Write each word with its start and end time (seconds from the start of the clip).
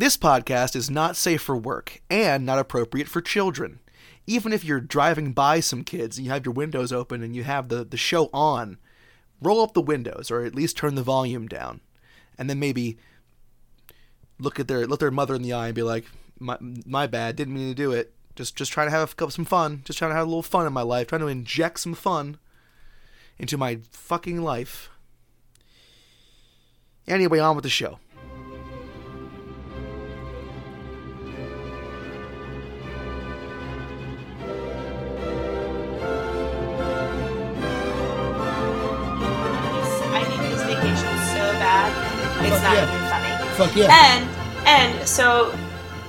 This 0.00 0.16
podcast 0.16 0.76
is 0.76 0.88
not 0.88 1.14
safe 1.14 1.42
for 1.42 1.58
work 1.58 2.00
and 2.08 2.46
not 2.46 2.58
appropriate 2.58 3.06
for 3.06 3.20
children. 3.20 3.80
Even 4.26 4.50
if 4.50 4.64
you're 4.64 4.80
driving 4.80 5.34
by 5.34 5.60
some 5.60 5.84
kids 5.84 6.16
and 6.16 6.24
you 6.24 6.32
have 6.32 6.46
your 6.46 6.54
windows 6.54 6.90
open 6.90 7.22
and 7.22 7.36
you 7.36 7.44
have 7.44 7.68
the, 7.68 7.84
the 7.84 7.98
show 7.98 8.30
on, 8.32 8.78
roll 9.42 9.60
up 9.60 9.74
the 9.74 9.82
windows 9.82 10.30
or 10.30 10.42
at 10.42 10.54
least 10.54 10.78
turn 10.78 10.94
the 10.94 11.02
volume 11.02 11.46
down. 11.48 11.82
And 12.38 12.48
then 12.48 12.58
maybe 12.58 12.96
look 14.38 14.58
at 14.58 14.68
their 14.68 14.86
look 14.86 15.00
their 15.00 15.10
mother 15.10 15.34
in 15.34 15.42
the 15.42 15.52
eye 15.52 15.66
and 15.66 15.74
be 15.74 15.82
like, 15.82 16.06
"My 16.38 16.56
my 16.60 17.06
bad, 17.06 17.36
didn't 17.36 17.52
mean 17.52 17.68
to 17.68 17.74
do 17.74 17.92
it. 17.92 18.14
Just 18.34 18.56
just 18.56 18.72
trying 18.72 18.86
to 18.86 18.92
have 18.92 19.14
some 19.28 19.44
fun. 19.44 19.82
Just 19.84 19.98
trying 19.98 20.12
to 20.12 20.14
have 20.14 20.26
a 20.26 20.30
little 20.30 20.42
fun 20.42 20.66
in 20.66 20.72
my 20.72 20.80
life. 20.80 21.08
Trying 21.08 21.20
to 21.20 21.26
inject 21.28 21.78
some 21.78 21.92
fun 21.92 22.38
into 23.38 23.58
my 23.58 23.80
fucking 23.92 24.40
life." 24.40 24.88
Anyway, 27.06 27.38
on 27.38 27.54
with 27.54 27.64
the 27.64 27.68
show. 27.68 27.98
Fuck 43.60 43.76
yeah. 43.76 43.88
And 43.90 44.28
and 44.66 45.06
so 45.08 45.54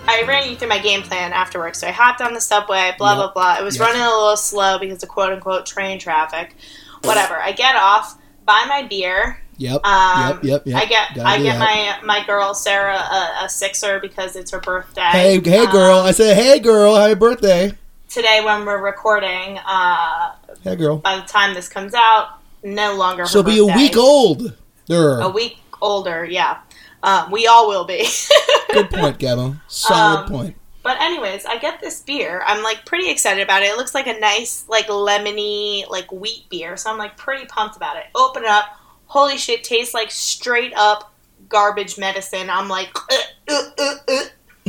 I 0.08 0.24
ran 0.28 0.50
you 0.50 0.56
through 0.56 0.70
my 0.70 0.80
game 0.80 1.02
plan 1.02 1.34
afterwards. 1.34 1.80
So 1.80 1.88
I 1.88 1.92
hopped 1.92 2.22
on 2.22 2.34
the 2.34 2.40
subway, 2.42 2.94
blah 2.98 3.10
Yep. 3.12 3.18
blah 3.18 3.32
blah. 3.34 3.58
It 3.60 3.64
was 3.64 3.76
Yes. 3.78 3.82
running 3.88 4.02
a 4.02 4.06
little 4.10 4.38
slow 4.38 4.80
because 4.80 5.04
of 5.04 5.10
quote 5.10 5.34
unquote 5.34 5.66
train 5.66 6.00
traffic. 6.00 6.56
Whatever. 7.04 7.36
I 7.42 7.52
get 7.52 7.76
off, 7.76 8.16
buy 8.46 8.64
my 8.70 8.84
beer. 8.84 9.42
Yep. 9.58 9.86
Um, 9.86 10.30
yep. 10.30 10.44
Yep. 10.44 10.62
Yep. 10.68 10.82
I 10.82 10.86
get 10.86 11.08
Gotta 11.16 11.28
I 11.30 11.38
get 11.42 11.60
that. 11.60 12.00
my 12.04 12.20
my 12.20 12.26
girl 12.26 12.54
Sarah 12.54 12.96
a, 12.98 13.46
a 13.46 13.50
sixer 13.50 14.00
because 14.00 14.36
it's 14.38 14.52
her 14.52 14.60
birthday. 14.62 15.02
Hey, 15.12 15.40
hey, 15.42 15.66
Um, 15.66 15.72
girl! 15.72 16.00
I 16.00 16.12
said, 16.12 16.36
hey, 16.38 16.58
girl! 16.60 16.96
Happy 16.96 17.16
birthday! 17.16 17.74
today 18.10 18.42
when 18.44 18.66
we're 18.66 18.82
recording, 18.82 19.58
uh, 19.66 20.32
Hey, 20.64 20.76
girl! 20.76 20.98
by 20.98 21.16
the 21.18 21.22
time 21.24 21.54
this 21.54 21.68
comes 21.70 21.94
out, 21.94 22.40
no 22.64 22.96
longer. 22.96 23.26
She'll 23.26 23.44
be 23.44 23.58
a 23.60 23.66
week 23.66 23.96
old. 23.98 24.54
A 24.90 25.30
week 25.30 25.58
older, 25.82 26.26
yeah. 26.26 26.58
Um, 27.04 27.32
we 27.32 27.48
all 27.48 27.68
will 27.68 27.86
be. 27.86 28.08
Good 28.74 28.90
point, 28.90 29.18
Gabo. 29.20 29.60
Solid 29.68 30.20
Um, 30.26 30.30
point. 30.30 30.56
But 30.84 31.00
anyways, 31.00 31.46
I 31.46 31.58
get 31.60 31.80
this 31.80 32.02
beer. 32.02 32.42
I'm 32.46 32.64
like 32.64 32.86
pretty 32.86 33.10
excited 33.12 33.42
about 33.44 33.62
it. 33.62 33.68
It 33.68 33.78
looks 33.78 33.94
like 33.94 34.08
a 34.08 34.20
nice, 34.20 34.66
like 34.68 34.88
lemony, 34.88 35.88
like 35.90 36.12
wheat 36.12 36.46
beer. 36.50 36.76
So 36.78 36.90
I'm 36.92 36.98
like 36.98 37.18
pretty 37.18 37.46
pumped 37.46 37.76
about 37.76 37.98
it. 37.98 38.06
Open 38.16 38.44
it 38.44 38.50
up. 38.50 38.66
Holy 39.06 39.38
shit, 39.38 39.64
tastes 39.64 39.94
like 39.94 40.10
straight 40.10 40.74
up 40.76 41.14
garbage 41.50 41.98
medicine. 42.00 42.50
I'm 42.50 42.68
like, 42.68 42.90
uh, 42.96 43.16
uh, 43.50 43.62
uh, 43.78 43.96
uh. 44.08 44.24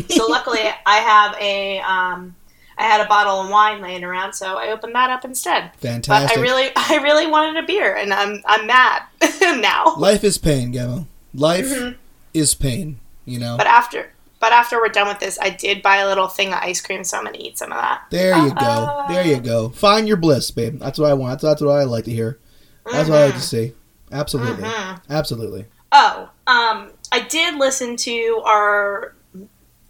so 0.09 0.27
luckily 0.27 0.59
I 0.87 0.97
have 0.99 1.35
a, 1.41 1.79
um, 1.81 2.35
I 2.77 2.83
had 2.85 3.01
a 3.01 3.07
bottle 3.09 3.41
of 3.43 3.49
wine 3.51 3.81
laying 3.81 4.03
around, 4.05 4.33
so 4.35 4.57
I 4.59 4.69
opened 4.71 4.95
that 4.95 5.09
up 5.09 5.25
instead. 5.25 5.71
Fantastic. 5.77 6.37
But. 6.37 6.39
I 6.39 6.43
really, 6.43 6.71
I 6.77 7.01
really 7.03 7.27
wanted 7.27 7.63
a 7.63 7.67
beer, 7.67 7.95
and 7.97 8.13
I'm, 8.13 8.43
I'm 8.47 8.67
mad 8.67 9.03
now. 9.61 9.95
Life 9.97 10.25
is 10.25 10.37
pain, 10.39 10.73
Gabo. 10.75 11.07
Life 11.33 11.69
Mhm. 11.69 11.97
Is 12.35 12.55
pain. 12.55 12.99
You 13.25 13.39
know. 13.39 13.57
But 13.57 13.67
after, 13.69 14.13
but 14.41 14.53
after 14.53 14.79
we're 14.81 14.89
done 14.89 15.07
with 15.09 15.21
this, 15.21 15.39
I 15.41 15.51
did 15.51 15.81
buy 15.83 15.97
a 15.99 16.07
little 16.09 16.27
thing 16.29 16.49
of 16.49 16.55
ice 16.61 16.81
cream, 16.81 17.05
so 17.05 17.17
I'm 17.19 17.25
gonna 17.25 17.39
eat 17.39 17.57
some 17.59 17.71
of 17.73 17.79
that. 17.81 18.03
there 18.11 18.37
you 18.37 18.51
go. 18.55 18.61
Uh, 18.67 19.09
There 19.13 19.25
you 19.27 19.41
go. 19.41 19.69
Find 19.69 20.09
your 20.09 20.17
bliss, 20.17 20.51
babe. 20.51 20.79
That's 20.81 20.99
what 20.99 21.11
I 21.11 21.15
want. 21.15 21.33
That's, 21.33 21.43
that's 21.43 21.61
what 21.63 21.79
I 21.79 21.85
like 21.85 22.05
to 22.07 22.11
hear. 22.13 22.39
That's 22.91 23.09
what 23.09 23.19
I 23.19 23.25
like 23.27 23.35
to 23.35 23.41
see. 23.41 23.73
Absolutely. 24.11 24.65
Mhm. 24.65 25.01
Absolutely. 25.09 25.67
Oh, 25.93 26.29
um, 26.47 26.91
I 27.13 27.21
did 27.29 27.55
listen 27.57 27.97
to 27.99 28.43
our 28.45 29.15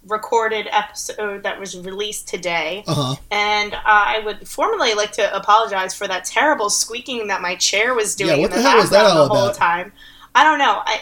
recorded 0.05 0.67
episode 0.69 1.43
that 1.43 1.59
was 1.59 1.77
released 1.79 2.27
today, 2.27 2.83
Uh 2.87 2.93
huh. 2.93 3.15
and 3.31 3.73
uh, 3.73 3.79
I 3.85 4.19
would 4.25 4.47
formally 4.47 4.93
like 4.95 5.13
to 5.13 5.35
apologize 5.35 5.93
for 5.95 6.07
that 6.07 6.25
terrible 6.25 6.69
squeaking 6.69 7.27
that 7.27 7.41
my 7.41 7.55
chair 7.55 7.93
was 7.95 8.15
doing 8.15 8.31
Yeah, 8.31 8.37
what 8.37 8.51
the 8.51 8.57
the, 8.57 8.63
hell 8.63 8.77
was 8.77 8.89
that 8.89 9.05
all 9.05 9.27
the 9.27 9.33
whole 9.33 9.45
about? 9.45 9.55
time. 9.55 9.93
I 10.35 10.43
don't 10.43 10.59
know. 10.59 10.81
I, 10.85 10.99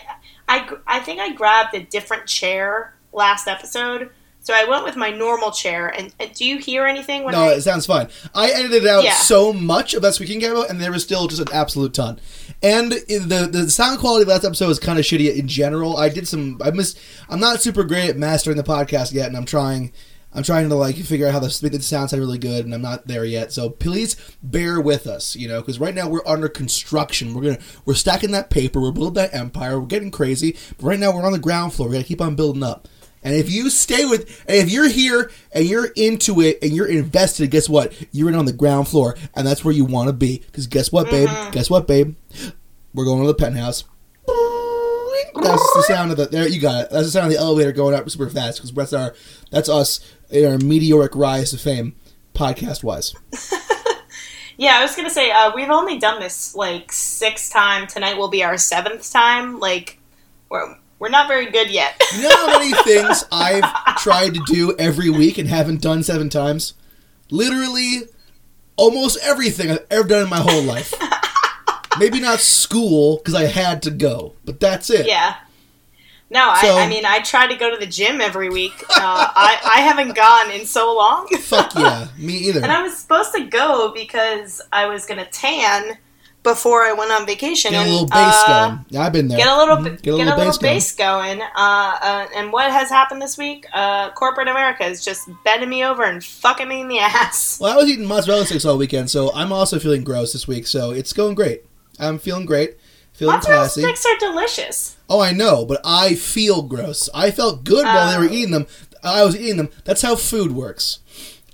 I, 0.52 0.70
I 0.88 1.00
think 1.00 1.20
I 1.20 1.34
grabbed 1.34 1.74
a 1.76 1.84
different 1.84 2.28
chair 2.28 2.94
last 3.14 3.48
episode, 3.48 4.10
so 4.40 4.54
I 4.54 4.66
went 4.66 4.84
with 4.84 4.96
my 4.96 5.12
normal 5.12 5.52
chair. 5.52 5.88
And, 5.88 6.14
and 6.20 6.34
do 6.34 6.46
you 6.46 6.58
hear 6.58 6.86
anything 6.86 7.24
when 7.24 7.34
No, 7.34 7.44
I? 7.44 7.54
it 7.54 7.62
sounds 7.62 7.86
fine. 7.86 8.08
I 8.34 8.50
edited 8.52 8.86
out 8.88 9.04
Yeah. 9.04 9.14
so 9.14 9.54
much 9.54 9.94
of 9.94 10.02
that 10.02 10.14
speaking 10.16 10.42
Gabo, 10.42 10.70
and 10.70 10.80
there 10.82 10.92
was 10.92 11.04
still 11.04 11.28
just 11.28 11.42
an 11.42 11.48
absolute 11.54 11.94
ton. 11.94 12.20
And 12.64 12.92
the 12.92 13.50
the 13.52 13.70
sound 13.72 14.00
quality 14.00 14.24
of 14.24 14.28
last 14.28 14.46
episode 14.46 14.68
was 14.68 14.80
kind 14.80 15.00
of 15.00 15.06
shitty 15.06 15.36
in 15.36 15.48
general. 15.48 15.98
I 15.98 16.10
did 16.10 16.28
some. 16.28 16.60
I 16.64 16.72
missed. 16.72 17.00
I'm 17.30 17.40
not 17.40 17.62
super 17.62 17.84
great 17.84 18.10
at 18.10 18.18
mastering 18.18 18.58
the 18.58 18.64
podcast 18.64 19.14
yet, 19.14 19.28
and 19.28 19.36
I'm 19.38 19.46
trying. 19.46 19.92
I'm 20.34 20.44
trying 20.44 20.70
to 20.70 20.76
like 20.76 20.96
figure 20.96 21.28
out 21.28 21.34
how 21.34 21.40
the, 21.40 21.48
the 21.48 21.82
sound 21.82 22.10
sound 22.10 22.22
really 22.22 22.38
good, 22.38 22.66
and 22.66 22.74
I'm 22.74 22.82
not 22.82 23.08
there 23.08 23.26
yet. 23.26 23.52
So 23.52 23.70
please 23.70 24.16
bear 24.42 24.80
with 24.80 25.06
us, 25.08 25.36
you 25.36 25.48
know, 25.48 25.60
because 25.60 25.80
right 25.80 25.94
now 25.94 26.08
we're 26.08 26.26
under 26.26 26.48
construction. 26.48 27.34
We're 27.34 27.44
gonna 27.44 27.60
we're 27.86 27.96
stacking 27.96 28.32
that 28.32 28.50
paper. 28.50 28.80
We're 28.80 28.92
building 28.92 29.16
that 29.16 29.34
empire. 29.34 29.80
We're 29.80 29.88
getting 29.88 30.12
crazy. 30.12 30.56
But 30.78 30.86
right 30.86 31.00
now 31.00 31.14
we're 31.14 31.26
on 31.26 31.34
the 31.34 31.40
ground 31.40 31.74
floor. 31.74 31.90
We 31.90 31.96
gotta 31.96 32.08
keep 32.08 32.22
on 32.22 32.36
building 32.36 32.64
up. 32.64 32.88
And 33.24 33.36
if 33.36 33.52
you 33.52 33.70
stay 33.70 34.06
with, 34.06 34.44
and 34.48 34.58
if 34.58 34.72
you're 34.72 34.90
here 34.90 35.30
and 35.52 35.66
you're 35.66 35.90
into 35.96 36.42
it 36.42 36.58
and 36.62 36.72
you're 36.72 36.88
invested, 36.88 37.52
guess 37.52 37.70
what? 37.70 37.94
You're 38.12 38.30
in 38.30 38.36
on 38.36 38.46
the 38.46 38.54
ground 38.54 38.88
floor, 38.88 39.16
and 39.36 39.46
that's 39.46 39.64
where 39.64 39.74
you 39.74 39.86
want 39.86 40.08
to 40.08 40.14
be. 40.14 40.40
Because 40.40 40.66
guess 40.66 40.92
what, 40.92 41.10
babe? 41.10 41.30
Mm-hmm. 41.30 41.52
Guess 41.52 41.70
what, 41.70 41.88
babe? 41.88 42.16
We're 42.94 43.06
going 43.06 43.22
to 43.22 43.28
the 43.28 43.36
penthouse. 43.36 43.84
That's 45.36 45.74
the 45.74 45.84
sound 45.88 46.12
of 46.12 46.18
the. 46.18 46.26
There, 46.26 46.48
you 46.48 46.60
got 46.60 46.86
it. 46.86 46.92
That's 46.92 47.06
the 47.06 47.12
sound 47.12 47.28
of 47.28 47.32
the 47.32 47.38
elevator 47.38 47.72
going 47.72 47.96
up 47.96 48.10
super 48.10 48.30
fast. 48.30 48.58
Because 48.58 48.74
that's 48.74 48.94
our, 48.94 49.16
that's 49.50 49.70
us 49.70 50.00
in 50.32 50.46
our 50.52 50.58
meteoric 50.58 51.16
rise 51.16 51.52
to 51.52 51.58
fame, 51.58 51.96
podcast 52.34 52.84
wise. 52.84 53.14
Yeah, 54.58 54.78
I 54.78 54.84
was 54.84 54.96
gonna 54.96 55.10
say 55.10 55.32
uh, 55.32 55.52
we've 55.56 55.72
only 55.72 55.98
done 55.98 56.20
this 56.20 56.54
like 56.54 56.92
six 56.92 57.50
times. 57.50 57.94
Tonight 57.94 58.16
will 58.18 58.28
be 58.28 58.44
our 58.44 58.60
seventh 58.60 59.12
time. 59.12 59.60
Like 59.60 59.98
we're 60.50 60.76
we're 61.00 61.10
not 61.10 61.28
very 61.28 61.50
good 61.50 61.72
yet. 61.72 62.00
You 62.16 62.22
know 62.22 62.30
how 62.30 62.60
many 62.60 62.72
things 62.84 63.24
I've 63.32 63.96
tried 63.98 64.36
to 64.36 64.44
do 64.46 64.76
every 64.78 65.10
week 65.10 65.40
and 65.40 65.50
haven't 65.50 65.82
done 65.82 66.04
seven 66.04 66.30
times? 66.30 66.76
Literally, 67.32 68.02
almost 68.76 69.18
everything 69.24 69.72
I've 69.72 69.86
ever 69.90 70.08
done 70.08 70.24
in 70.26 70.30
my 70.30 70.42
whole 70.42 70.62
life. 70.62 70.94
Maybe 72.00 72.20
not 72.20 72.40
school 72.40 73.18
because 73.18 73.34
I 73.34 73.46
had 73.46 73.82
to 73.84 73.90
go, 73.90 74.36
but 74.46 74.60
that's 74.60 74.92
it. 74.92 75.08
yeah. 75.08 75.38
No, 76.32 76.54
So- 76.62 76.76
I, 76.78 76.84
I 76.86 76.88
mean 76.88 77.06
I 77.06 77.20
try 77.20 77.46
to 77.46 77.56
go 77.56 77.70
to 77.70 77.78
the 77.78 77.86
gym 77.86 78.22
every 78.22 78.50
week. 78.50 78.74
Uh, 78.90 79.28
I 79.36 79.60
I 79.78 79.82
haven't 79.82 80.16
gone 80.16 80.50
in 80.52 80.66
so 80.66 80.96
long, 80.96 81.28
Fuck 81.42 81.76
yeah, 81.76 82.08
me 82.18 82.34
either. 82.48 82.62
and 82.64 82.72
I 82.72 82.82
was 82.82 82.98
supposed 82.98 83.34
to 83.34 83.44
go 83.46 83.92
because 83.94 84.62
I 84.72 84.86
was 84.88 85.06
gonna 85.06 85.26
tan 85.26 85.98
before 86.44 86.82
I 86.84 86.94
went 86.94 87.12
on 87.12 87.28
vacation. 87.28 87.70
Get 87.72 87.86
a 87.86 87.90
little 87.90 88.08
bass 88.08 88.44
uh, 88.48 88.70
going. 88.70 88.86
Yeah, 88.90 89.02
I've 89.02 89.14
been 89.14 89.28
there. 89.28 89.38
Get 89.38 89.48
a 89.48 89.56
little, 89.58 89.78
Mhm. 89.78 89.84
bit 89.84 90.02
get 90.02 90.12
a 90.14 90.16
little, 90.16 90.58
bass 90.60 90.92
going. 90.96 91.40
Uh, 91.40 91.46
uh, 91.56 92.26
and 92.36 92.52
what 92.52 92.72
has 92.72 92.90
happened 92.90 93.22
this 93.22 93.38
week? 93.38 93.68
Uh, 93.74 94.10
corporate 94.12 94.48
America 94.48 94.84
is 94.84 95.06
just 95.06 95.30
bending 95.44 95.70
me 95.70 95.84
over 95.86 96.02
and 96.04 96.24
fucking 96.26 96.68
me 96.68 96.82
in 96.82 96.88
the 96.88 96.98
ass. 97.14 97.60
Well, 97.62 97.72
I 97.72 97.76
was 97.76 97.88
eating 97.88 98.06
mozzarella 98.08 98.46
sticks 98.48 98.66
all 98.66 98.76
weekend, 98.80 99.12
so 99.12 99.32
I'm 99.36 99.52
also 99.54 99.78
feeling 99.78 100.04
gross 100.04 100.34
this 100.34 100.48
week. 100.48 100.66
So 100.66 100.90
it's 100.90 101.14
going 101.14 101.36
great. 101.36 101.64
I'm 102.00 102.18
feeling 102.18 102.48
great, 102.48 102.78
feeling 103.22 103.36
Mozzarella 103.36 103.62
classy. 103.64 103.82
sticks 103.82 104.06
are 104.06 104.18
delicious. 104.20 104.96
Oh, 105.10 105.20
I 105.22 105.32
know, 105.32 105.66
but 105.66 105.80
I 105.86 106.16
feel 106.16 106.62
gross. 106.64 107.10
I 107.14 107.32
felt 107.32 107.64
good 107.64 107.86
while 107.86 108.12
they 108.12 108.18
were 108.18 108.32
Oh. 108.32 108.34
eating 108.36 108.52
them. 108.52 108.68
I 109.04 109.24
was 109.24 109.36
eating 109.36 109.58
them. 109.58 109.70
That's 109.86 110.02
how 110.02 110.16
food 110.16 110.52
works. 110.54 111.00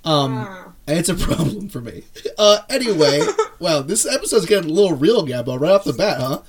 Um, 0.04 0.36
Mm. 0.46 0.72
and 0.86 0.98
it's 0.98 1.08
a 1.08 1.14
problem 1.26 1.68
for 1.68 1.80
me. 1.80 2.04
Uh, 2.38 2.58
anyway, 2.70 3.20
well, 3.58 3.82
this 3.82 4.06
episode's 4.06 4.46
getting 4.46 4.70
a 4.70 4.72
little 4.72 4.94
real, 4.96 5.26
Gabo, 5.26 5.60
right 5.60 5.72
off 5.72 5.84
the 5.84 5.92
bat, 5.92 6.18
huh? 6.20 6.40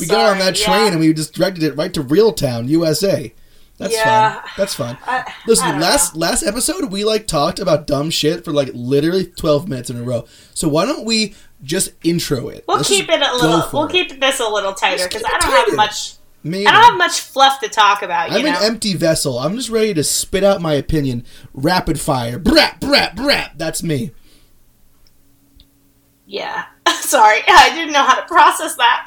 We 0.00 0.06
got 0.06 0.20
on 0.32 0.38
Sorry, 0.38 0.38
that 0.40 0.56
train 0.56 0.86
yeah. 0.86 0.90
and 0.92 1.00
we 1.00 1.12
just 1.12 1.34
directed 1.34 1.62
it 1.62 1.76
right 1.76 1.92
to 1.94 2.02
Real 2.02 2.32
Town, 2.32 2.66
USA. 2.68 3.32
That's 3.78 3.92
Yeah. 3.92 4.34
fun. 4.34 4.42
That's 4.56 4.74
fun. 4.74 4.98
I, 5.06 5.18
I 5.18 5.32
Listen, 5.46 5.68
don't 5.72 5.80
last 5.80 6.16
last 6.16 6.42
episode 6.44 6.90
we 6.92 7.04
like 7.04 7.26
talked 7.26 7.58
about 7.58 7.86
dumb 7.88 8.08
shit 8.10 8.44
for 8.44 8.52
like 8.52 8.70
literally 8.72 9.26
twelve 9.26 9.68
minutes 9.68 9.90
in 9.90 9.96
a 9.96 10.02
row. 10.02 10.24
So 10.54 10.68
why 10.68 10.86
don't 10.86 11.04
we 11.04 11.34
just 11.64 11.90
intro 12.04 12.48
it? 12.48 12.64
We'll 12.68 12.76
Let's 12.78 12.88
keep 12.88 13.08
it 13.08 13.20
a 13.20 13.34
little. 13.34 13.62
We'll 13.72 13.86
it. 13.86 13.92
keep 13.92 14.20
this 14.20 14.38
a 14.40 14.48
little 14.48 14.72
tighter 14.74 15.04
because 15.08 15.24
I 15.24 15.30
don't 15.30 15.40
tighter. 15.40 15.56
have 15.70 15.76
much. 15.76 16.14
I 16.46 16.50
don't 16.50 16.66
have 16.66 16.98
much 16.98 17.20
fluff 17.20 17.58
to 17.60 17.68
talk 17.70 18.02
about. 18.02 18.30
You 18.30 18.38
I'm 18.38 18.44
know. 18.44 18.50
an 18.50 18.62
empty 18.64 18.94
vessel. 18.94 19.38
I'm 19.38 19.56
just 19.56 19.70
ready 19.70 19.94
to 19.94 20.04
spit 20.04 20.44
out 20.44 20.60
my 20.60 20.74
opinion, 20.74 21.24
rapid 21.54 21.98
fire. 21.98 22.38
Brap, 22.38 22.80
brap, 22.80 23.16
brap. 23.16 23.52
That's 23.56 23.82
me. 23.82 24.10
yeah. 26.26 26.64
Sorry, 27.00 27.40
I 27.46 27.70
didn't 27.74 27.92
know 27.92 28.02
how 28.04 28.14
to 28.20 28.26
process 28.26 28.74
that. 28.76 29.04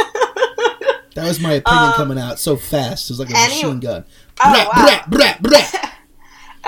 That 1.15 1.27
was 1.27 1.39
my 1.39 1.53
opinion 1.53 1.83
Um, 1.85 1.93
coming 1.93 2.19
out 2.19 2.37
so 2.37 2.55
fast. 2.55 3.09
It 3.09 3.13
was 3.13 3.19
like 3.19 3.31
a 3.31 3.35
any- 3.37 3.55
machine 3.55 3.79
gun. 3.79 4.05
Oh, 4.39 4.43
Brap, 4.53 4.67
wow. 4.67 4.85
brap, 5.09 5.09
brap, 5.09 5.41
brap. 5.41 5.91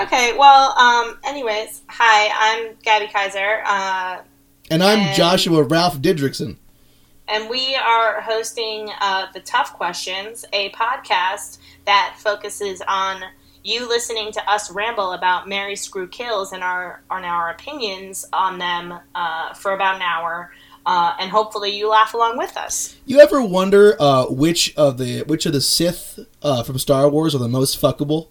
okay. 0.00 0.36
Well. 0.36 0.76
Um. 0.76 1.18
Anyways, 1.24 1.82
hi. 1.88 2.30
I'm 2.36 2.74
Gabby 2.82 3.06
Kaiser. 3.06 3.62
Uh. 3.64 4.22
And 4.70 4.82
I'm 4.82 5.00
And- 5.00 5.16
Joshua 5.16 5.62
Ralph 5.64 5.98
Didrikson. 6.00 6.56
and 7.28 7.48
we 7.48 7.74
are 7.76 8.20
hosting 8.20 8.90
uh, 9.00 9.26
the 9.32 9.40
Tough 9.40 9.74
Questions, 9.74 10.44
a 10.52 10.70
podcast 10.70 11.58
that 11.86 12.16
focuses 12.18 12.82
on 12.88 13.22
you 13.62 13.86
listening 13.88 14.32
to 14.32 14.50
us 14.50 14.70
ramble 14.70 15.12
about 15.12 15.48
Mary 15.48 15.76
Screw 15.76 16.08
Kills 16.08 16.52
and 16.52 16.62
our 16.64 17.02
on 17.10 17.24
our 17.24 17.50
opinions 17.50 18.26
on 18.32 18.58
them 18.58 18.94
uh, 19.14 19.52
for 19.54 19.72
about 19.72 19.96
an 19.96 20.02
hour. 20.02 20.50
Uh, 20.86 21.14
and 21.20 21.30
hopefully 21.30 21.76
you 21.76 21.88
laugh 21.90 22.14
along 22.14 22.38
with 22.38 22.56
us. 22.56 22.96
You 23.04 23.20
ever 23.20 23.42
wonder 23.42 23.96
uh, 24.00 24.24
which 24.26 24.74
of 24.76 24.96
the 24.96 25.22
which 25.24 25.44
of 25.46 25.52
the 25.52 25.60
Sith 25.60 26.18
uh, 26.42 26.62
from 26.62 26.78
Star 26.78 27.08
Wars 27.08 27.34
are 27.34 27.38
the 27.38 27.48
most 27.48 27.80
fuckable? 27.80 28.28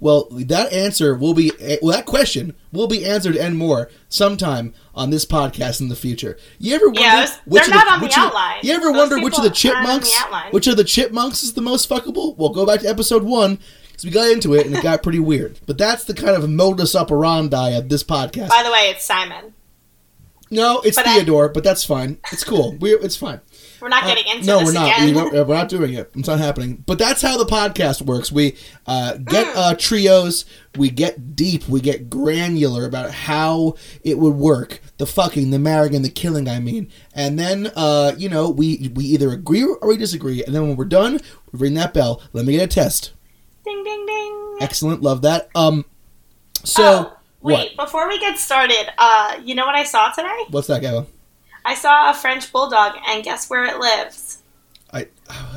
Well, 0.00 0.28
that 0.32 0.72
answer 0.72 1.14
will 1.14 1.32
be 1.34 1.50
well. 1.80 1.92
That 1.92 2.04
question 2.04 2.54
will 2.72 2.88
be 2.88 3.06
answered 3.06 3.36
and 3.36 3.56
more 3.56 3.88
sometime 4.08 4.74
on 4.94 5.10
this 5.10 5.24
podcast 5.24 5.80
in 5.80 5.88
the 5.88 5.96
future. 5.96 6.36
You 6.58 6.74
ever 6.74 6.86
wonder 6.86 7.00
Yeah, 7.00 7.20
those- 7.26 7.34
which 7.46 7.62
they're 7.66 7.70
of 7.70 7.74
not 7.74 7.86
the, 7.86 7.92
on 7.92 8.00
the 8.00 8.04
which 8.06 8.18
of- 8.18 8.24
outline. 8.24 8.56
You 8.62 8.72
ever 8.74 8.86
Those 8.92 8.96
wonder 9.10 9.24
which 9.24 9.36
of 9.38 9.42
the 9.44 9.48
the 9.48 9.54
chipmunks 9.54 10.14
which 10.50 10.66
of 10.66 10.76
the 10.76 10.84
chipmunks 10.84 11.42
is 11.42 11.54
the 11.54 11.62
most 11.62 11.88
fuckable? 11.88 12.36
Well, 12.36 12.50
go 12.50 12.66
back 12.66 12.80
to 12.80 12.88
episode 12.88 13.22
one 13.22 13.58
because 13.88 14.04
we 14.04 14.10
got 14.10 14.30
into 14.30 14.52
it 14.54 14.66
and 14.66 14.74
it 14.76 14.82
got 14.82 15.02
pretty 15.02 15.20
weird. 15.20 15.58
But 15.66 15.78
that's 15.78 16.04
the 16.04 16.14
kind 16.14 16.36
of 16.36 16.50
modus 16.50 16.94
operandi 16.94 17.70
of 17.70 17.88
this 17.88 18.02
podcast. 18.02 18.48
By 18.50 18.62
the 18.62 18.70
way, 18.72 18.90
it's 18.90 19.04
Simon. 19.04 19.54
no, 20.50 20.80
it's 20.82 20.96
but 20.96 21.06
I- 21.06 21.14
Theodore, 21.16 21.48
but 21.48 21.64
that's 21.64 21.84
fine. 21.84 22.18
It's 22.32 22.44
cool. 22.44 22.76
We 22.78 22.92
it's 22.94 23.16
fine. 23.16 23.40
We're 23.84 23.90
not 23.90 24.04
Uh, 24.04 24.06
getting 24.14 24.32
into 24.32 24.46
no, 24.46 24.60
this 24.60 24.68
we're 24.68 24.72
not. 24.72 24.98
We 25.02 25.12
don't- 25.12 25.46
we're 25.46 25.54
not 25.54 25.68
doing 25.68 25.92
it. 25.92 26.10
It's 26.16 26.26
not 26.26 26.38
happening. 26.38 26.82
But 26.86 26.98
that's 26.98 27.20
how 27.20 27.36
the 27.36 27.44
podcast 27.44 28.00
works. 28.00 28.32
We 28.32 28.56
uh, 28.86 29.18
get 29.18 29.46
Mm. 29.48 29.52
uh, 29.56 29.74
trios. 29.74 30.46
We 30.74 30.88
get 30.88 31.36
deep. 31.36 31.68
We 31.68 31.82
get 31.82 32.08
granular 32.08 32.86
about 32.86 33.10
how 33.10 33.74
it 34.02 34.18
would 34.18 34.36
work. 34.36 34.80
The 34.96 35.04
fucking, 35.04 35.50
the 35.50 35.58
marrying, 35.58 35.94
and 35.94 36.02
the 36.02 36.08
killing. 36.08 36.48
I 36.48 36.60
mean, 36.60 36.88
and 37.14 37.38
then 37.38 37.70
uh, 37.76 38.12
you 38.16 38.30
know 38.30 38.48
we 38.48 38.90
we 38.94 39.04
either 39.04 39.30
agree 39.32 39.62
or 39.64 39.86
we 39.86 39.98
disagree. 39.98 40.42
And 40.42 40.54
then 40.54 40.66
when 40.66 40.76
we're 40.76 40.86
done, 40.86 41.20
we 41.52 41.58
ring 41.58 41.74
that 41.74 41.92
bell. 41.92 42.22
Let 42.32 42.46
me 42.46 42.54
get 42.54 42.62
a 42.62 42.66
test. 42.66 43.12
ding, 43.66 43.84
ding, 43.84 44.06
ding. 44.06 44.56
Excellent. 44.62 45.02
Love 45.02 45.20
that. 45.20 45.50
Um. 45.54 45.84
So 46.64 46.82
oh, 46.82 47.16
what? 47.40 47.58
wait, 47.58 47.76
before 47.76 48.08
we 48.08 48.18
get 48.18 48.38
started, 48.38 48.86
uh, 48.96 49.36
you 49.44 49.54
know 49.54 49.66
what 49.66 49.74
I 49.74 49.84
saw 49.84 50.10
today? 50.10 50.44
What's 50.48 50.68
that, 50.68 50.82
Gabo? 50.82 51.04
I 51.64 51.74
saw 51.74 52.10
a 52.10 52.14
French 52.14 52.52
bulldog, 52.52 52.94
and 53.06 53.24
guess 53.24 53.48
where 53.48 53.64
it 53.64 53.78
lives? 53.78 54.38
I 54.92 55.06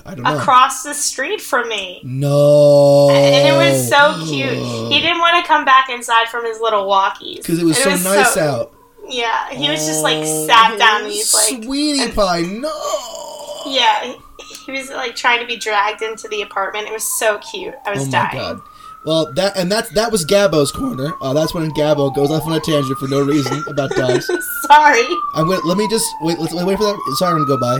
I 0.05 0.15
don't 0.15 0.23
know. 0.23 0.37
Across 0.37 0.83
the 0.83 0.93
street 0.93 1.41
from 1.41 1.67
me. 1.69 2.01
no. 2.03 3.09
And 3.11 3.47
it 3.47 3.55
was 3.57 3.87
so 3.89 4.15
cute. 4.27 4.53
He 4.91 4.99
didn't 5.01 5.19
want 5.19 5.43
to 5.43 5.47
come 5.47 5.65
back 5.65 5.89
inside 5.89 6.27
from 6.29 6.45
his 6.45 6.59
little 6.59 6.85
walkies. 6.87 7.37
because 7.37 7.59
it 7.59 7.65
was 7.65 7.77
And 7.85 7.99
so 7.99 8.13
nice 8.15 8.33
so- 8.33 8.41
out. 8.41 8.73
Yeah, 9.09 9.49
he 9.51 9.69
was 9.69 9.85
just 9.85 10.03
like 10.03 10.17
Oh, 10.17 10.47
sat 10.47 10.77
down 10.77 11.03
and 11.03 11.11
he's 11.11 11.33
like, 11.33 11.63
sweetie 11.63 12.01
and- 12.03 12.13
pie, 12.15 12.41
no. 12.41 12.73
yeah, 13.65 14.13
he, 14.65 14.71
was 14.73 14.89
like 14.89 15.15
trying 15.15 15.39
to 15.39 15.45
be 15.45 15.55
dragged 15.55 16.01
into 16.01 16.27
the 16.27 16.41
apartment. 16.41 16.87
It 16.87 16.93
was 16.93 17.05
so 17.17 17.37
cute. 17.37 17.73
I 17.85 17.91
was 17.91 18.01
Oh 18.03 18.05
my 18.05 18.11
dying. 18.11 18.37
god. 18.37 18.61
Well, 19.05 19.31
that 19.33 19.55
and 19.57 19.71
that 19.71 19.89
that 19.95 20.11
was 20.11 20.25
Gabo's 20.25 20.71
corner. 20.71 21.13
Uh, 21.21 21.33
that's 21.33 21.53
when 21.53 21.71
Gabo 21.71 22.13
goes 22.13 22.29
off 22.29 22.45
on 22.45 22.53
a 22.53 22.59
tangent 22.59 22.97
for 22.99 23.07
no 23.07 23.21
reason 23.23 23.63
about 23.67 23.91
dogs. 23.91 24.25
Sorry. 24.67 25.03
I'm 25.35 25.47
gonna 25.47 25.61
let 25.65 25.77
me 25.77 25.87
just 25.89 26.05
wait. 26.21 26.37
Let's 26.39 26.53
wait 26.53 26.77
for 26.77 26.83
that 26.83 27.15
siren 27.17 27.39
to 27.39 27.45
go 27.45 27.57
by. 27.59 27.79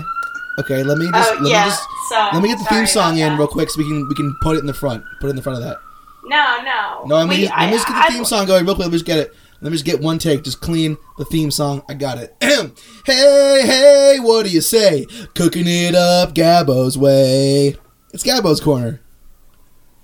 Okay, 0.59 0.83
let 0.83 0.97
me 0.97 1.09
just 1.11 1.31
oh 1.31 1.43
let 1.43 1.51
yeah. 1.51 1.63
me 1.65 1.69
just 1.69 1.83
so, 2.09 2.29
let 2.33 2.41
me 2.41 2.47
get 2.49 2.59
the 2.59 2.65
theme 2.65 2.87
song 2.87 3.17
in 3.17 3.29
that. 3.29 3.37
real 3.37 3.47
quick 3.47 3.69
so 3.69 3.79
we 3.79 3.87
can 3.87 4.07
we 4.07 4.15
can 4.15 4.35
put 4.41 4.55
it 4.55 4.59
in 4.59 4.65
the 4.67 4.73
front. 4.73 5.03
Put 5.19 5.27
it 5.27 5.31
in 5.31 5.35
the 5.35 5.41
front 5.41 5.57
of 5.57 5.63
that. 5.65 5.77
No, 6.23 6.61
no. 6.63 7.03
No, 7.05 7.15
let 7.17 7.27
me, 7.29 7.35
Wait, 7.35 7.41
just, 7.47 7.51
let 7.57 7.59
me 7.59 7.65
I- 7.67 7.71
just 7.71 7.87
get 7.87 7.93
the 7.93 7.99
I- 7.99 8.07
theme 8.09 8.25
song 8.25 8.45
going 8.47 8.65
real 8.65 8.75
quick. 8.75 8.85
Let 8.85 8.91
me 8.91 8.97
just 8.97 9.05
get 9.05 9.19
it. 9.19 9.33
Let 9.61 9.71
me 9.71 9.75
just 9.75 9.85
get 9.85 10.01
one 10.01 10.19
take. 10.19 10.43
Just 10.43 10.61
clean 10.61 10.97
the 11.17 11.25
theme 11.25 11.51
song. 11.51 11.83
I 11.89 11.93
got 11.95 12.17
it. 12.19 12.35
hey, 12.41 13.61
hey, 13.65 14.17
what 14.21 14.45
do 14.45 14.51
you 14.51 14.61
say? 14.61 15.05
Cooking 15.35 15.65
it 15.67 15.95
up 15.95 16.33
Gabo's 16.33 16.97
way. 16.97 17.75
It's 18.13 18.23
Gabo's 18.23 18.61
corner. 18.61 19.01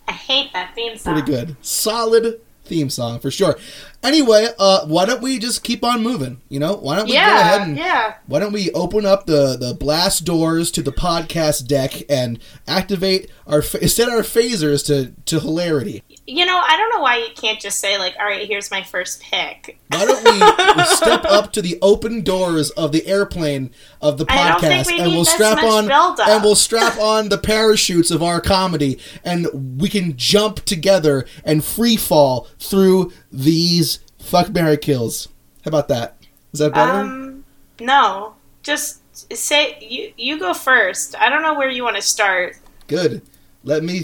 I 0.07 0.11
hate 0.11 0.53
that 0.53 0.75
theme 0.75 0.97
song. 0.97 1.13
Pretty 1.13 1.31
good. 1.31 1.55
Solid 1.61 2.41
theme 2.65 2.89
song 2.89 3.19
for 3.19 3.31
sure. 3.31 3.57
Anyway, 4.03 4.47
uh, 4.59 4.85
why 4.85 5.05
don't 5.05 5.21
we 5.21 5.39
just 5.39 5.63
keep 5.63 5.83
on 5.83 6.03
moving? 6.03 6.41
You 6.49 6.59
know, 6.59 6.75
why 6.75 6.97
don't 6.97 7.05
we 7.05 7.13
go 7.13 7.19
ahead 7.19 7.61
Yeah, 7.61 7.63
and 7.63 7.77
yeah. 7.77 8.13
why 8.27 8.39
don't 8.39 8.51
we 8.51 8.69
open 8.71 9.05
up 9.05 9.25
the 9.25 9.55
the 9.57 9.73
blast 9.73 10.25
doors 10.25 10.71
to 10.71 10.81
the 10.81 10.91
podcast 10.91 11.67
deck 11.67 12.03
and 12.09 12.37
activate 12.67 13.31
our 13.47 13.61
set 13.61 14.09
our 14.09 14.21
phasers 14.21 14.85
to 14.87 15.13
to 15.25 15.39
hilarity? 15.39 16.03
You 16.27 16.45
know, 16.45 16.61
I 16.65 16.75
don't 16.77 16.89
know 16.89 17.01
why 17.01 17.17
you 17.17 17.27
can't 17.35 17.59
just 17.59 17.79
say 17.79 17.97
like, 17.97 18.15
"All 18.19 18.25
right, 18.25 18.45
here's 18.47 18.69
my 18.71 18.83
first 18.83 19.21
pick." 19.21 19.79
Why 19.87 20.05
don't 20.05 20.23
we, 20.23 20.81
we 20.81 20.83
step 20.95 21.23
up 21.25 21.53
to 21.53 21.61
the 21.61 21.77
open 21.81 22.21
doors 22.21 22.71
of 22.71 22.91
the 22.91 23.05
airplane 23.07 23.71
of 24.01 24.17
the 24.17 24.25
I 24.27 24.49
don't 24.49 24.61
think 24.61 24.73
podcast 24.73 24.87
we 24.87 24.99
and 24.99 25.11
we'll 25.11 25.25
strap 25.25 25.63
on 25.63 25.89
and 25.91 26.43
we'll 26.43 26.55
strap 26.55 26.97
on 26.97 27.29
the 27.29 27.37
parachutes 27.37 28.09
of 28.11 28.23
our 28.23 28.41
comedy 28.41 28.99
and 29.23 29.79
we 29.79 29.89
can 29.89 30.17
jump 30.17 30.61
together 30.65 31.25
and 31.45 31.63
free 31.63 31.95
fall 31.95 32.47
through 32.59 33.11
these 33.33 33.99
fuck 34.19 34.49
Mary 34.51 34.77
kills. 34.77 35.27
How 35.65 35.69
about 35.69 35.87
that? 35.89 36.17
Is 36.53 36.59
that 36.59 36.73
better? 36.73 36.91
Um, 36.91 37.43
no, 37.79 38.35
just 38.61 39.01
say 39.35 39.77
you 39.81 40.13
you 40.17 40.39
go 40.39 40.53
first. 40.53 41.15
I 41.17 41.29
don't 41.29 41.41
know 41.41 41.55
where 41.55 41.69
you 41.69 41.83
want 41.83 41.95
to 41.95 42.01
start. 42.01 42.57
Good. 42.87 43.21
Let 43.63 43.83
me 43.83 44.01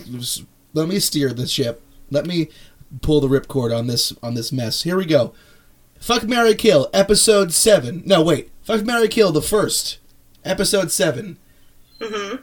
let 0.74 0.88
me 0.88 1.00
steer 1.00 1.32
the 1.34 1.48
ship. 1.48 1.82
Let 2.10 2.26
me 2.26 2.50
pull 3.02 3.22
the 3.22 3.28
ripcord 3.28 3.78
on 3.78 3.88
this 3.88 4.14
on 4.24 4.34
this 4.34 4.52
mess. 4.52 4.84
Here 4.84 4.98
we 4.98 5.06
go. 5.06 5.34
Fuck 6.00 6.24
Mary 6.24 6.56
Kill, 6.56 6.90
episode 6.94 7.52
seven. 7.54 8.02
No, 8.06 8.22
wait. 8.24 8.50
Fuck 8.64 8.86
Mary 8.86 9.10
Kill, 9.10 9.32
the 9.34 9.42
first, 9.42 10.00
episode 10.46 10.92
seven. 10.92 11.38
hmm 12.02 12.38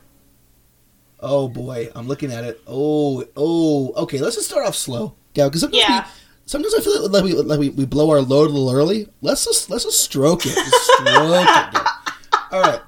Oh 1.18 1.48
boy, 1.48 1.88
I'm 1.94 2.06
looking 2.06 2.30
at 2.30 2.44
it. 2.44 2.60
Oh, 2.66 3.24
oh. 3.36 3.92
Okay, 3.96 4.18
let's 4.18 4.36
just 4.36 4.48
start 4.50 4.66
off 4.66 4.76
slow, 4.76 5.14
yeah. 5.34 5.46
Because 5.46 5.62
sometimes, 5.62 5.82
Yeah. 5.88 6.04
we, 6.04 6.10
sometimes 6.46 6.74
I 6.74 6.80
feel 6.80 7.08
like 7.10 7.24
we 7.24 7.32
like 7.34 7.58
we, 7.60 7.68
we 7.70 7.84
blow 7.84 8.10
our 8.10 8.20
load 8.20 8.50
a 8.50 8.52
little 8.54 8.72
early. 8.72 9.08
Let's 9.20 9.44
just 9.44 9.68
let's 9.70 9.84
just 9.84 10.00
stroke 10.00 10.46
it. 10.46 10.54
Just 10.54 10.84
stroke 10.92 11.08
it. 11.08 11.72
dude. 11.72 11.82
All 12.52 12.60
right. 12.62 12.80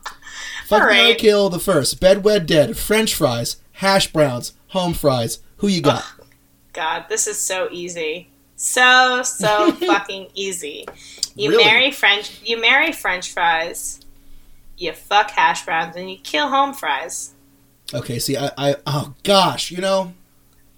Fuck 0.67 0.83
All 0.83 0.89
Mary 0.89 1.09
right. 1.11 1.19
Kill 1.19 1.49
the 1.51 1.59
first. 1.59 2.01
Bed 2.01 2.25
Wed 2.25 2.47
Dead. 2.47 2.77
French 2.77 3.15
fries. 3.15 3.57
Hash 3.73 4.13
browns. 4.13 4.53
Home 4.69 4.95
fries. 4.95 5.41
Who 5.59 5.69
you 5.69 5.81
got? 5.83 6.05
God, 6.73 7.07
this 7.09 7.27
is 7.27 7.39
so 7.39 7.69
easy. 7.73 8.29
So 8.57 9.23
so 9.25 9.73
fucking 9.87 10.29
easy. 10.35 10.87
You 11.35 11.51
Really? 11.51 11.65
marry 11.65 11.91
French. 11.91 12.41
You 12.45 12.61
marry 12.61 12.93
French 12.93 13.33
fries. 13.33 14.01
You 14.77 14.93
fuck 14.93 15.31
hash 15.31 15.65
browns 15.65 15.97
and 15.97 16.11
you 16.11 16.19
kill 16.19 16.49
home 16.49 16.73
fries. 16.75 17.35
Okay, 17.95 18.19
see, 18.19 18.37
I, 18.37 18.51
I 18.59 18.77
oh 18.87 19.15
gosh, 19.23 19.71
you 19.71 19.79
know, 19.79 20.13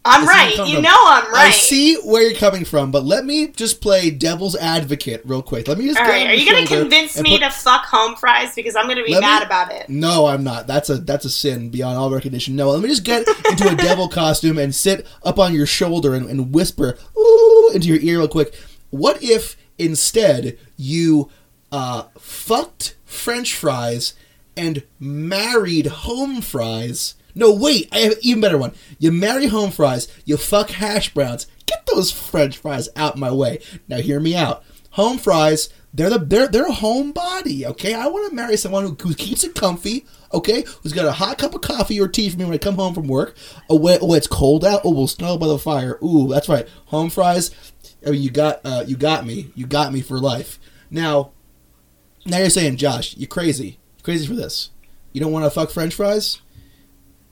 I'm 0.02 0.26
I 0.26 0.26
see 0.26 0.26
where 0.26 0.34
right. 0.58 0.68
you 0.68 0.74
from. 0.76 0.82
know 0.82 0.96
I'm 0.96 1.24
right. 1.32 1.46
I 1.48 1.50
see 1.50 1.96
where 2.04 2.22
you're 2.22 2.38
coming 2.38 2.64
from, 2.64 2.90
but 2.90 3.04
let 3.04 3.26
me 3.26 3.48
just 3.48 3.82
play 3.82 4.08
devil's 4.10 4.56
advocate 4.56 5.20
real 5.26 5.42
quick. 5.42 5.68
Let 5.68 5.76
me 5.76 5.84
just 5.86 5.98
All 6.00 6.06
get 6.06 6.26
are 6.26 6.34
you 6.34 6.50
gonna 6.50 6.66
convince 6.66 7.20
me 7.20 7.38
put- 7.38 7.44
to 7.44 7.50
fuck 7.50 7.84
home 7.84 8.16
fries 8.16 8.54
because 8.54 8.76
I'm 8.76 8.88
gonna 8.88 9.04
be 9.04 9.12
Let 9.12 9.20
me- 9.20 9.26
mad 9.26 9.42
about 9.42 9.72
it? 9.72 9.90
No, 9.90 10.24
I'm 10.26 10.42
not. 10.42 10.66
That's 10.66 10.88
a 10.88 10.96
that's 10.96 11.26
a 11.26 11.30
sin 11.30 11.68
beyond 11.68 11.98
all 11.98 12.10
recognition. 12.10 12.56
No, 12.56 12.70
let 12.70 12.80
me 12.80 12.88
just 12.88 13.04
get 13.04 13.28
into 13.50 13.68
a 13.68 13.74
devil 13.76 14.08
costume 14.20 14.56
and 14.58 14.74
sit 14.74 15.06
up 15.22 15.38
on 15.38 15.54
your 15.54 15.66
shoulder 15.66 16.14
and, 16.14 16.28
and 16.30 16.54
whisper 16.54 16.96
into 17.74 17.88
your 17.88 17.98
ear 18.00 18.18
real 18.20 18.28
quick. 18.28 18.54
What 18.88 19.22
if 19.22 19.56
instead 19.78 20.58
you 20.78 21.30
uh, 21.70 22.04
fucked 22.18 22.96
French 23.04 23.54
fries 23.54 24.14
and 24.56 24.82
married 24.98 25.86
home 25.86 26.40
fries? 26.40 27.14
No, 27.34 27.52
wait, 27.52 27.88
I 27.92 27.98
have 27.98 28.12
an 28.12 28.18
even 28.22 28.40
better 28.40 28.58
one. 28.58 28.72
You 28.98 29.12
marry 29.12 29.46
home 29.46 29.70
fries, 29.70 30.08
you 30.24 30.36
fuck 30.36 30.70
hash 30.70 31.12
browns. 31.14 31.46
Get 31.66 31.86
those 31.86 32.10
French 32.10 32.58
fries 32.58 32.88
out 32.96 33.16
my 33.16 33.30
way. 33.30 33.60
Now 33.88 33.98
hear 33.98 34.20
me 34.20 34.34
out. 34.34 34.64
Home 34.92 35.18
fries, 35.18 35.68
they're 35.92 36.10
the 36.10 36.18
they're 36.18 36.48
they're 36.48 36.66
a 36.66 36.72
home 36.72 37.12
body, 37.12 37.66
okay? 37.66 37.94
I 37.94 38.06
want 38.06 38.28
to 38.28 38.34
marry 38.34 38.56
someone 38.56 38.84
who, 38.84 38.96
who 39.00 39.14
keeps 39.14 39.44
it 39.44 39.54
comfy, 39.54 40.06
okay? 40.32 40.64
Who's 40.82 40.92
got 40.92 41.06
a 41.06 41.12
hot 41.12 41.38
cup 41.38 41.54
of 41.54 41.60
coffee 41.60 42.00
or 42.00 42.08
tea 42.08 42.28
for 42.30 42.38
me 42.38 42.44
when 42.44 42.54
I 42.54 42.58
come 42.58 42.76
home 42.76 42.94
from 42.94 43.08
work. 43.08 43.36
Oh, 43.68 43.76
wait, 43.76 43.98
oh 44.02 44.14
it's 44.14 44.26
cold 44.26 44.64
out. 44.64 44.82
Oh, 44.84 44.92
we'll 44.92 45.08
snuggle 45.08 45.38
by 45.38 45.48
the 45.48 45.58
fire. 45.58 45.98
Ooh, 46.02 46.28
that's 46.28 46.48
right. 46.48 46.68
Home 46.86 47.10
fries. 47.10 47.50
I 48.06 48.10
mean, 48.10 48.22
you 48.22 48.30
got 48.30 48.60
uh, 48.64 48.84
you 48.86 48.96
got 48.96 49.26
me. 49.26 49.50
You 49.54 49.66
got 49.66 49.92
me 49.92 50.00
for 50.00 50.18
life. 50.18 50.58
Now, 50.90 51.32
now 52.24 52.38
you're 52.38 52.50
saying, 52.50 52.76
Josh, 52.76 53.16
you're 53.16 53.28
crazy. 53.28 53.78
You're 53.96 54.04
crazy 54.04 54.26
for 54.26 54.34
this. 54.34 54.70
You 55.12 55.20
don't 55.20 55.32
want 55.32 55.44
to 55.44 55.50
fuck 55.50 55.70
French 55.70 55.94
fries? 55.94 56.40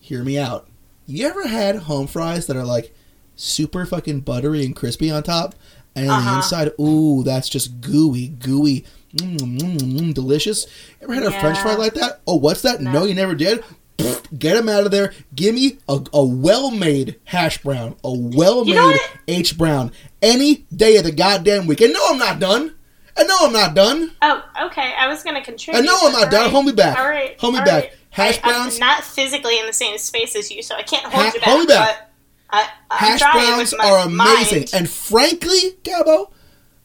Hear 0.09 0.25
me 0.25 0.39
out. 0.39 0.67
You 1.07 1.27
ever 1.27 1.47
had 1.47 1.77
home 1.77 2.07
fries 2.07 2.47
that 2.47 2.57
are 2.57 2.65
like 2.65 2.95
super 3.37 3.85
fucking 3.85 4.21
buttery 4.21 4.65
and 4.65 4.75
crispy 4.75 5.11
on 5.11 5.23
top, 5.23 5.55
and 5.95 6.11
on 6.11 6.23
the 6.25 6.29
Uh-huh. 6.31 6.37
inside, 6.37 6.73
ooh, 6.81 7.23
that's 7.23 7.47
just 7.51 7.83
gooey, 7.83 8.29
gooey, 8.29 8.87
mm, 9.15 9.37
mm, 9.39 9.79
mm, 9.79 10.15
delicious. 10.15 10.67
Ever 11.03 11.13
had 11.13 11.25
a 11.25 11.31
French 11.31 11.59
fry 11.59 11.75
like 11.75 11.93
that? 11.93 12.21
Oh, 12.27 12.37
what's 12.37 12.63
that? 12.63 12.81
No, 12.81 12.91
No. 12.91 13.05
you 13.05 13.15
never 13.15 13.35
did. 13.35 13.63
Pfft, 13.99 14.39
Get 14.39 14.55
them 14.55 14.71
out 14.71 14.85
of 14.85 14.93
there. 14.93 15.13
Give 15.35 15.55
me 15.55 15.77
a, 15.91 16.01
a 16.15 16.25
well-made 16.25 17.17
hash 17.25 17.59
brown, 17.63 17.97
a 18.03 18.11
well-made 18.11 18.71
You 18.71 18.75
know? 18.77 18.95
H 19.29 19.59
brown, 19.59 19.93
any 20.23 20.65
day 20.75 20.97
of 20.97 21.05
the 21.05 21.13
goddamn 21.13 21.67
week. 21.67 21.83
And 21.83 21.93
no, 21.93 22.01
I'm 22.09 22.19
not 22.19 22.39
done. 22.39 22.75
And 23.15 23.29
no, 23.29 23.37
I'm 23.43 23.53
not 23.53 23.75
done. 23.75 24.13
Oh, 24.23 24.43
okay. 24.67 24.95
I 24.99 25.09
was 25.09 25.23
gonna 25.23 25.43
contribute. 25.45 25.79
And 25.79 25.87
no, 25.87 25.99
I'm 26.01 26.13
not 26.13 26.25
All 26.25 26.31
done. 26.31 26.43
right. 26.45 26.51
Hold 26.53 26.65
me 26.67 26.73
back. 26.73 26.99
All 26.99 27.09
right. 27.09 27.39
Hold 27.41 27.53
me 27.55 27.59
all 27.61 27.67
back. 27.67 27.85
right. 27.85 27.93
Hash 28.19 28.39
I, 28.43 28.51
browns. 28.51 28.75
I'm 28.75 28.81
not 28.81 29.05
physically 29.05 29.59
in 29.59 29.67
the 29.67 29.73
same 29.73 29.97
space 29.99 30.35
as 30.37 30.51
you, 30.51 30.63
so 30.63 30.75
I 30.75 30.83
can't 30.83 31.05
hold 31.05 31.25
Ha- 31.27 31.33
you 31.35 31.41
back. 31.41 31.49
hold 31.49 31.61
me 31.61 31.67
back. 31.67 32.11
I, 32.51 32.69
Hash 32.91 33.21
browns 33.21 33.75
are 33.75 34.07
amazing, 34.07 34.59
mind. 34.61 34.71
and 34.75 34.91
frankly, 34.91 35.77
Gabo, 35.83 36.31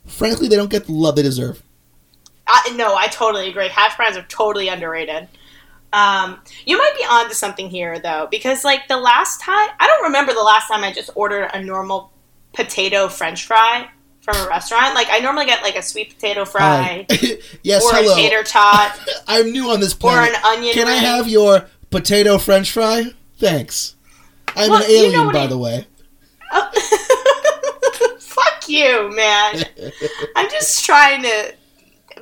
frankly, 0.05 0.47
they 0.47 0.55
don't 0.55 0.69
get 0.69 0.85
the 0.85 0.91
love 0.91 1.15
they 1.15 1.21
deserve. 1.23 1.63
I, 2.47 2.73
no, 2.75 2.95
I 2.95 3.07
totally 3.07 3.49
agree. 3.49 3.69
Hash 3.69 3.95
browns 3.95 4.17
are 4.17 4.23
totally 4.23 4.67
underrated. 4.67 5.27
Um, 5.93 6.41
you 6.65 6.77
might 6.77 6.93
be 6.97 7.05
onto 7.05 7.33
something 7.33 7.69
here 7.69 7.99
though, 7.99 8.27
because 8.29 8.63
like 8.63 8.87
the 8.87 8.97
last 8.97 9.39
time, 9.41 9.69
I 9.79 9.87
don't 9.87 10.03
remember 10.03 10.33
the 10.33 10.41
last 10.43 10.67
time 10.67 10.83
I 10.83 10.91
just 10.91 11.09
ordered 11.15 11.49
a 11.53 11.63
normal 11.63 12.11
potato 12.53 13.07
French 13.07 13.45
fry 13.45 13.89
from 14.23 14.35
a 14.37 14.47
restaurant. 14.47 14.95
Like 14.95 15.07
I 15.11 15.19
normally 15.19 15.45
get 15.45 15.61
like 15.61 15.75
a 15.75 15.81
sweet 15.83 16.15
potato 16.15 16.45
fry 16.45 17.05
yes, 17.63 17.83
or 17.83 17.93
hello. 17.93 18.13
a 18.13 18.15
tater 18.15 18.41
tot 18.43 18.97
I'm 19.27 19.51
new 19.51 19.69
on 19.69 19.79
this 19.81 19.95
or 20.01 20.11
an 20.11 20.33
onion. 20.43 20.73
Can 20.73 20.87
I 20.87 20.95
have 20.95 21.27
your 21.27 21.67
potato 21.91 22.37
French 22.37 22.71
fry? 22.71 23.11
Thanks. 23.37 23.95
I'm 24.55 24.69
Well, 24.71 24.83
an 24.83 24.89
you 24.89 24.97
know 25.11 25.17
alien, 25.19 25.31
by 25.33 25.43
I- 25.43 25.47
the 25.47 25.57
way. 25.57 25.87
Oh. 26.51 26.71
Fuck 28.19 28.67
you, 28.69 29.11
man. 29.15 29.63
I'm 30.35 30.49
just 30.49 30.85
trying 30.85 31.23
to 31.23 31.53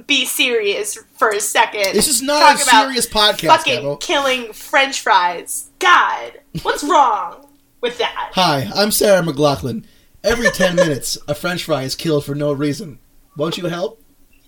be 0.08 0.26
serious 0.26 0.98
for 1.18 1.30
a 1.30 1.40
second. 1.40 1.94
This 1.94 2.08
is 2.08 2.22
not 2.22 2.58
Talk 2.58 2.68
a 2.68 2.70
serious 2.70 3.08
podcast, 3.08 3.48
Fucking 3.48 3.98
killing 3.98 4.52
French 4.54 5.02
fries. 5.02 5.70
God, 5.80 6.40
what's 6.64 6.84
wrong 6.84 7.48
with 7.82 7.98
that? 8.00 8.32
Hi, 8.34 8.70
I'm 8.76 8.92
Sarah 8.92 9.22
McLachlan. 9.22 9.84
Every 10.24 10.50
10 10.52 10.76
minutes, 10.76 11.18
a 11.28 11.34
French 11.36 11.64
fry 11.64 11.84
is 11.84 11.96
killed 11.96 12.26
for 12.26 12.36
no 12.36 12.54
reason. 12.54 13.00
Won't 13.36 13.58
you 13.58 13.66
help? 13.68 14.02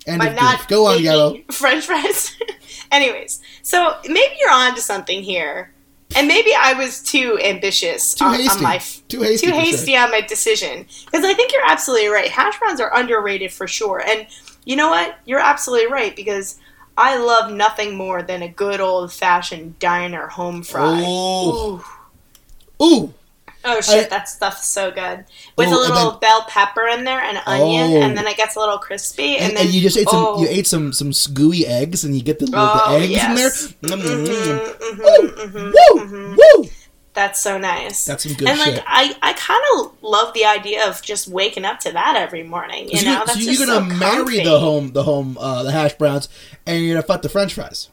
End 0.05 0.19
By 0.19 0.33
not. 0.33 0.67
Go 0.67 0.85
on, 0.87 1.01
Yellow. 1.01 1.37
French 1.51 1.85
fries. 1.85 2.35
Anyways, 2.91 3.41
so 3.63 3.97
maybe 4.05 4.35
you're 4.39 4.51
on 4.51 4.75
to 4.75 4.81
something 4.81 5.23
here, 5.23 5.73
and 6.15 6.27
maybe 6.27 6.51
I 6.55 6.73
was 6.73 7.01
too 7.01 7.39
ambitious 7.43 8.13
Too 8.13 8.25
on, 8.25 8.33
hasty. 8.35 8.57
on 8.57 8.63
my 8.63 8.77
Too 9.07 9.21
hasty. 9.21 9.47
too 9.47 9.53
hasty 9.53 9.97
on 9.97 10.11
my 10.11 10.21
decision 10.21 10.85
because 11.05 11.25
I 11.25 11.33
think 11.33 11.51
you're 11.53 11.65
absolutely 11.65 12.09
right. 12.09 12.29
Hash 12.29 12.59
browns 12.59 12.79
are 12.81 12.95
underrated 12.95 13.51
for 13.51 13.67
sure, 13.67 14.03
and 14.05 14.27
you 14.65 14.75
know 14.75 14.89
what? 14.89 15.17
You're 15.25 15.39
absolutely 15.39 15.91
right 15.91 16.15
because 16.15 16.59
I 16.97 17.17
love 17.17 17.51
nothing 17.51 17.95
more 17.95 18.21
than 18.21 18.43
a 18.43 18.49
good 18.49 18.79
old 18.79 19.11
fashioned 19.11 19.79
diner 19.79 20.27
home 20.27 20.61
fry. 20.61 21.01
Oh. 21.03 21.83
Ooh. 22.81 22.85
Ooh, 22.85 23.13
Oh 23.65 23.79
shit, 23.81 24.05
I- 24.07 24.09
that 24.09 24.27
stuff's 24.27 24.67
so 24.67 24.91
good. 24.91 25.25
With 25.57 25.69
Oh, 25.69 25.77
a 25.77 25.79
little 25.79 26.11
then- 26.11 26.19
bell 26.19 26.45
pepper 26.49 26.85
in 26.87 27.03
there 27.05 27.21
and 27.21 27.39
onion, 27.45 27.93
Oh. 27.93 28.01
and 28.01 28.17
then 28.17 28.27
it 28.27 28.35
gets 28.37 28.55
a 28.55 28.59
little 28.59 28.77
crispy, 28.77 29.37
and, 29.37 29.49
and, 29.49 29.57
then 29.57 29.65
and 29.67 29.73
you 29.73 29.81
just 29.81 29.97
ate 29.97 30.09
some. 30.09 30.19
oh, 30.25 30.41
You 30.41 30.47
ate 30.49 30.67
some 30.67 30.91
some 30.93 31.11
gooey 31.33 31.65
eggs, 31.65 32.03
and 32.03 32.15
you 32.15 32.21
get 32.23 32.39
the, 32.39 32.45
little 32.45 32.65
the 32.65 32.81
Oh, 32.85 32.95
eggs 32.97 33.09
yes. 33.11 33.29
in 33.29 33.35
there. 33.89 33.97
Mm, 33.97 34.03
mm, 34.03 34.27
mm. 34.27 34.77
Mhm, 34.79 34.97
Woo, 34.97 35.29
mhm, 35.29 35.51
mhm, 35.51 35.73
woo, 35.73 36.05
mhm. 36.05 36.37
woo. 36.37 36.69
That's 37.13 37.39
so 37.43 37.59
nice. 37.59 38.05
That's 38.05 38.23
some 38.23 38.33
good 38.33 38.47
and 38.47 38.59
like. 38.59 38.83
I, 38.87 39.15
I 39.21 39.33
kind 39.33 39.61
of 39.75 39.91
love 40.01 40.33
the 40.33 40.45
idea 40.45 40.87
of 40.89 40.99
just 41.03 41.27
waking 41.27 41.63
up 41.63 41.79
to 41.81 41.91
that 41.91 42.15
every 42.17 42.41
morning. 42.41 42.89
You 42.89 42.97
so, 42.97 43.05
know, 43.05 43.11
you, 43.19 43.25
that's 43.27 43.33
so 43.45 43.51
you're 43.51 43.67
gonna 43.67 43.89
so 43.91 43.95
marry 43.97 44.15
comfy. 44.37 44.43
the 44.43 44.59
home, 44.59 44.93
the 44.93 45.03
home, 45.03 45.37
uh, 45.39 45.61
the 45.61 45.71
hash 45.71 45.93
browns, 45.93 46.27
and 46.65 46.83
you're 46.83 46.95
gonna 46.95 47.05
fuck 47.05 47.21
the 47.21 47.29
French 47.29 47.53
fries. 47.53 47.89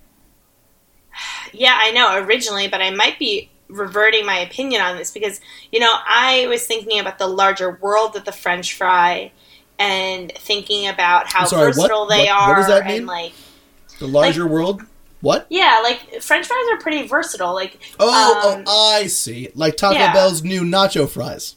Yeah, 1.53 1.77
I 1.79 1.91
know 1.91 2.17
originally, 2.25 2.69
but 2.69 2.81
I 2.81 2.91
might 2.91 3.19
be 3.19 3.51
reverting 3.71 4.27
my 4.27 4.39
opinion 4.39 4.81
on 4.83 4.97
this 4.97 5.11
because 5.11 5.41
you 5.73 5.81
know 5.81 5.93
I 6.07 6.47
was 6.49 6.67
thinking 6.67 6.99
about 7.01 7.19
the 7.19 7.27
larger 7.27 7.79
world 7.81 8.17
of 8.17 8.25
the 8.25 8.33
French 8.33 8.75
fry 8.77 9.33
and 9.79 10.31
thinking 10.37 10.87
about 10.89 11.33
how 11.33 11.45
sorry, 11.47 11.69
what- 11.69 11.77
versatile 11.77 12.07
they 12.07 12.27
what- 12.27 12.29
are 12.31 12.49
what 12.51 12.57
does 12.57 12.67
that 12.69 12.87
mean? 12.87 12.97
and 12.99 13.07
like 13.07 13.33
The 13.99 14.07
larger 14.09 14.47
world. 14.47 14.83
What? 15.23 15.47
yeah, 15.51 15.81
like 15.83 16.23
French 16.23 16.47
fries 16.47 16.65
are 16.73 16.79
pretty 16.79 17.07
versatile. 17.07 17.53
Like 17.55 17.79
Oh, 17.99 18.55
Um, 18.57 18.65
oh, 18.67 18.93
I 18.95 19.07
see. 19.07 19.49
Like 19.55 19.77
Taco 19.77 19.95
yeah. 19.99 20.13
Bell's 20.15 20.43
new 20.43 20.63
nacho 20.63 21.09
fries. 21.09 21.57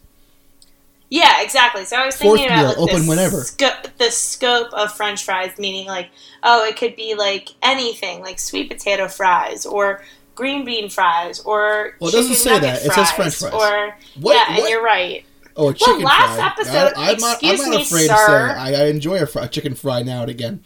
Yeah, 1.10 1.42
exactly. 1.42 1.86
So 1.86 1.96
I 1.96 2.06
was 2.06 2.16
Fourth 2.18 2.40
thinking 2.40 2.48
about 2.58 2.76
meal, 2.76 2.86
like, 2.86 2.92
open 2.92 3.04
the 3.04 3.10
whenever. 3.10 3.42
sco- 3.44 3.82
the 4.00 4.10
scope 4.10 4.74
of 4.74 4.92
French 4.96 5.24
fries, 5.24 5.52
meaning 5.60 5.86
like, 5.88 6.10
oh, 6.42 6.66
it 6.66 6.76
could 6.76 6.96
be 6.96 7.14
like 7.16 7.50
anything, 7.62 8.22
like 8.22 8.40
sweet 8.40 8.70
potato 8.70 9.08
fries 9.08 9.66
or 9.66 10.04
green 10.36 10.66
bean 10.66 10.90
fries 10.90 11.40
or 11.42 11.96
Well, 12.00 12.10
it 12.10 12.12
chicken 12.14 12.30
doesn't 12.30 12.36
say 12.36 12.60
that. 12.60 12.86
It 12.86 12.92
says 12.92 13.12
French 13.12 13.36
fries. 13.36 13.54
Or 13.54 13.96
What? 14.20 14.36
yeah, 14.36 14.58
and 14.58 14.70
you're 14.70 14.84
right. 14.84 15.26
Oh, 15.56 15.70
a 15.70 15.74
chicken 15.74 16.02
last 16.02 16.36
fry. 16.38 16.48
episode- 16.48 16.94
I, 16.98 17.12
am 17.12 17.18
not, 17.20 17.44
I'm 17.44 17.52
excuse 17.52 17.60
not 17.62 17.70
me, 17.70 17.82
afraid 17.84 18.08
sir. 18.08 18.14
to 18.16 18.16
say 18.16 18.60
I, 18.60 18.84
I 18.84 18.86
enjoy 18.88 19.20
a, 19.22 19.26
fry, 19.28 19.46
a 19.46 19.48
chicken 19.48 19.76
fry 19.76 20.02
now 20.02 20.22
and 20.22 20.32
again. 20.32 20.64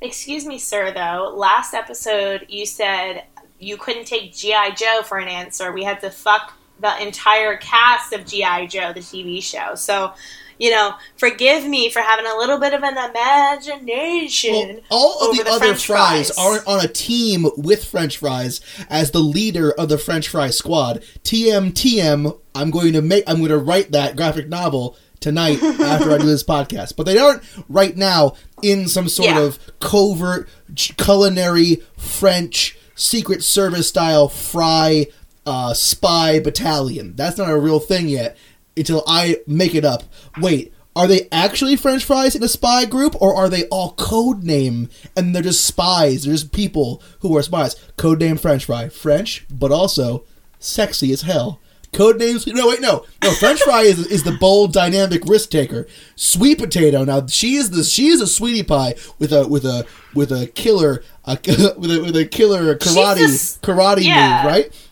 Excuse 0.00 0.44
me, 0.46 0.58
sir. 0.58 0.92
Though 0.92 1.32
last 1.36 1.74
episode 1.74 2.46
you 2.48 2.66
said 2.66 3.24
you 3.60 3.76
couldn't 3.76 4.06
take 4.06 4.34
GI 4.34 4.72
Joe 4.76 5.02
for 5.04 5.18
an 5.18 5.28
answer. 5.28 5.72
We 5.72 5.84
had 5.84 6.00
to 6.00 6.10
fuck 6.10 6.52
the 6.80 7.00
entire 7.00 7.56
cast 7.56 8.12
of 8.12 8.26
GI 8.26 8.66
Joe, 8.66 8.92
the 8.92 9.00
TV 9.00 9.42
show. 9.42 9.74
So. 9.74 10.12
You 10.58 10.70
know, 10.70 10.94
forgive 11.16 11.66
me 11.66 11.90
for 11.90 12.00
having 12.00 12.26
a 12.26 12.36
little 12.36 12.58
bit 12.58 12.74
of 12.74 12.82
an 12.82 12.96
imagination. 12.96 14.52
Well, 14.52 14.80
all 14.90 15.30
of 15.30 15.36
the, 15.36 15.44
the 15.44 15.50
other 15.50 15.58
French 15.66 15.86
fries, 15.86 16.30
fries. 16.34 16.38
aren't 16.38 16.66
on 16.66 16.84
a 16.84 16.88
team 16.88 17.46
with 17.56 17.84
French 17.84 18.18
fries 18.18 18.60
as 18.88 19.10
the 19.10 19.20
leader 19.20 19.70
of 19.72 19.88
the 19.88 19.98
French 19.98 20.28
fry 20.28 20.50
squad. 20.50 21.02
TM 21.22 21.72
TM. 21.72 22.38
I'm 22.54 22.70
going 22.70 22.92
to 22.92 23.02
make. 23.02 23.24
I'm 23.26 23.38
going 23.38 23.50
to 23.50 23.58
write 23.58 23.92
that 23.92 24.16
graphic 24.16 24.48
novel 24.48 24.96
tonight 25.20 25.62
after 25.62 26.12
I 26.12 26.18
do 26.18 26.26
this 26.26 26.44
podcast. 26.44 26.96
But 26.96 27.06
they 27.06 27.18
aren't 27.18 27.42
right 27.68 27.96
now 27.96 28.34
in 28.62 28.86
some 28.88 29.08
sort 29.08 29.30
Yeah. 29.30 29.40
of 29.40 29.58
covert 29.80 30.48
culinary 30.96 31.82
French 31.96 32.76
Secret 32.94 33.42
Service 33.42 33.88
style 33.88 34.28
fry 34.28 35.06
uh, 35.46 35.74
spy 35.74 36.38
battalion. 36.38 37.14
That's 37.16 37.36
not 37.38 37.50
a 37.50 37.58
real 37.58 37.80
thing 37.80 38.08
yet 38.08 38.36
until 38.76 39.02
I 39.06 39.38
make 39.46 39.74
it 39.74 39.84
up. 39.84 40.04
Wait, 40.40 40.72
are 40.96 41.06
they 41.06 41.28
actually 41.32 41.76
French 41.76 42.04
fries 42.04 42.36
in 42.36 42.42
a 42.42 42.48
spy 42.48 42.84
group, 42.84 43.20
or 43.20 43.34
are 43.34 43.48
they 43.48 43.64
all 43.64 43.92
code 43.94 44.44
name 44.44 44.88
and 45.16 45.34
they're 45.34 45.42
just 45.42 45.64
spies? 45.64 46.24
They're 46.24 46.34
just 46.34 46.52
people 46.52 47.02
who 47.20 47.36
are 47.36 47.42
spies. 47.42 47.74
Code 47.96 48.20
name 48.20 48.36
French 48.36 48.64
fry, 48.64 48.88
French, 48.88 49.44
but 49.50 49.72
also 49.72 50.24
sexy 50.60 51.12
as 51.12 51.22
hell. 51.22 51.60
Code 51.92 52.18
names? 52.18 52.46
No, 52.46 52.68
wait, 52.68 52.80
no, 52.80 53.04
no. 53.22 53.30
French 53.32 53.62
fry 53.62 53.82
is 53.82 54.06
is 54.08 54.24
the 54.24 54.32
bold, 54.32 54.72
dynamic 54.72 55.24
risk 55.26 55.50
taker. 55.50 55.86
Sweet 56.16 56.58
potato. 56.58 57.04
Now 57.04 57.26
she 57.26 57.54
is 57.54 57.70
the 57.70 57.84
she 57.84 58.08
is 58.08 58.20
a 58.20 58.26
sweetie 58.26 58.64
pie 58.64 58.94
with 59.18 59.32
a 59.32 59.46
with 59.46 59.64
a 59.64 59.86
with 60.12 60.32
a 60.32 60.48
killer 60.48 61.04
uh, 61.24 61.36
with 61.46 61.90
a 61.90 62.02
with 62.02 62.16
a 62.16 62.26
killer 62.26 62.74
karate 62.74 63.18
just- 63.18 63.62
karate 63.62 64.04
yeah. 64.04 64.42
move, 64.42 64.52
right? 64.52 64.83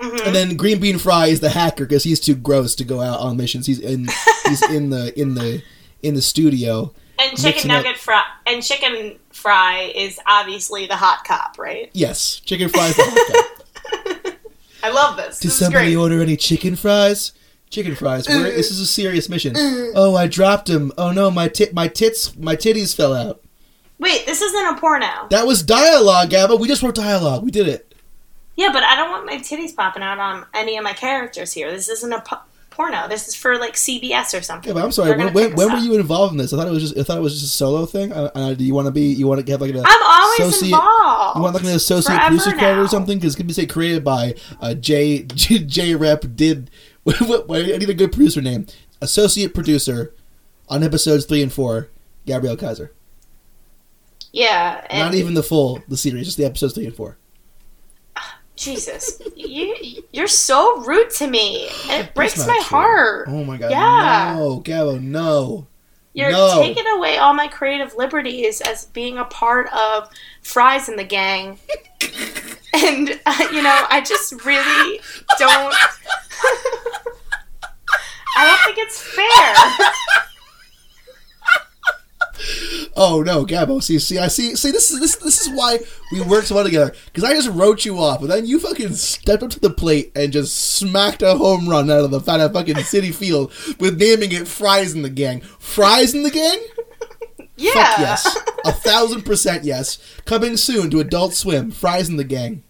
Mhm. 0.00 0.26
And 0.26 0.34
then 0.34 0.56
Green 0.56 0.78
Bean 0.78 0.98
Fry 0.98 1.26
is 1.26 1.40
the 1.40 1.50
hacker 1.50 1.84
because 1.84 2.04
he's 2.04 2.20
too 2.20 2.34
gross 2.36 2.74
to 2.76 2.84
go 2.84 3.00
out 3.00 3.20
on 3.20 3.36
missions. 3.36 3.66
He's 3.66 3.80
in 3.80 4.08
he's 4.46 4.62
in 4.70 4.90
the 4.90 5.18
in 5.18 5.34
the 5.34 5.62
in 6.02 6.14
the 6.14 6.22
studio. 6.22 6.92
And 7.20 7.32
Mixing 7.32 7.52
chicken 7.52 7.70
up- 7.72 7.82
nugget 7.84 7.98
fry 7.98 8.22
and 8.46 8.62
chicken 8.62 9.16
fry 9.32 9.92
is 9.94 10.20
obviously 10.26 10.86
the 10.86 10.94
hot 10.94 11.24
cop, 11.24 11.56
right? 11.58 11.90
Yes, 11.92 12.40
chicken 12.44 12.68
fry 12.68 12.86
is 12.88 12.96
The 12.96 13.02
hot 13.04 14.24
cop. 14.24 14.34
I 14.84 14.90
love 14.90 15.16
this. 15.16 15.40
Did 15.40 15.48
this 15.48 15.58
somebody 15.58 15.86
great. 15.94 15.96
order 15.96 16.22
any 16.22 16.36
chicken 16.36 16.76
fries? 16.76 17.32
Chicken 17.70 17.96
fries. 17.96 18.28
Where, 18.28 18.44
this 18.44 18.70
is 18.70 18.78
a 18.80 18.86
serious 18.86 19.28
mission. 19.28 19.54
Oh, 19.56 20.14
I 20.16 20.28
dropped 20.28 20.70
him. 20.70 20.92
Oh 20.96 21.10
no, 21.10 21.30
my 21.30 21.48
tit 21.48 21.74
my 21.74 21.88
tits 21.88 22.36
my 22.36 22.54
titties 22.54 22.94
fell 22.94 23.12
out. 23.14 23.42
Wait, 23.98 24.24
this 24.26 24.40
isn't 24.40 24.66
a 24.76 24.78
porno. 24.78 25.26
That 25.30 25.44
was 25.46 25.64
dialogue, 25.64 26.30
Gabba. 26.30 26.58
We 26.58 26.68
just 26.68 26.82
wrote 26.84 26.94
dialogue. 26.94 27.42
We 27.42 27.50
did 27.50 27.66
it. 27.66 27.87
Yeah, 28.58 28.70
but 28.72 28.82
I 28.82 28.96
don't 28.96 29.10
want 29.12 29.24
my 29.24 29.36
titties 29.36 29.74
popping 29.74 30.02
out 30.02 30.18
on 30.18 30.44
any 30.52 30.76
of 30.76 30.82
my 30.82 30.92
characters 30.92 31.52
here. 31.52 31.70
This 31.70 31.88
isn't 31.88 32.12
a 32.12 32.20
po- 32.22 32.40
porno. 32.70 33.06
This 33.08 33.28
is 33.28 33.34
for 33.36 33.56
like 33.56 33.74
CBS 33.74 34.36
or 34.36 34.42
something. 34.42 34.68
Yeah, 34.68 34.74
but 34.74 34.82
I'm 34.84 34.90
sorry. 34.90 35.10
They're 35.10 35.26
When, 35.26 35.32
when, 35.32 35.54
when 35.54 35.72
were 35.72 35.78
you 35.78 35.94
involved 35.94 36.32
in 36.32 36.38
this? 36.38 36.52
I 36.52 36.56
thought 36.56 36.66
it 36.66 36.72
was 36.72 36.82
just 36.82 36.98
I 36.98 37.04
thought 37.04 37.18
it 37.18 37.20
was 37.20 37.34
just 37.40 37.54
a 37.54 37.56
solo 37.56 37.86
thing. 37.86 38.12
Uh, 38.12 38.30
uh, 38.34 38.54
do 38.54 38.64
you 38.64 38.74
want 38.74 38.86
to 38.86 38.90
be? 38.90 39.12
You 39.12 39.28
want 39.28 39.46
to 39.46 39.52
have 39.52 39.60
like 39.60 39.72
a 39.72 39.82
I'm 39.86 40.02
always 40.02 40.40
associate- 40.40 40.72
involved. 40.72 41.36
You 41.36 41.42
want 41.42 41.54
like 41.54 41.62
an 41.62 41.68
associate 41.70 42.16
Forever 42.16 42.26
producer 42.36 42.50
credit 42.58 42.80
or 42.80 42.88
something? 42.88 43.18
Because 43.18 43.34
it 43.34 43.36
could 43.36 43.46
be 43.46 43.52
say 43.52 43.64
created 43.66 44.02
by 44.02 44.34
uh, 44.60 44.74
J 44.74 45.22
J, 45.34 45.58
J 45.60 45.94
Rep 45.94 46.24
did. 46.34 46.68
I 47.06 47.52
need 47.78 47.88
a 47.88 47.94
good 47.94 48.10
producer 48.10 48.42
name. 48.42 48.66
Associate 49.00 49.54
producer 49.54 50.12
on 50.68 50.82
episodes 50.82 51.26
three 51.26 51.42
and 51.44 51.52
four, 51.52 51.90
Gabrielle 52.26 52.56
Kaiser. 52.56 52.92
Yeah, 54.32 54.84
and 54.90 54.98
Not 55.06 55.14
even 55.14 55.34
the 55.34 55.42
full 55.44 55.80
the 55.86 55.96
series, 55.96 56.26
just 56.26 56.36
the 56.36 56.44
episodes 56.44 56.74
three 56.74 56.86
and 56.86 56.94
four. 56.96 57.16
Jesus, 58.58 59.22
you 59.36 60.02
you're 60.12 60.26
so 60.26 60.80
rude 60.82 61.10
to 61.10 61.26
me, 61.28 61.68
and 61.88 62.04
it 62.06 62.14
breaks 62.14 62.38
my 62.46 62.54
true. 62.54 62.62
heart. 62.64 63.26
Oh 63.28 63.44
my 63.44 63.56
god! 63.56 63.70
Yeah. 63.70 64.34
No, 64.36 64.60
Gabo, 64.60 65.00
no. 65.00 65.66
You're 66.14 66.32
No. 66.32 66.60
taking 66.60 66.86
away 66.96 67.18
all 67.18 67.32
my 67.32 67.46
creative 67.46 67.94
liberties 67.94 68.60
as 68.60 68.86
being 68.86 69.18
a 69.18 69.24
part 69.26 69.72
of 69.72 70.08
Fries 70.42 70.88
in 70.88 70.96
the 70.96 71.04
Gang. 71.04 71.60
and, 72.74 73.20
uh, 73.24 73.48
you 73.52 73.62
know, 73.62 73.86
I 73.88 74.00
just 74.04 74.44
really 74.44 75.00
don't. 75.38 75.72
I 78.36 78.46
don't 78.46 78.60
think 78.64 78.78
it's 78.78 79.00
fair. 79.00 79.54
Oh 82.96 83.22
no, 83.24 83.44
Gabo. 83.44 83.82
See, 83.82 83.98
see, 83.98 84.18
I 84.18 84.28
see. 84.28 84.54
See, 84.56 84.70
this 84.70 84.90
is 84.90 85.00
this 85.00 85.16
this 85.16 85.40
is 85.40 85.50
why 85.50 85.78
we 86.12 86.20
work 86.20 86.44
so 86.44 86.54
well 86.54 86.64
together. 86.64 86.94
Because 87.06 87.24
I 87.24 87.32
just 87.32 87.50
wrote 87.50 87.84
you 87.84 87.98
off, 87.98 88.20
and 88.20 88.30
then 88.30 88.46
you 88.46 88.58
fucking 88.60 88.94
stepped 88.94 89.42
up 89.42 89.50
to 89.50 89.60
the 89.60 89.70
plate 89.70 90.12
and 90.14 90.32
just 90.32 90.56
smacked 90.76 91.22
a 91.22 91.36
home 91.36 91.68
run 91.68 91.90
out 91.90 92.04
of 92.04 92.10
the 92.10 92.30
out 92.30 92.40
of 92.40 92.52
fucking 92.52 92.76
Citi 92.76 93.14
Field 93.14 93.52
with 93.78 93.98
naming 93.98 94.32
it 94.32 94.48
"Fries 94.48 94.94
in 94.94 95.02
the 95.02 95.10
Gang." 95.10 95.40
Fries 95.58 96.14
in 96.14 96.22
the 96.22 96.30
Gang. 96.30 96.58
Yeah. 97.56 97.72
Fuck 97.72 97.98
yes, 97.98 98.38
a 98.64 98.72
thousand 98.72 99.22
percent 99.22 99.64
yes. 99.64 99.98
Coming 100.24 100.56
soon 100.56 100.90
to 100.90 101.00
Adult 101.00 101.34
Swim. 101.34 101.70
Fries 101.70 102.08
in 102.08 102.16
the 102.16 102.24
Gang. 102.24 102.62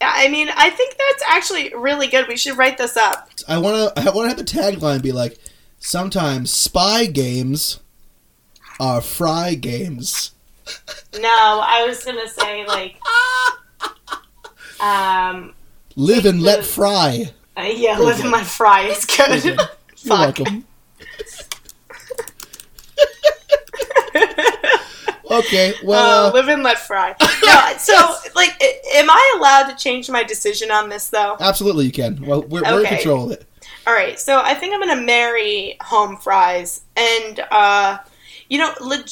I 0.00 0.28
mean, 0.28 0.48
I 0.54 0.70
think 0.70 0.96
that's 0.96 1.22
actually 1.28 1.72
really 1.74 2.06
good. 2.06 2.28
We 2.28 2.36
should 2.36 2.56
write 2.56 2.78
this 2.78 2.96
up. 2.96 3.30
I 3.48 3.58
wanna 3.58 3.92
I 3.96 4.10
wanna 4.10 4.28
have 4.28 4.36
the 4.36 4.44
tagline 4.44 5.02
be 5.02 5.12
like, 5.12 5.38
sometimes 5.78 6.50
spy 6.50 7.06
games 7.06 7.80
are 8.80 9.00
fry 9.00 9.54
games. 9.54 10.32
No, 11.18 11.28
I 11.64 11.84
was 11.86 12.04
gonna 12.04 12.28
say 12.28 12.66
like, 12.66 12.96
um, 14.80 15.54
Live 15.96 16.26
and 16.26 16.42
let 16.42 16.64
fry. 16.64 17.32
uh, 17.56 17.62
yeah, 17.62 17.98
live 17.98 18.20
in 18.20 18.30
my 18.30 18.44
fry 18.44 18.82
is 18.82 19.04
good. 19.04 19.44
You're 20.02 20.14
welcome. 20.16 20.64
okay, 25.30 25.74
well, 25.84 26.26
Uh, 26.26 26.28
uh, 26.28 26.32
live 26.34 26.48
and 26.48 26.62
let 26.62 26.78
fry. 26.78 27.14
No, 27.44 27.72
so 27.78 27.94
like, 28.34 28.50
am 28.94 29.10
I 29.10 29.34
allowed 29.38 29.68
to 29.70 29.76
change 29.76 30.08
my 30.10 30.22
decision 30.22 30.70
on 30.70 30.88
this 30.88 31.08
though? 31.08 31.36
absolutely 31.40 31.86
you 31.86 31.92
can. 31.92 32.24
Well, 32.24 32.42
we're, 32.42 32.62
we're 32.62 32.80
in 32.82 32.86
control 32.86 33.26
of 33.26 33.32
it. 33.32 33.44
All 33.86 33.94
right, 33.94 34.18
so 34.20 34.40
I 34.40 34.54
think 34.54 34.74
I'm 34.74 34.80
gonna 34.80 35.00
marry 35.00 35.76
home 35.80 36.16
fries, 36.18 36.82
and 36.96 37.40
uh, 37.50 37.98
you 38.48 38.58
know, 38.58 38.72
leg- 38.80 39.08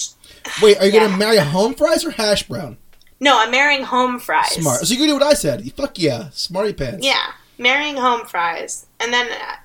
Wait, 0.63 0.79
are 0.79 0.87
you 0.87 0.93
Yeah. 0.93 1.01
gonna 1.07 1.17
marry 1.17 1.37
a 1.37 1.45
home 1.45 1.75
fries 1.75 2.05
or 2.05 2.11
hash 2.13 2.45
brown? 2.45 2.79
no, 3.21 3.39
I'm 3.41 3.51
marrying 3.51 3.83
home 3.83 4.19
fries. 4.21 4.53
Smart. 4.53 4.81
So 4.87 4.93
you 4.93 4.99
can 4.99 5.07
do 5.09 5.15
what 5.15 5.23
I 5.23 5.35
said. 5.35 5.73
Fuck 5.75 5.99
yeah, 5.99 6.29
smarty 6.33 6.73
pants. 6.73 7.05
Yeah, 7.07 7.33
marrying 7.59 7.97
home 7.97 8.27
fries, 8.27 8.87
and 9.01 9.13
then 9.13 9.27
uh, 9.31 9.57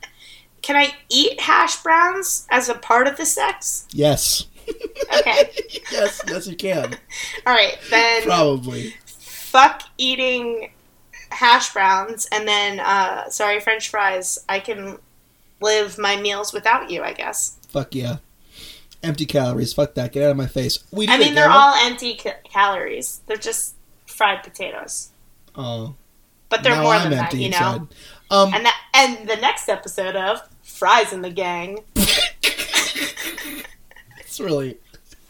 can 0.62 0.76
I 0.76 0.94
eat 1.10 1.40
hash 1.42 1.78
browns 1.84 2.46
as 2.50 2.70
a 2.70 2.74
part 2.76 3.08
of 3.08 3.18
the 3.18 3.26
sex? 3.26 3.86
Yes. 3.92 4.46
Okay. 5.20 5.50
yes, 5.92 6.22
yes 6.28 6.48
you 6.48 6.56
can. 6.56 6.96
All 7.46 7.54
right, 7.54 7.78
then 7.90 8.24
Probably. 8.24 8.94
fuck 9.18 9.82
eating 9.98 10.72
hash 11.30 11.74
browns, 11.74 12.28
and 12.32 12.48
then 12.48 12.80
uh, 12.80 13.28
sorry, 13.30 13.60
French 13.60 13.90
fries. 13.90 14.40
I 14.48 14.60
can 14.62 14.98
live 15.60 15.98
my 15.98 16.16
meals 16.16 16.54
without 16.54 16.90
you, 16.90 17.04
I 17.04 17.12
guess. 17.14 17.58
Fuck 17.70 17.96
yeah. 17.96 18.18
Empty 19.04 19.26
calories. 19.26 19.74
Fuck 19.74 19.96
that. 19.96 20.12
Get 20.12 20.24
out 20.24 20.32
of 20.32 20.38
my 20.38 20.48
face. 20.48 20.84
We 20.92 21.08
I 21.08 21.18
mean, 21.18 21.34
they're 21.36 21.50
all 21.50 21.74
empty 21.76 22.16
ca- 22.16 22.36
calories. 22.44 23.22
They're 23.26 23.38
just 23.38 23.76
fried 24.06 24.44
potatoes, 24.44 25.10
Oh, 25.56 25.96
but 26.50 26.62
they're 26.64 26.76
now 26.76 26.84
more 26.84 26.94
I'm 26.94 27.10
than 27.10 27.18
that, 27.18 27.34
you 27.34 27.50
know. 27.50 27.58
inside. 27.58 27.82
Um, 28.30 28.54
And 28.54 28.66
that, 28.66 28.80
and 28.94 29.28
the 29.28 29.36
next 29.38 29.68
episode 29.70 30.16
of 30.16 30.42
Fries 30.64 31.12
in 31.14 31.22
the 31.22 31.30
Gang. 31.32 31.80
It's 34.20 34.40
really, 34.40 34.78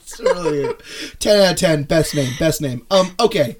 it's 0.01 0.19
really 0.19 0.75
ten 1.19 1.41
out 1.41 1.53
of 1.53 1.57
ten. 1.57 1.83
Best 1.83 2.13
name, 2.13 2.31
best 2.37 2.61
name. 2.61 2.85
Um, 2.91 3.15
okay, 3.19 3.57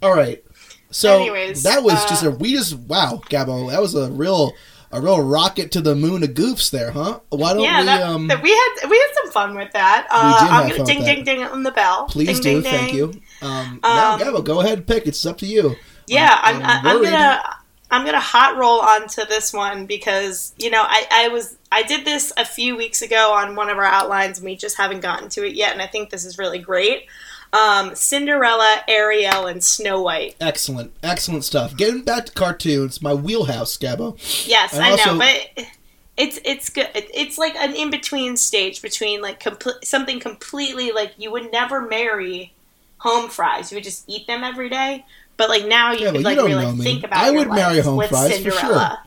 all 0.00 0.14
right. 0.14 0.44
So 0.92 1.20
Anyways, 1.22 1.64
that 1.64 1.82
was 1.82 1.94
uh, 1.94 2.08
just 2.08 2.22
a 2.24 2.30
we 2.30 2.52
just 2.52 2.76
wow, 2.76 3.20
Gabo. 3.28 3.70
That 3.72 3.80
was 3.82 3.96
a 3.96 4.08
real 4.10 4.52
a 4.90 5.00
real 5.00 5.20
rocket 5.22 5.70
to 5.72 5.80
the 5.80 5.94
moon 5.94 6.22
of 6.22 6.30
goofs 6.30 6.70
there, 6.70 6.90
huh? 6.92 7.20
Why 7.28 7.52
don't 7.54 7.62
yeah, 7.62 7.80
we 7.80 7.86
that, 7.86 8.02
um? 8.02 8.26
that 8.28 8.42
we 8.42 8.50
had 8.50 8.88
we 8.90 8.96
had 8.98 9.10
some 9.22 9.32
fun 9.32 9.54
with 9.56 9.72
that. 9.72 10.06
Uh, 10.10 10.40
did 10.40 10.50
I'm 10.50 10.70
gonna 10.70 10.84
ding 10.84 11.04
ding 11.04 11.24
ding 11.24 11.42
on 11.42 11.62
the 11.62 11.70
bell. 11.72 12.06
please 12.08 12.40
Ding, 12.40 12.56
do. 12.56 12.62
ding, 12.62 12.72
Thank 12.72 12.86
ding. 12.88 12.96
you. 12.96 13.04
Um, 13.42 13.80
now, 13.82 14.14
Um, 14.14 14.20
Gabo, 14.20 14.44
go 14.44 14.60
ahead 14.60 14.78
and 14.78 14.86
pick. 14.86 15.06
It's 15.06 15.24
up 15.26 15.38
to 15.38 15.46
you. 15.46 15.76
Yeah, 16.06 16.38
I'm- 16.42 16.62
I'm, 16.62 16.86
I'm 16.86 16.86
I'm, 16.96 17.02
gonna 17.02 17.42
I'm 17.90 18.04
gonna 18.06 18.20
hot 18.20 18.56
roll 18.56 18.80
onto 18.80 19.24
this 19.26 19.52
one 19.52 19.86
because 19.86 20.52
you 20.58 20.70
know 20.70 20.82
I, 20.82 21.06
I 21.10 21.28
was 21.28 21.56
I 21.70 21.82
did 21.82 22.04
this 22.06 22.32
a 22.38 22.44
few 22.46 22.76
weeks 22.76 23.02
ago 23.02 23.32
on 23.32 23.54
one 23.56 23.68
of 23.68 23.76
our 23.78 23.84
outlines 23.84 24.38
and 24.38 24.44
we 24.46 24.56
just 24.56 24.76
haven't 24.78 25.00
gotten 25.00 25.28
to 25.30 25.46
it 25.46 25.54
yet 25.54 25.72
and 25.72 25.82
I 25.82 25.86
think 25.86 26.08
this 26.10 26.24
is 26.24 26.38
really 26.38 26.58
great. 26.58 27.06
Um, 27.52 27.94
Cinderella, 27.94 28.82
Ariel, 28.88 29.46
and 29.46 29.64
Snow 29.64 30.02
White. 30.02 30.36
Excellent, 30.40 30.92
excellent 31.02 31.44
stuff. 31.44 31.76
Getting 31.76 32.02
back 32.02 32.26
to 32.26 32.32
cartoons, 32.32 33.00
my 33.00 33.14
wheelhouse, 33.14 33.76
Gabo. 33.78 34.16
Yes, 34.46 34.74
And 34.74 34.82
I 34.84 34.90
also- 34.90 35.12
know, 35.14 35.18
but 35.18 35.64
it's 36.16 36.38
it's 36.44 36.68
good. 36.68 36.88
It's 36.94 37.38
like 37.38 37.54
an 37.56 37.74
in 37.74 37.90
between 37.90 38.36
stage 38.36 38.82
between 38.82 39.22
like 39.22 39.40
comple- 39.42 39.82
something 39.84 40.20
completely 40.20 40.90
like 40.92 41.12
you 41.16 41.30
would 41.30 41.50
never 41.52 41.80
marry 41.80 42.52
home 42.98 43.30
fries. 43.30 43.70
You 43.70 43.76
would 43.76 43.84
just 43.84 44.04
eat 44.08 44.26
them 44.26 44.44
every 44.44 44.68
day. 44.68 45.04
But 45.36 45.48
like 45.48 45.64
now 45.66 45.92
you 45.92 46.04
Yeah, 46.06 46.12
could 46.12 46.24
like 46.24 46.36
don't 46.36 46.50
really 46.50 46.76
think 46.84 47.04
about 47.04 47.22
I 47.24 47.30
would 47.30 47.48
marry 47.48 47.78
home 47.78 48.02
fries 48.08 48.36
for 48.42 48.50
sure. 48.50 48.60
Cinderella. 48.60 49.02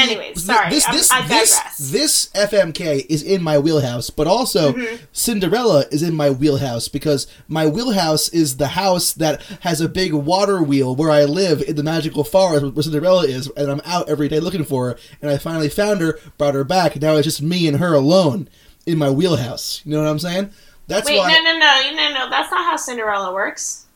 Okay. 0.00 0.10
Anyways, 0.10 0.44
sorry, 0.44 0.70
This 0.70 0.84
this 0.86 1.10
I 1.12 1.26
this 1.26 1.56
digress. 1.56 1.90
this 1.92 2.28
FMK 2.34 3.06
is 3.08 3.22
in 3.22 3.42
my 3.42 3.58
wheelhouse, 3.58 4.10
but 4.10 4.26
also 4.26 4.72
Mm-hmm. 4.72 5.04
Cinderella 5.12 5.84
is 5.92 6.02
in 6.02 6.14
my 6.14 6.30
wheelhouse 6.30 6.88
because 6.88 7.26
my 7.48 7.66
wheelhouse 7.66 8.28
is 8.30 8.56
the 8.56 8.68
house 8.68 9.12
that 9.12 9.40
has 9.60 9.80
a 9.80 9.88
big 9.88 10.12
water 10.12 10.62
wheel 10.62 10.94
where 10.96 11.10
I 11.10 11.24
live 11.24 11.62
in 11.62 11.76
the 11.76 11.82
magical 11.82 12.24
forest 12.24 12.74
where 12.74 12.82
Cinderella 12.82 13.24
is, 13.24 13.48
and 13.56 13.70
I'm 13.70 13.80
out 13.84 14.08
every 14.08 14.28
day 14.28 14.40
looking 14.40 14.64
for 14.64 14.88
her. 14.90 14.98
And 15.22 15.30
I 15.30 15.38
finally 15.38 15.68
found 15.68 16.00
her, 16.00 16.18
brought 16.38 16.54
her 16.54 16.64
back, 16.64 16.94
and 16.94 17.02
now 17.02 17.14
it's 17.16 17.24
just 17.26 17.40
me 17.42 17.68
and 17.68 17.76
her 17.78 17.94
alone 17.94 18.48
in 18.86 18.98
my 18.98 19.10
wheelhouse. 19.10 19.80
You 19.84 19.92
know 19.92 20.02
what 20.02 20.08
I'm 20.10 20.18
saying? 20.18 20.50
That's 20.88 21.08
Wait, 21.08 21.18
why. 21.18 21.32
no, 21.32 21.40
no, 21.42 21.58
no, 21.58 21.90
no, 21.94 22.12
no. 22.14 22.30
That's 22.30 22.50
not 22.50 22.64
how 22.64 22.76
Cinderella 22.76 23.32
works. 23.32 23.86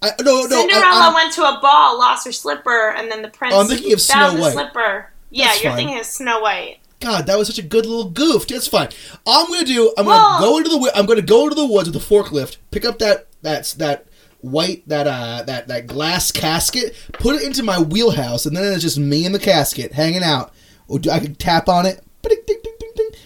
I, 0.00 0.10
no, 0.22 0.42
no. 0.42 0.48
Cinderella 0.48 1.10
I, 1.10 1.12
went 1.14 1.32
to 1.34 1.42
a 1.42 1.60
ball, 1.62 1.96
lost 1.96 2.26
her 2.26 2.32
slipper, 2.32 2.90
and 2.96 3.08
then 3.12 3.22
the 3.22 3.28
prince 3.28 3.54
Oh, 3.54 3.60
I'm 3.60 3.68
thinking 3.68 3.92
of 3.92 4.00
Snow 4.00 4.34
the 4.34 4.40
White. 4.40 4.52
slipper. 4.54 5.11
Yeah, 5.32 5.46
That's 5.46 5.62
you're 5.62 5.72
fine. 5.72 5.78
thinking 5.78 5.98
of 5.98 6.06
Snow 6.06 6.40
White. 6.40 6.78
God, 7.00 7.26
that 7.26 7.36
was 7.36 7.48
such 7.48 7.58
a 7.58 7.62
good 7.62 7.84
little 7.86 8.10
goof. 8.10 8.46
That's 8.46 8.68
fine. 8.68 8.88
All 9.26 9.44
I'm 9.46 9.50
gonna 9.52 9.66
do, 9.66 9.92
I'm 9.98 10.06
Well- 10.06 10.20
gonna 10.38 10.44
go 10.46 10.58
into 10.58 10.70
the 10.70 10.92
I'm 10.96 11.06
gonna 11.06 11.22
go 11.22 11.44
into 11.44 11.56
the 11.56 11.66
woods 11.66 11.90
with 11.90 11.96
a 12.00 12.04
forklift, 12.06 12.58
pick 12.70 12.84
up 12.84 12.98
that 13.00 13.26
that's 13.42 13.72
that 13.74 14.06
white 14.40 14.86
that 14.88 15.06
uh 15.08 15.42
that 15.46 15.66
that 15.68 15.86
glass 15.88 16.30
casket, 16.30 16.94
put 17.14 17.34
it 17.36 17.42
into 17.42 17.62
my 17.62 17.80
wheelhouse, 17.80 18.46
and 18.46 18.56
then 18.56 18.72
it's 18.72 18.82
just 18.82 18.98
me 18.98 19.24
and 19.26 19.34
the 19.34 19.38
casket 19.40 19.92
hanging 19.94 20.22
out. 20.22 20.52
Or 20.86 20.98
do 20.98 21.10
I 21.10 21.18
can 21.18 21.34
tap 21.34 21.68
on 21.68 21.86
it. 21.86 22.00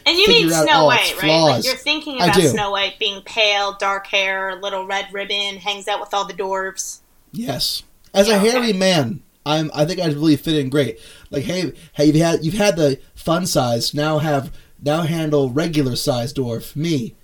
And 0.07 0.17
you 0.17 0.29
mean 0.29 0.49
Snow 0.49 0.67
all 0.73 0.87
White, 0.87 1.15
right? 1.21 1.41
Like 1.43 1.65
you're 1.65 1.75
thinking 1.75 2.17
about. 2.17 2.35
Snow 2.41 2.71
White 2.71 2.99
being 2.99 3.23
pale, 3.23 3.73
dark 3.79 4.07
hair, 4.07 4.57
little 4.63 4.87
red 4.87 5.07
ribbon, 5.13 5.57
hangs 5.57 5.89
out 5.89 6.01
with 6.01 6.15
all 6.15 6.25
the 6.25 6.33
dwarves. 6.33 7.01
Yes, 7.33 7.83
as 8.15 8.29
Yeah, 8.29 8.37
a 8.37 8.39
okay. 8.41 8.51
hairy 8.51 8.73
man, 8.73 9.21
I'm. 9.47 9.71
I 9.73 9.87
think 9.87 10.01
I'd 10.01 10.15
really 10.15 10.37
fit 10.37 10.57
in 10.57 10.69
great. 10.69 10.99
Like, 11.31 11.45
hey, 11.45 11.73
hey, 11.95 12.07
you've 12.07 12.17
had 12.17 12.45
you've 12.45 12.55
had 12.55 12.77
the 12.77 13.01
fun 13.15 13.47
size. 13.47 13.95
Now 13.95 14.19
have 14.19 14.53
now 14.83 15.03
handle 15.03 15.51
regular 15.51 15.97
size 15.97 16.35
dwarf. 16.35 16.75
Me, 16.75 17.15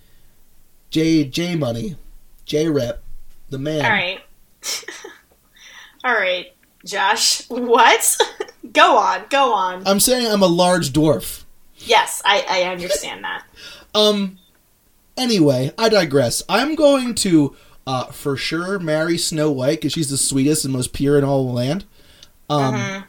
J 0.89 1.25
J 1.25 1.55
Money, 1.55 1.97
J 2.45 2.69
Rep, 2.69 3.03
the 3.49 3.59
man. 3.59 3.85
All 3.85 3.91
right. 3.91 4.21
all 6.05 6.13
right, 6.13 6.53
Josh. 6.85 7.47
What? 7.49 8.17
go 8.71 8.97
on, 8.97 9.25
go 9.29 9.53
on. 9.53 9.85
I'm 9.85 9.99
saying 9.99 10.25
I'm 10.25 10.41
a 10.41 10.47
large 10.47 10.91
dwarf. 10.93 11.43
yes, 11.77 12.21
I, 12.25 12.45
I 12.49 12.71
understand 12.71 13.23
that. 13.23 13.43
Um. 13.95 14.39
Anyway, 15.15 15.71
I 15.77 15.89
digress. 15.89 16.41
I'm 16.49 16.73
going 16.73 17.13
to, 17.13 17.55
uh, 17.85 18.05
for 18.05 18.35
sure 18.35 18.79
marry 18.79 19.19
Snow 19.19 19.51
White 19.51 19.81
because 19.81 19.91
she's 19.91 20.09
the 20.09 20.17
sweetest 20.17 20.65
and 20.65 20.73
most 20.73 20.93
pure 20.93 21.15
in 21.19 21.23
all 21.23 21.45
the 21.45 21.53
land. 21.53 21.85
Um. 22.49 22.75
Mhm. 22.75 23.03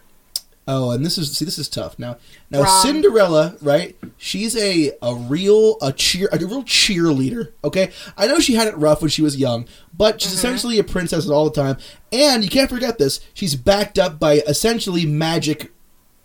Oh, 0.67 0.93
and 0.93 1.05
this 1.05 1.19
is 1.19 1.37
see, 1.37 1.45
this 1.45 1.59
is 1.59 1.69
tough. 1.69 1.99
Now, 1.99 2.17
now 2.51 2.63
Wrong. 2.63 2.83
Cinderella, 2.83 3.57
right? 3.61 3.97
She's 4.17 4.57
a 4.57 4.93
a 5.03 5.15
real 5.15 5.77
a 5.83 5.93
cheer 5.93 6.29
a 6.33 6.39
real 6.39 6.63
cheerleader. 6.63 7.51
Okay, 7.63 7.91
I 8.17 8.27
know 8.27 8.41
she 8.41 8.55
had 8.55 8.69
it 8.69 8.77
rough 8.79 9.03
when 9.03 9.11
she 9.11 9.21
was 9.21 9.37
young, 9.37 9.67
but 9.97 10.23
she's 10.23 10.33
essentially 10.33 10.79
a 10.79 10.85
princess 10.85 11.29
all 11.29 11.51
the 11.51 11.63
time. 11.63 11.77
And 12.11 12.43
you 12.43 12.49
can't 12.49 12.71
forget 12.71 12.97
this: 12.97 13.21
she's 13.35 13.57
backed 13.57 13.99
up 13.99 14.19
by 14.19 14.37
essentially 14.49 15.05
magic. 15.05 15.71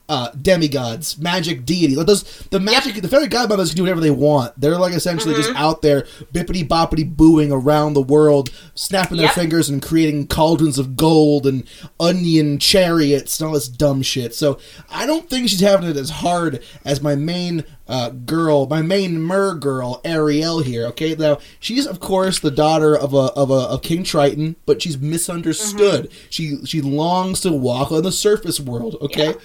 Uh, 0.09 0.31
demigods, 0.41 1.19
magic 1.19 1.65
deities. 1.65 1.95
Like 1.95 2.07
those, 2.07 2.23
the 2.49 2.59
magic, 2.59 2.95
the 2.99 3.07
fairy 3.07 3.27
godmothers 3.27 3.69
can 3.69 3.77
do 3.77 3.83
whatever 3.83 4.01
they 4.01 4.09
want. 4.09 4.59
They're 4.59 4.75
like 4.79 4.95
essentially 4.95 5.35
just 5.35 5.51
out 5.55 5.83
there 5.83 6.07
bippity 6.33 6.67
boppity 6.67 7.07
booing 7.15 7.51
around 7.51 7.93
the 7.93 8.01
world, 8.01 8.49
snapping 8.73 9.17
their 9.17 9.27
Yep. 9.27 9.35
fingers 9.35 9.69
and 9.69 9.81
creating 9.83 10.25
cauldrons 10.25 10.79
of 10.79 10.97
gold 10.97 11.45
and 11.45 11.63
onion 11.99 12.57
chariots 12.57 13.39
and 13.39 13.47
all 13.49 13.53
this 13.53 13.67
dumb 13.67 14.01
shit. 14.01 14.33
So 14.33 14.57
I 14.89 15.05
don't 15.05 15.29
think 15.29 15.47
she's 15.47 15.59
having 15.59 15.87
it 15.87 15.95
as 15.95 16.09
hard 16.09 16.63
as 16.83 17.01
my 17.01 17.13
main 17.15 17.63
uh, 17.87 18.09
girl, 18.09 18.65
my 18.67 18.81
main 18.81 19.21
mer 19.21 19.53
girl, 19.53 20.01
Ariel 20.03 20.61
here. 20.61 20.85
Okay, 20.87 21.13
now 21.15 21.37
she's 21.59 21.85
of 21.85 21.99
course 21.99 22.39
the 22.39 22.49
daughter 22.51 22.95
of 22.97 23.13
a 23.13 23.31
of 23.37 23.51
a 23.51 23.53
of 23.53 23.83
King 23.83 24.03
Triton, 24.03 24.55
but 24.65 24.81
she's 24.81 24.97
misunderstood. 24.97 26.11
She 26.31 26.65
she 26.65 26.81
longs 26.81 27.41
to 27.41 27.51
walk 27.51 27.91
on 27.91 28.01
the 28.01 28.11
surface 28.11 28.59
world. 28.59 28.95
Okay. 29.01 29.35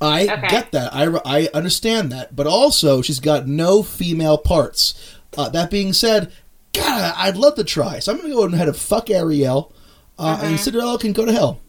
I 0.00 0.22
Okay. 0.28 0.48
get 0.48 0.72
that. 0.72 0.94
I, 0.94 1.06
I 1.24 1.48
understand 1.52 2.10
that. 2.12 2.34
But 2.34 2.46
also, 2.46 3.02
she's 3.02 3.20
got 3.20 3.46
no 3.46 3.82
female 3.82 4.38
parts. 4.38 4.94
Uh, 5.36 5.48
that 5.50 5.70
being 5.70 5.92
said, 5.92 6.32
God, 6.72 7.14
I'd 7.16 7.36
love 7.36 7.56
to 7.56 7.64
try. 7.64 7.98
So 7.98 8.12
I'm 8.12 8.18
going 8.18 8.30
to 8.30 8.36
go 8.36 8.44
ahead 8.44 8.68
and 8.68 8.76
fuck 8.76 9.10
Ariel, 9.10 9.72
uh, 10.18 10.36
Mm-hmm. 10.36 10.46
and 10.46 10.60
Cinderella 10.60 10.98
can 10.98 11.12
go 11.12 11.24
to 11.26 11.32
hell. 11.32 11.60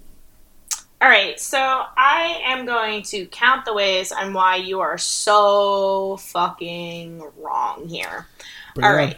All 1.02 1.10
right, 1.10 1.40
so 1.40 1.58
I 1.58 2.42
am 2.46 2.66
going 2.68 3.02
to 3.04 3.26
count 3.28 3.66
the 3.66 3.74
ways 3.74 4.12
on 4.12 4.34
why 4.34 4.58
you 4.58 4.82
are 4.82 5.00
so 5.00 6.18
fucking 6.18 7.24
wrong 7.38 7.88
here. 7.88 8.28
Bring 8.76 8.86
All 8.86 8.96
it 8.98 9.04
on. 9.04 9.16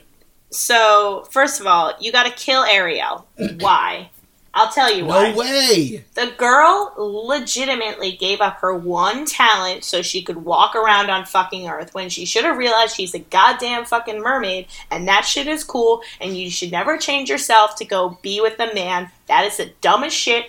So, 0.49 1.27
first 1.31 1.59
of 1.59 1.67
all, 1.67 1.93
you 1.99 2.11
got 2.13 2.23
to 2.23 2.31
kill 2.31 2.63
Ariel. 2.63 3.27
Why? 3.59 4.11
I'll 4.55 4.71
tell 4.71 4.93
you 4.93 5.05
why. 5.05 5.31
No 5.31 5.37
way. 5.37 6.05
The 6.13 6.31
girl 6.37 6.93
legitimately 6.95 8.17
gave 8.17 8.39
up 8.39 8.57
her 8.57 8.73
one 8.75 9.25
talent 9.25 9.83
so 9.83 10.03
she 10.03 10.21
could 10.21 10.45
walk 10.45 10.75
around 10.75 11.09
on 11.09 11.25
fucking 11.25 11.67
Earth 11.67 11.93
when 11.95 12.09
she 12.09 12.25
should 12.25 12.45
have 12.45 12.57
realized 12.57 12.95
she's 12.95 13.15
a 13.15 13.19
goddamn 13.19 13.85
fucking 13.85 14.21
mermaid 14.21 14.67
and 14.91 15.07
that 15.07 15.25
shit 15.25 15.47
is 15.47 15.63
cool 15.63 16.03
and 16.21 16.37
you 16.37 16.51
should 16.51 16.71
never 16.71 16.97
change 16.97 17.31
yourself 17.31 17.75
to 17.77 17.85
go 17.85 18.19
be 18.21 18.41
with 18.41 18.59
a 18.59 18.71
man. 18.75 19.09
That 19.27 19.45
is 19.45 19.57
the 19.57 19.71
dumbest 19.81 20.15
shit 20.15 20.45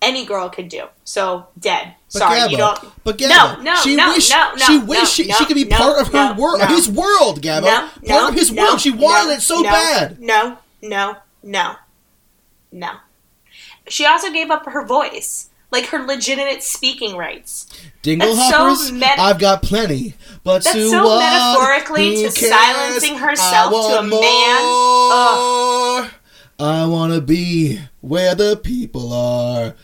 any 0.00 0.24
girl 0.24 0.48
could 0.48 0.68
do. 0.68 0.84
So, 1.02 1.48
dead. 1.58 1.94
But 2.12 2.18
Sorry, 2.20 2.38
Gabba, 2.38 2.50
you 2.50 2.56
don't. 2.56 3.04
But 3.04 3.18
Gabba, 3.18 3.28
No, 3.58 3.62
no, 3.62 3.76
she 3.76 3.96
no, 3.96 4.12
wished, 4.12 4.30
no, 4.30 4.52
no, 4.56 4.64
she 4.66 4.78
no, 4.78 4.84
wished 4.84 5.14
she, 5.14 5.26
no, 5.26 5.34
she 5.34 5.44
could 5.46 5.56
be 5.56 5.64
no, 5.64 5.76
part 5.76 6.00
of 6.00 6.12
her 6.12 6.34
no, 6.34 6.40
world, 6.40 6.60
no. 6.60 6.66
his 6.66 6.88
world, 6.88 7.42
Gabba. 7.42 7.62
No, 7.62 7.80
part 7.80 8.02
no, 8.04 8.28
of 8.28 8.34
his 8.34 8.52
no, 8.52 8.62
world. 8.62 8.80
She 8.80 8.92
wanted 8.92 9.28
no, 9.28 9.34
it 9.34 9.40
so 9.42 9.56
no, 9.56 9.62
bad. 9.62 10.20
No, 10.20 10.58
no, 10.80 11.16
no, 11.42 11.74
no. 12.70 12.92
She 13.90 14.06
also 14.06 14.30
gave 14.32 14.50
up 14.50 14.66
her 14.66 14.84
voice, 14.84 15.50
like 15.70 15.86
her 15.86 15.98
legitimate 16.06 16.62
speaking 16.62 17.16
rights. 17.16 17.66
Dingle 18.02 18.34
That's 18.34 18.50
so 18.50 18.56
hoppers, 18.68 18.92
met- 18.92 19.18
I've 19.18 19.38
got 19.38 19.62
plenty. 19.62 20.14
But 20.44 20.64
That's 20.64 20.74
to 20.76 20.88
so 20.90 21.04
what? 21.06 21.18
metaphorically 21.20 22.22
Who 22.22 22.30
to 22.30 22.34
cares? 22.38 22.52
silencing 22.52 23.16
herself 23.18 23.70
to 23.70 23.76
a 23.76 23.80
want 23.96 24.08
man. 24.10 24.62
more. 24.64 26.10
I 26.60 26.86
want 26.86 27.12
to 27.14 27.20
be 27.20 27.80
where 28.00 28.34
the 28.34 28.56
people 28.56 29.12
are. 29.12 29.74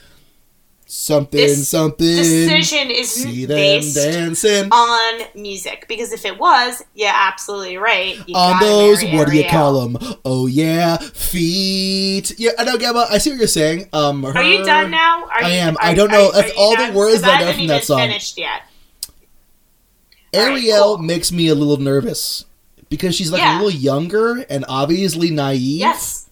Something, 0.97 1.41
This 1.41 1.69
something. 1.69 2.07
Decision 2.07 2.89
is 2.89 3.11
See 3.11 3.47
based 3.47 3.97
dancing. 3.97 4.69
on 4.71 5.23
music 5.35 5.87
because 5.89 6.13
if 6.13 6.25
it 6.25 6.39
was, 6.39 6.85
yeah, 6.95 7.11
absolutely 7.15 7.77
right. 7.79 8.17
On 8.33 8.61
those, 8.61 9.03
what 9.07 9.27
do 9.29 9.35
you 9.37 9.43
Ariel. 9.43 9.51
call 9.51 9.89
them? 9.89 9.99
Oh 10.25 10.47
yeah, 10.47 10.99
feet. 10.99 12.39
Yeah, 12.39 12.53
I 12.57 12.63
know, 12.63 12.77
Gabba. 12.79 13.11
I 13.11 13.19
see 13.19 13.31
what 13.31 13.41
you're 13.41 13.49
saying. 13.49 13.89
Um, 13.93 14.25
Are 14.25 14.41
you 14.45 14.65
done 14.65 14.93
now? 14.93 15.25
Are 15.25 15.43
I 15.43 15.49
you, 15.49 15.55
am. 15.55 15.77
Are, 15.79 15.83
I 15.85 15.95
don't 15.95 16.13
know. 16.13 16.29
are 16.29 16.33
That's 16.33 16.53
you 16.55 16.59
all 16.61 16.71
the 16.77 16.85
done? 16.85 16.95
words 16.95 17.15
'Cause 17.15 17.23
that 17.23 17.43
I 17.43 17.45
know 17.45 17.53
from 17.55 17.67
that 17.67 17.85
song. 17.85 17.99
Finished 17.99 18.39
yet? 18.39 18.63
All 20.33 20.41
right, 20.41 20.51
Ariel 20.53 20.95
cool. 20.97 20.99
makes 20.99 21.33
me 21.33 21.49
a 21.49 21.57
little 21.57 21.77
nervous 21.79 22.45
because 22.89 23.17
she's 23.17 23.33
like 23.33 23.41
Yeah. 23.43 23.55
a 23.55 23.63
little 23.63 23.81
younger 23.81 24.47
and 24.49 24.65
obviously 24.69 25.31
naive. 25.31 25.61
Yes, 25.81 26.24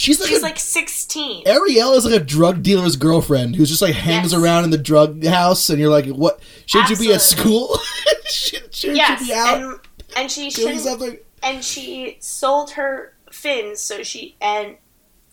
she's 0.00 0.18
like 0.20 0.28
she's 0.30 0.38
a, 0.40 0.42
like 0.42 0.58
sixteen. 0.58 1.42
Ariel 1.46 1.92
is 1.92 2.04
like 2.04 2.14
a 2.20 2.24
drug 2.24 2.62
dealer's 2.62 2.96
girlfriend 2.96 3.56
who's 3.56 3.68
just 3.68 3.82
like 3.82 3.94
hangs 3.94 4.32
Yes. 4.32 4.40
around 4.40 4.64
in 4.64 4.70
the 4.70 4.78
drug 4.78 5.24
house, 5.24 5.70
and 5.70 5.78
you're 5.80 5.90
like, 5.90 6.06
what? 6.06 6.40
Shouldn't 6.66 6.90
you 6.90 6.96
be 6.96 7.12
at 7.12 7.20
school? 7.20 7.78
Should, 8.26 8.74
shouldn't 8.74 8.96
Yes, 8.96 9.20
you 9.20 9.26
be 9.28 9.32
out 9.34 9.58
and 9.62 9.80
and 10.16 10.30
she 10.30 10.50
doing 10.50 10.78
something? 10.78 11.18
and 11.42 11.64
she 11.64 12.16
sold 12.20 12.72
her 12.72 13.14
fins 13.30 13.80
so 13.80 14.02
she 14.02 14.36
and 14.40 14.76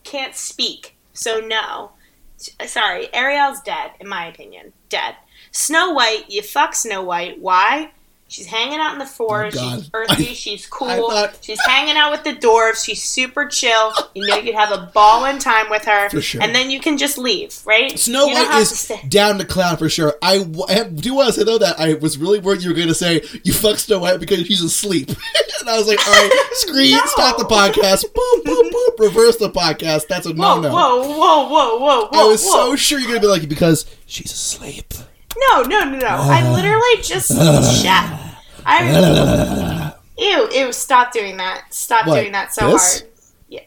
can't 0.03 0.35
speak 0.35 0.95
so 1.13 1.39
no 1.39 1.91
sorry 2.65 3.13
ariel's 3.13 3.59
dead 3.61 3.91
in 3.99 4.07
my 4.07 4.27
opinion 4.27 4.71
dead 4.87 5.15
snow 5.51 5.91
white 5.91 6.23
you 6.29 6.41
fuck 6.41 6.73
snow 6.75 7.01
white 7.03 7.41
why 7.41 7.91
she's 8.29 8.45
hanging 8.47 8.79
out 8.79 8.93
in 8.93 8.99
the 8.99 9.05
forest 9.05 9.57
Oh, 9.59 9.77
she's 9.77 9.89
earthy 9.93 10.29
I- 10.29 10.33
she's 10.33 10.65
cool 10.67 11.09
thought- 11.09 11.37
she's 11.41 11.59
hanging 11.65 11.95
out 11.95 12.11
with 12.11 12.23
the 12.23 12.33
dwarves 12.33 12.83
she's 12.83 13.01
super 13.03 13.45
chill 13.45 13.93
you 14.13 14.27
know 14.27 14.35
you'd 14.37 14.55
have 14.55 14.71
a 14.71 14.91
ball 14.93 15.25
in 15.25 15.39
time 15.39 15.69
with 15.69 15.85
her 15.85 16.09
For 16.09 16.21
sure. 16.21 16.41
and 16.41 16.53
then 16.53 16.69
you 16.69 16.79
can 16.79 16.97
just 16.97 17.17
leave 17.17 17.59
right 17.65 17.97
Snow 17.97 18.27
White 18.27 18.59
is 18.61 18.87
to 18.87 18.97
down 19.07 19.37
to 19.37 19.45
clown 19.45 19.77
for 19.77 19.89
sure. 19.89 20.15
I, 20.21 20.45
I 20.69 20.83
do 20.83 21.13
want 21.13 21.27
to 21.27 21.33
say 21.33 21.43
though 21.43 21.57
that 21.59 21.79
I 21.79 21.93
was 21.95 22.17
really 22.17 22.39
worried 22.39 22.61
you 22.63 22.69
were 22.69 22.75
going 22.75 22.87
to 22.89 22.93
say 22.93 23.21
you 23.43 23.53
fuck 23.53 23.77
Snow 23.77 23.99
White 23.99 24.19
because 24.19 24.45
she's 24.45 24.61
asleep, 24.61 25.09
and 25.59 25.69
I 25.69 25.77
was 25.77 25.87
like, 25.87 25.99
all 26.07 26.13
right, 26.13 26.47
screen, 26.53 26.91
No. 26.91 27.01
stop 27.05 27.37
the 27.37 27.45
podcast, 27.45 28.05
boop 28.13 28.43
boop 28.43 28.69
boop, 28.71 28.99
reverse 28.99 29.37
the 29.37 29.49
podcast. 29.49 30.07
That's 30.07 30.25
a 30.25 30.33
no 30.33 30.59
no. 30.59 30.69
whoa 30.71 31.01
whoa 31.07 31.47
whoa 31.47 31.77
whoa 31.79 32.07
whoa 32.07 32.09
I 32.13 32.25
was 32.27 32.43
whoa. 32.43 32.69
so 32.71 32.75
sure 32.75 32.99
you're 32.99 33.07
going 33.09 33.21
to 33.21 33.25
be 33.27 33.31
like 33.31 33.47
because 33.49 33.85
she's 34.05 34.31
asleep. 34.31 34.93
No, 35.37 35.61
no, 35.63 35.83
no, 35.85 35.97
no. 35.97 36.07
I 36.07 36.43
oh. 36.45 36.51
literally 36.53 37.03
just 37.03 37.29
shut. 37.81 38.19
I 38.65 39.93
ew, 40.17 40.49
ew. 40.51 40.73
Stop 40.73 41.11
doing 41.11 41.37
that. 41.37 41.73
Stop 41.73 42.07
What, 42.07 42.19
doing 42.19 42.31
that 42.31 42.53
so 42.53 42.71
this? 42.71 42.99
hard. 43.01 43.11
Yeah. 43.47 43.61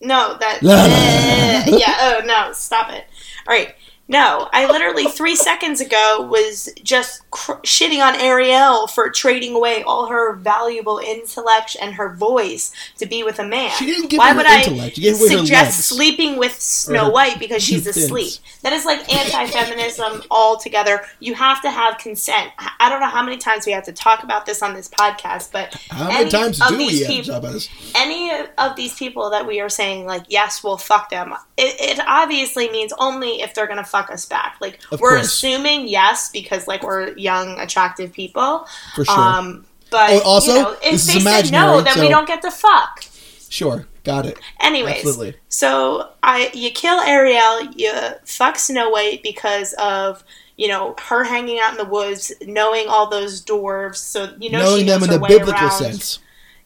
No, 0.00 0.36
that. 0.38 0.58
yeah. 1.66 1.96
Oh 2.00 2.24
no, 2.24 2.52
stop 2.52 2.90
it. 2.90 3.04
All 3.46 3.54
right. 3.54 3.74
No, 4.08 4.48
I 4.52 4.66
literally 4.70 5.04
three 5.04 5.36
seconds 5.36 5.80
ago 5.80 6.28
was 6.30 6.68
just 6.82 7.22
cr- 7.30 7.52
shitting 7.62 8.04
on 8.06 8.14
Ariel 8.20 8.86
for 8.88 9.08
trading 9.08 9.54
away 9.54 9.82
all 9.84 10.08
her 10.08 10.34
valuable 10.34 10.98
intellect 10.98 11.76
and 11.80 11.94
her 11.94 12.14
voice 12.14 12.72
to 12.98 13.06
be 13.06 13.22
with 13.22 13.38
a 13.38 13.44
man. 13.46 13.70
She 13.78 13.86
didn't 13.86 14.10
give 14.10 14.18
Why 14.18 14.32
would 14.34 14.44
intellect. 14.44 14.98
You 14.98 15.04
gave 15.12 15.20
away 15.20 15.30
her 15.32 15.38
suggest 15.38 15.80
sleeping 15.88 16.36
with 16.36 16.60
Snow 16.60 17.08
White 17.10 17.38
because 17.38 17.62
she's 17.62 17.86
asleep? 17.86 18.34
That 18.62 18.72
is 18.74 18.84
like 18.84 19.00
anti-feminism 19.12 20.24
altogether. 20.30 21.02
You 21.20 21.34
have 21.34 21.62
to 21.62 21.70
have 21.70 21.96
consent. 21.98 22.50
I- 22.58 22.70
I 22.80 22.88
don't 22.88 23.00
know 23.00 23.06
how 23.08 23.22
many 23.22 23.38
times 23.38 23.64
we 23.64 23.72
have 23.72 23.84
to 23.84 23.92
talk 23.92 24.24
about 24.24 24.44
this 24.44 24.60
on 24.62 24.74
this 24.74 24.88
podcast, 24.88 25.52
but 25.52 25.72
How 25.90 26.08
many 26.08 26.28
times 26.28 26.58
do 26.58 26.76
these 26.76 27.08
we 27.08 27.14
have 27.16 27.24
to 27.24 27.30
talk 27.30 27.38
about 27.40 27.52
this? 27.52 27.68
any 27.94 28.30
of 28.58 28.76
these 28.76 28.94
people 28.94 29.30
that 29.30 29.46
we 29.46 29.60
are 29.60 29.68
saying 29.68 30.04
like 30.06 30.24
yes 30.28 30.64
we'll 30.64 30.76
fuck 30.76 31.10
them 31.10 31.32
it, 31.56 31.98
it 31.98 32.04
obviously 32.06 32.68
means 32.70 32.92
only 32.98 33.40
if 33.42 33.54
they're 33.54 33.66
gonna 33.66 33.84
fuck 33.92 34.10
us 34.10 34.24
back 34.26 34.56
like 34.64 34.80
Of 34.90 35.00
we're 35.00 35.16
course. 35.16 35.26
assuming 35.26 35.86
yes 35.88 36.30
because 36.38 36.66
like 36.66 36.82
we're 36.82 37.16
young 37.30 37.48
attractive 37.60 38.12
people 38.12 38.66
For 38.96 39.04
sure. 39.04 39.18
um 39.18 39.66
but 39.90 40.08
Oh, 40.10 40.20
also, 40.24 40.52
you 40.54 40.62
know, 40.62 40.72
if 40.82 41.02
they 41.08 41.20
say 41.20 41.50
no 41.50 41.80
then 41.82 41.94
so- 41.96 42.00
we 42.00 42.08
don't 42.08 42.26
get 42.26 42.40
the 42.42 42.50
fuck 42.50 43.04
Sure, 43.48 43.86
got 44.02 44.24
it. 44.24 44.38
anyways 44.60 45.04
Absolutely. 45.04 45.34
so 45.48 46.08
i 46.22 46.50
you 46.54 46.70
kill 46.70 46.98
ariel 47.00 47.54
you 47.76 47.92
fuck 48.24 48.56
snow 48.58 48.88
white 48.88 49.22
because 49.22 49.74
of 49.74 50.24
you 50.56 50.68
know 50.68 50.94
her 51.08 51.22
hanging 51.24 51.58
out 51.60 51.72
in 51.72 51.76
the 51.78 51.84
woods 51.84 52.32
knowing 52.46 52.86
all 52.88 53.06
those 53.10 53.44
dwarves 53.44 53.96
so 53.96 54.34
you 54.40 54.48
know 54.50 54.60
Knowing 54.64 54.86
them 54.86 55.02
in 55.02 55.10
the 55.10 55.18
biblical 55.18 55.52
around. 55.68 55.70
sense. 55.84 56.18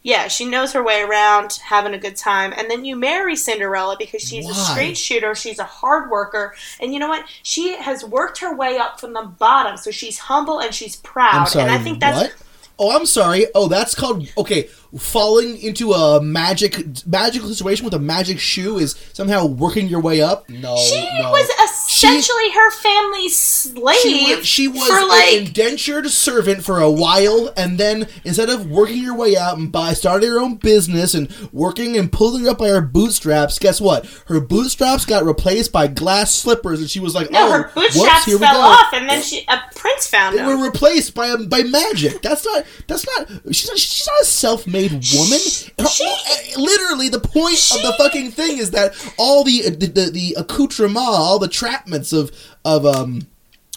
Yeah, 0.06 0.28
she 0.28 0.44
knows 0.44 0.72
her 0.72 0.84
way 0.84 1.02
around, 1.02 1.58
having 1.64 1.92
a 1.92 1.98
good 1.98 2.14
time, 2.14 2.54
and 2.56 2.70
then 2.70 2.84
you 2.84 2.94
marry 2.94 3.34
Cinderella 3.34 3.96
because 3.98 4.22
she's 4.22 4.44
Why? 4.44 4.52
a 4.52 4.54
straight 4.54 4.96
shooter, 4.96 5.34
she's 5.34 5.58
a 5.58 5.64
hard 5.64 6.12
worker, 6.12 6.54
and 6.78 6.94
you 6.94 7.00
know 7.00 7.08
what? 7.08 7.24
She 7.42 7.76
has 7.76 8.04
worked 8.04 8.38
her 8.38 8.54
way 8.54 8.78
up 8.78 9.00
from 9.00 9.14
the 9.14 9.22
bottom, 9.22 9.76
so 9.76 9.90
she's 9.90 10.20
humble 10.20 10.60
and 10.60 10.72
she's 10.72 10.94
proud, 10.94 11.46
sorry. 11.46 11.64
and 11.64 11.72
I 11.72 11.78
think 11.78 11.98
that's 11.98 12.18
what? 12.18 12.34
Oh, 12.78 12.96
I'm 12.96 13.04
sorry. 13.04 13.46
Oh, 13.52 13.66
that's 13.66 13.96
called 13.96 14.28
okay. 14.38 14.68
Falling 14.98 15.58
into 15.60 15.92
a 15.92 16.20
magic 16.22 17.06
magical 17.06 17.48
situation 17.48 17.84
with 17.84 17.94
a 17.94 17.98
magic 17.98 18.38
shoe 18.38 18.78
is 18.78 18.94
somehow 19.12 19.46
working 19.46 19.88
your 19.88 20.00
way 20.00 20.20
up. 20.22 20.48
No, 20.48 20.76
she 20.76 21.04
no. 21.18 21.30
was 21.30 21.48
essentially 21.64 22.50
her 22.52 22.70
family's 22.70 23.36
slave 23.38 23.96
She 24.02 24.34
was, 24.36 24.46
she 24.46 24.68
was 24.68 24.90
an 24.90 25.08
like 25.08 25.32
indentured 25.48 26.06
servant 26.08 26.62
for 26.64 26.80
a 26.80 26.90
while, 26.90 27.52
and 27.56 27.78
then 27.78 28.08
instead 28.24 28.48
of 28.48 28.70
working 28.70 29.02
your 29.02 29.16
way 29.16 29.36
out 29.36 29.58
and 29.58 29.70
by 29.72 29.92
starting 29.92 30.28
her 30.30 30.40
own 30.40 30.54
business 30.56 31.14
and 31.14 31.30
working 31.52 31.96
and 31.96 32.10
pulling 32.12 32.48
up 32.48 32.58
by 32.58 32.68
her 32.68 32.80
bootstraps, 32.80 33.58
guess 33.58 33.80
what? 33.80 34.06
Her 34.26 34.40
bootstraps 34.40 35.04
got 35.04 35.24
replaced 35.24 35.72
by 35.72 35.86
glass 35.88 36.34
slippers, 36.34 36.80
and 36.80 36.90
she 36.90 37.00
was 37.00 37.14
like, 37.14 37.30
no, 37.30 37.46
"Oh, 37.48 37.52
her 37.52 37.62
whoops, 37.74 37.94
bootstraps 37.96 38.24
here 38.24 38.38
we 38.38 38.46
fell 38.46 38.54
go." 38.54 38.60
off, 38.60 38.92
and 38.92 39.08
then 39.08 39.22
she 39.22 39.44
a 39.48 39.58
prince 39.74 40.06
found 40.06 40.34
They 40.34 40.38
them. 40.38 40.48
were 40.58 40.64
replaced 40.66 41.14
by 41.14 41.36
by 41.36 41.62
magic. 41.62 42.22
That's 42.22 42.44
not. 42.44 42.64
That's 42.86 43.06
not. 43.06 43.28
She's 43.54 43.68
not, 43.68 43.78
she's 43.78 44.06
not 44.06 44.22
a 44.22 44.24
self-made 44.24 44.85
woman. 44.92 45.38
She- 45.38 45.72
uh, 45.78 46.60
literally, 46.60 47.08
the 47.08 47.20
point 47.20 47.54
of 47.72 47.82
the 47.82 47.94
fucking 47.98 48.30
thing 48.32 48.58
is 48.58 48.70
that 48.72 48.94
all 49.18 49.44
the 49.44 49.62
the, 49.70 49.86
the, 49.86 50.10
the 50.10 50.34
accoutrement, 50.38 50.96
all 50.98 51.38
the 51.38 51.48
trapments 51.48 52.12
of 52.12 52.30
of 52.64 52.84
um 52.86 53.26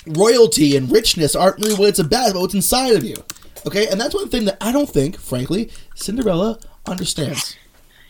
royalty 0.08 0.76
and 0.76 0.92
richness 0.92 1.36
aren't 1.36 1.58
really 1.60 1.76
what 1.76 1.90
it's 1.90 2.00
about, 2.00 2.34
but 2.34 2.40
what's 2.42 2.54
inside 2.54 2.96
of 2.96 3.04
you. 3.04 3.16
Okay, 3.68 3.88
and 3.88 4.00
that's 4.00 4.16
one 4.16 4.30
thing 4.30 4.46
that 4.46 4.58
I 4.62 4.72
don't 4.72 4.90
think, 4.90 5.20
frankly, 5.20 5.70
Cinderella 5.96 6.60
understands. 6.88 7.56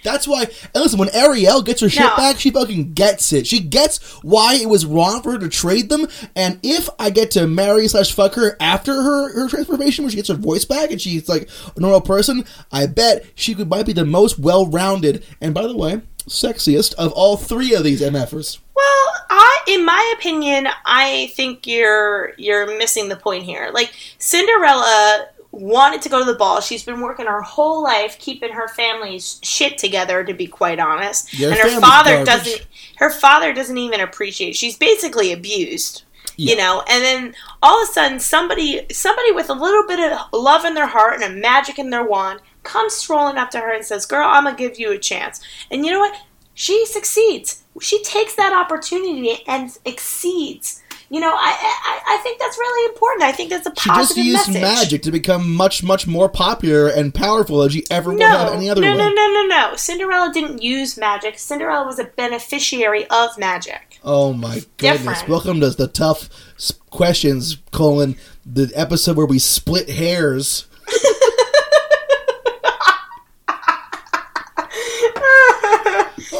That's 0.03 0.27
why. 0.27 0.43
And 0.43 0.83
listen, 0.83 0.99
when 0.99 1.09
Ariel 1.13 1.61
gets 1.61 1.81
her 1.81 1.89
shit 1.89 2.01
No. 2.03 2.15
back, 2.15 2.39
she 2.39 2.51
fucking 2.51 2.93
gets 2.93 3.33
it. 3.33 3.45
She 3.47 3.59
gets 3.59 3.97
why 4.23 4.55
it 4.55 4.69
was 4.69 4.85
wrong 4.85 5.21
for 5.21 5.31
her 5.33 5.37
to 5.39 5.49
trade 5.49 5.89
them. 5.89 6.07
And 6.35 6.59
if 6.63 6.89
I 6.97 7.09
get 7.09 7.31
to 7.31 7.47
marry 7.47 7.87
slash 7.87 8.11
fuck 8.13 8.35
her 8.35 8.55
after 8.59 8.93
her 8.93 9.33
her 9.33 9.49
transformation, 9.49 10.03
where 10.03 10.09
she 10.11 10.15
gets 10.17 10.29
her 10.29 10.35
voice 10.35 10.65
back 10.65 10.91
and 10.91 11.01
she's 11.01 11.27
like 11.27 11.49
a 11.75 11.79
normal 11.79 12.01
person, 12.01 12.45
I 12.71 12.85
bet 12.87 13.25
she 13.35 13.55
could 13.55 13.69
might 13.69 13.85
be 13.85 13.93
the 13.93 14.05
most 14.05 14.39
well 14.39 14.65
rounded 14.67 15.25
and 15.41 15.53
by 15.53 15.67
the 15.67 15.75
way, 15.75 16.01
sexiest 16.27 16.93
of 16.95 17.11
all 17.13 17.37
three 17.37 17.73
of 17.73 17.83
these 17.83 18.01
MFers. 18.01 18.59
Well, 18.75 19.13
I, 19.29 19.59
in 19.67 19.83
my 19.85 20.13
opinion, 20.17 20.67
I 20.85 21.31
think 21.35 21.67
you're 21.67 22.33
you're 22.37 22.77
missing 22.77 23.09
the 23.09 23.15
point 23.17 23.43
here. 23.43 23.69
Like 23.73 23.91
Cinderella 24.17 25.27
wanted 25.51 26.01
to 26.03 26.09
go 26.09 26.19
to 26.19 26.31
the 26.31 26.37
ball. 26.37 26.61
She's 26.61 26.83
been 26.83 27.01
working 27.01 27.25
her 27.25 27.41
whole 27.41 27.83
life 27.83 28.17
keeping 28.19 28.51
her 28.51 28.67
family's 28.67 29.39
shit 29.43 29.77
together, 29.77 30.23
to 30.23 30.33
be 30.33 30.47
quite 30.47 30.79
honest. 30.79 31.33
Your 31.33 31.51
and 31.51 31.59
her 31.59 31.79
father 31.79 32.23
garbage. 32.23 32.25
doesn't. 32.25 32.67
Her 32.97 33.09
father 33.09 33.53
doesn't 33.53 33.77
even 33.77 33.99
appreciate. 34.01 34.55
She's 34.55 34.77
basically 34.77 35.31
abused. 35.31 36.03
Yeah. 36.35 36.51
You 36.51 36.57
know, 36.57 36.83
and 36.87 37.03
then 37.03 37.35
all 37.61 37.83
of 37.83 37.89
a 37.89 37.91
sudden, 37.91 38.19
somebody, 38.19 38.85
somebody 38.91 39.31
with 39.31 39.49
a 39.49 39.53
little 39.53 39.85
bit 39.85 39.99
of 39.99 40.19
love 40.31 40.63
in 40.63 40.73
their 40.73 40.87
heart 40.87 41.15
and 41.15 41.23
a 41.23 41.37
magic 41.37 41.77
in 41.79 41.89
their 41.89 42.05
wand, 42.05 42.39
comes 42.63 42.93
strolling 42.93 43.37
up 43.37 43.49
to 43.51 43.59
her 43.59 43.73
and 43.73 43.83
says, 43.83 44.05
"Girl, 44.05 44.25
I'm 44.25 44.45
gonna 44.45 44.55
give 44.55 44.79
you 44.79 44.91
a 44.91 44.97
chance." 44.97 45.41
And 45.69 45.85
you 45.85 45.91
know 45.91 45.99
what? 45.99 46.15
She 46.53 46.85
succeeds. 46.85 47.63
She 47.81 48.03
takes 48.03 48.35
that 48.35 48.53
opportunity 48.53 49.43
and 49.47 49.77
exceeds. 49.85 50.81
You 51.11 51.19
know, 51.19 51.33
I, 51.33 51.55
I, 51.57 52.15
I 52.15 52.17
think 52.21 52.39
that's 52.39 52.55
really 52.59 52.91
important. 52.91 53.23
I 53.23 53.31
think 53.31 53.49
that's 53.49 53.65
a 53.65 53.71
She 53.71 53.89
just 53.89 53.97
positive 53.97 54.23
used 54.25 54.47
message. 54.49 54.61
magic 54.61 55.01
to 55.03 55.11
become 55.11 55.55
much, 55.55 55.81
much 55.81 56.05
more 56.05 56.29
popular 56.29 56.87
and 56.87 57.11
powerful 57.15 57.59
than 57.61 57.69
she 57.71 57.83
ever 57.89 58.11
would 58.13 58.21
have 58.21 58.53
any 58.53 58.69
other 58.69 58.81
no, 58.81 58.91
way. 58.91 58.97
no, 58.97 59.09
no, 59.09 59.27
no, 59.33 59.45
no. 59.47 59.75
Cinderella 59.75 60.31
didn't 60.31 60.61
use 60.61 60.97
magic. 60.99 61.39
Cinderella 61.39 61.83
was 61.87 61.97
a 61.97 62.03
beneficiary 62.03 63.07
of 63.07 63.35
magic. 63.39 63.97
Oh 64.03 64.33
my 64.33 64.61
goodness! 64.77 64.99
Different. 64.99 65.29
Welcome 65.29 65.59
to 65.61 65.71
the 65.71 65.87
tough 65.87 66.29
questions, 66.91 67.57
colon 67.71 68.15
the 68.45 68.71
episode 68.75 69.17
where 69.17 69.25
we 69.25 69.39
split 69.39 69.89
hairs. 69.89 70.67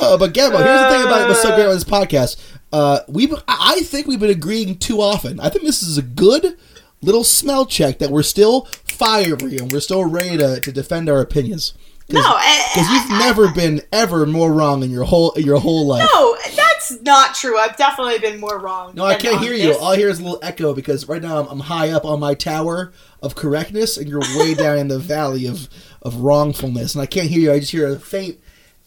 Uh, 0.01 0.17
but 0.17 0.33
Gabo, 0.33 0.63
here's 0.63 0.81
the 0.81 0.89
thing 0.89 1.05
about 1.05 1.21
it 1.21 1.27
what's 1.27 1.41
so 1.41 1.49
great 1.55 1.65
about 1.65 1.73
this 1.73 1.83
podcast. 1.83 2.37
Uh, 2.71 2.99
we, 3.07 3.31
I 3.47 3.81
think 3.81 4.07
we've 4.07 4.19
been 4.19 4.29
agreeing 4.29 4.77
too 4.77 5.01
often. 5.01 5.39
I 5.39 5.49
think 5.49 5.65
this 5.65 5.81
is 5.81 5.97
a 5.97 6.03
good 6.03 6.57
little 7.01 7.23
smell 7.23 7.65
check 7.65 7.99
that 7.99 8.11
we're 8.11 8.23
still 8.23 8.65
fiery 8.83 9.57
and 9.57 9.71
we're 9.71 9.79
still 9.79 10.05
ready 10.05 10.37
to, 10.37 10.59
to 10.59 10.71
defend 10.71 11.09
our 11.09 11.21
opinions. 11.21 11.73
No, 12.11 12.21
because 12.21 12.43
eh, 12.43 12.81
eh, 12.81 12.93
you've 12.93 13.11
eh, 13.11 13.19
never 13.19 13.51
been 13.51 13.81
ever 13.91 14.25
more 14.25 14.51
wrong 14.51 14.81
in 14.81 14.89
your 14.89 15.03
whole 15.03 15.31
your 15.37 15.59
whole 15.59 15.85
life. 15.85 16.09
No, 16.11 16.37
that's 16.55 16.99
not 17.01 17.35
true. 17.35 17.57
I've 17.57 17.77
definitely 17.77 18.17
been 18.17 18.39
more 18.39 18.57
wrong. 18.57 18.93
No, 18.95 19.05
I 19.05 19.13
can't 19.13 19.39
hear 19.39 19.53
you. 19.53 19.67
this. 19.67 19.77
All 19.77 19.91
I 19.91 19.95
hear 19.95 20.09
is 20.09 20.19
a 20.19 20.23
little 20.23 20.39
echo 20.41 20.73
because 20.73 21.07
right 21.07 21.21
now 21.21 21.39
I'm, 21.39 21.47
I'm 21.47 21.59
high 21.59 21.91
up 21.91 22.05
on 22.05 22.19
my 22.19 22.33
tower 22.33 22.93
of 23.21 23.35
correctness, 23.35 23.95
and 23.97 24.09
you're 24.09 24.21
way 24.35 24.53
down 24.57 24.79
in 24.79 24.87
the 24.87 24.97
valley 24.97 25.45
of, 25.45 25.69
of 26.01 26.15
wrongfulness, 26.15 26.95
and 26.95 27.01
I 27.03 27.05
can't 27.05 27.27
hear 27.27 27.41
you. 27.41 27.51
I 27.51 27.59
just 27.59 27.71
hear 27.71 27.87
a 27.87 27.99
faint 27.99 28.39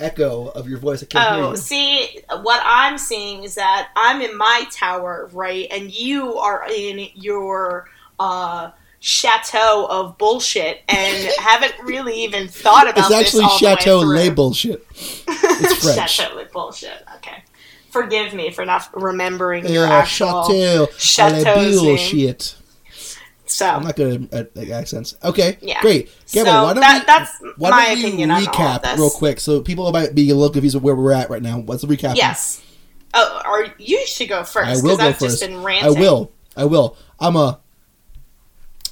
echo 0.03 0.49
of 0.49 0.69
your 0.69 0.79
voice. 0.79 1.03
I 1.03 1.07
can't 1.07 1.43
Oh, 1.43 1.55
see, 1.55 2.21
what 2.43 2.61
I'm 2.65 2.99
seeing 2.99 3.45
is 3.45 3.55
that 3.55 3.91
I'm 3.97 4.21
in 4.21 4.37
my 4.37 4.65
tower, 4.71 5.31
right, 5.33 5.67
and 5.71 5.91
you 5.95 6.37
are 6.39 6.67
in 6.71 7.07
your 7.15 7.89
uh, 8.19 8.71
chateau 9.01 9.87
of 9.91 10.17
bullshit 10.19 10.83
and 10.89 11.33
haven't 11.39 11.75
really 11.85 12.23
even 12.25 12.49
thought 12.49 12.89
about 12.89 13.11
It's 13.11 13.21
actually 13.21 13.45
all 13.45 13.59
Chateau. 13.59 13.99
Lay 14.01 14.31
bullshit. 14.31 14.87
It's 14.97 15.75
French. 15.95 16.11
Chateau 16.11 16.37
with 16.37 16.53
bullshit. 16.53 17.05
Okay, 17.17 17.43
forgive 17.91 18.33
me 18.35 18.51
for 18.51 18.65
not 18.65 18.89
remembering 18.95 19.67
your 19.67 19.87
Yeah, 19.87 19.93
actual. 19.99 20.45
Chateau 20.45 20.87
Chateau's 20.99 21.83
Lay 21.83 21.89
bullshit. 21.97 22.55
So 23.53 23.67
I'm 23.69 23.83
not 23.85 23.97
good 23.97 24.33
at, 24.33 24.57
at 24.57 24.71
accents. 24.71 25.15
Okay, 25.23 25.59
Yeah. 25.61 25.81
great. 25.83 26.11
So 26.27 26.45
why 26.45 26.73
don't 26.73 26.81
that- 26.81 27.01
we, 27.01 27.07
that's 27.07 27.59
why 27.59 27.71
my 27.71 27.85
don't 27.87 27.95
we 27.95 28.01
opinion 28.07 28.31
of 28.31 28.39
recap 28.39 28.97
real 28.97 29.11
quick 29.11 29.41
so 29.41 29.61
people 29.61 29.91
might 29.93 30.15
be 30.15 30.31
a 30.31 30.35
little 30.35 30.51
confused 30.51 30.75
with 30.77 30.83
where 30.85 30.95
we're 30.97 31.13
at 31.13 31.29
right 31.31 31.43
now. 31.43 31.59
What's 31.59 31.83
the 31.83 31.89
recap? 31.89 32.17
yes. 32.17 32.63
Oh, 33.15 33.43
or 33.47 33.67
you 33.79 34.07
should 34.07 34.29
go 34.31 34.43
first. 34.43 34.69
I 34.69 34.83
will 34.83 34.97
go 34.97 35.09
I've 35.09 35.19
first. 35.19 35.41
Just 35.41 35.43
been 35.43 35.59
I 35.65 35.91
will. 35.91 36.33
I 36.57 36.65
will. 36.65 36.97
I'm 37.21 37.37
a. 37.37 37.61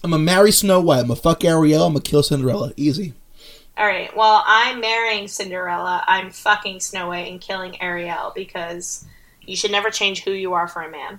I'm 0.04 0.12
a 0.12 0.18
marry 0.18 0.52
Snow 0.52 0.80
White. 0.80 1.00
I'm 1.00 1.10
a 1.10 1.16
fuck 1.16 1.44
Ariel. 1.44 1.84
I'm 1.86 1.96
a 1.96 2.00
kill 2.00 2.22
Cinderella. 2.22 2.72
Easy. 2.76 3.14
All 3.78 3.86
right. 3.86 4.14
Well, 4.14 4.42
I'm 4.46 4.80
marrying 4.80 5.26
Cinderella. 5.26 6.04
I'm 6.06 6.30
fucking 6.30 6.80
Snow 6.80 7.08
White 7.08 7.30
and 7.30 7.40
killing 7.40 7.80
Ariel 7.80 8.32
because 8.34 9.06
you 9.42 9.56
should 9.56 9.70
never 9.70 9.90
change 9.90 10.22
who 10.22 10.32
you 10.32 10.52
are 10.52 10.68
for 10.68 10.82
a 10.82 10.90
man. 10.90 11.18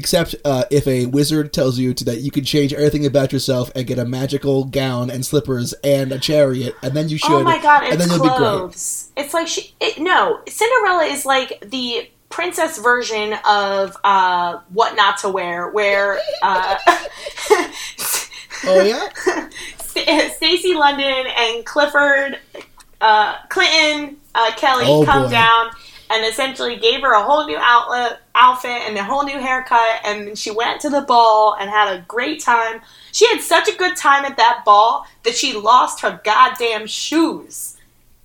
Except 0.00 0.34
uh, 0.46 0.64
if 0.70 0.86
a 0.88 1.04
wizard 1.04 1.52
tells 1.52 1.78
you 1.78 1.92
to, 1.92 2.04
that 2.06 2.22
you 2.22 2.30
can 2.30 2.42
change 2.42 2.72
everything 2.72 3.04
about 3.04 3.34
yourself 3.34 3.70
and 3.74 3.86
get 3.86 3.98
a 3.98 4.06
magical 4.06 4.64
gown 4.64 5.10
and 5.10 5.26
slippers 5.26 5.74
and 5.84 6.10
a 6.10 6.18
chariot, 6.18 6.74
and 6.82 6.94
then 6.94 7.10
you 7.10 7.18
should. 7.18 7.30
oh 7.30 7.42
my 7.42 7.60
god, 7.60 7.84
and 7.84 7.92
it's 7.94 8.06
then 8.06 8.08
you'll 8.08 8.22
be 8.22 8.28
great. 8.30 8.38
clothes. 8.38 9.12
It's 9.16 9.34
like 9.34 9.46
she. 9.46 9.74
It, 9.78 9.98
no, 10.00 10.40
Cinderella 10.48 11.04
is 11.04 11.26
like 11.26 11.62
the 11.70 12.08
princess 12.30 12.78
version 12.78 13.34
of 13.46 13.94
uh, 14.02 14.60
what 14.72 14.96
not 14.96 15.18
to 15.18 15.28
wear, 15.28 15.68
where. 15.68 16.18
Uh, 16.42 16.78
Oh 18.62 18.82
yeah. 18.82 19.08
St- 19.78 20.32
Stacy 20.32 20.74
London 20.74 21.24
and 21.36 21.64
Clifford 21.64 22.38
uh, 23.00 23.36
Clinton 23.48 24.18
uh, 24.34 24.52
Kelly 24.56 24.84
Oh, 24.86 25.02
come 25.04 25.24
boy. 25.24 25.30
down 25.30 25.70
and 26.10 26.24
essentially 26.24 26.76
gave 26.76 27.02
her 27.02 27.12
a 27.12 27.22
whole 27.22 27.46
new 27.46 27.58
outlet, 27.58 28.20
outfit 28.34 28.70
and 28.70 28.96
a 28.96 29.04
whole 29.04 29.24
new 29.24 29.38
haircut, 29.38 30.00
and 30.04 30.36
she 30.36 30.50
went 30.50 30.80
to 30.80 30.90
the 30.90 31.02
ball 31.02 31.56
and 31.58 31.70
had 31.70 31.94
a 31.94 32.04
great 32.08 32.42
time. 32.42 32.80
She 33.12 33.28
had 33.28 33.40
such 33.40 33.68
a 33.68 33.76
good 33.76 33.96
time 33.96 34.24
at 34.24 34.36
that 34.36 34.62
ball 34.64 35.06
that 35.24 35.34
she 35.36 35.52
lost 35.54 36.00
her 36.00 36.20
goddamn 36.24 36.86
shoes. 36.86 37.76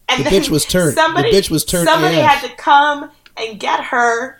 And 0.09 0.25
The 0.25 0.29
bitch 0.29 0.49
was 0.49 0.65
turned. 0.65 0.91
The 0.97 1.01
Somebody, 1.01 1.31
bitch 1.31 1.49
was 1.49 1.63
turned 1.65 1.87
Somebody 1.87 2.17
AF. 2.17 2.25
had 2.25 2.47
to 2.49 2.55
come 2.55 3.11
and 3.37 3.59
get 3.59 3.85
her 3.85 4.39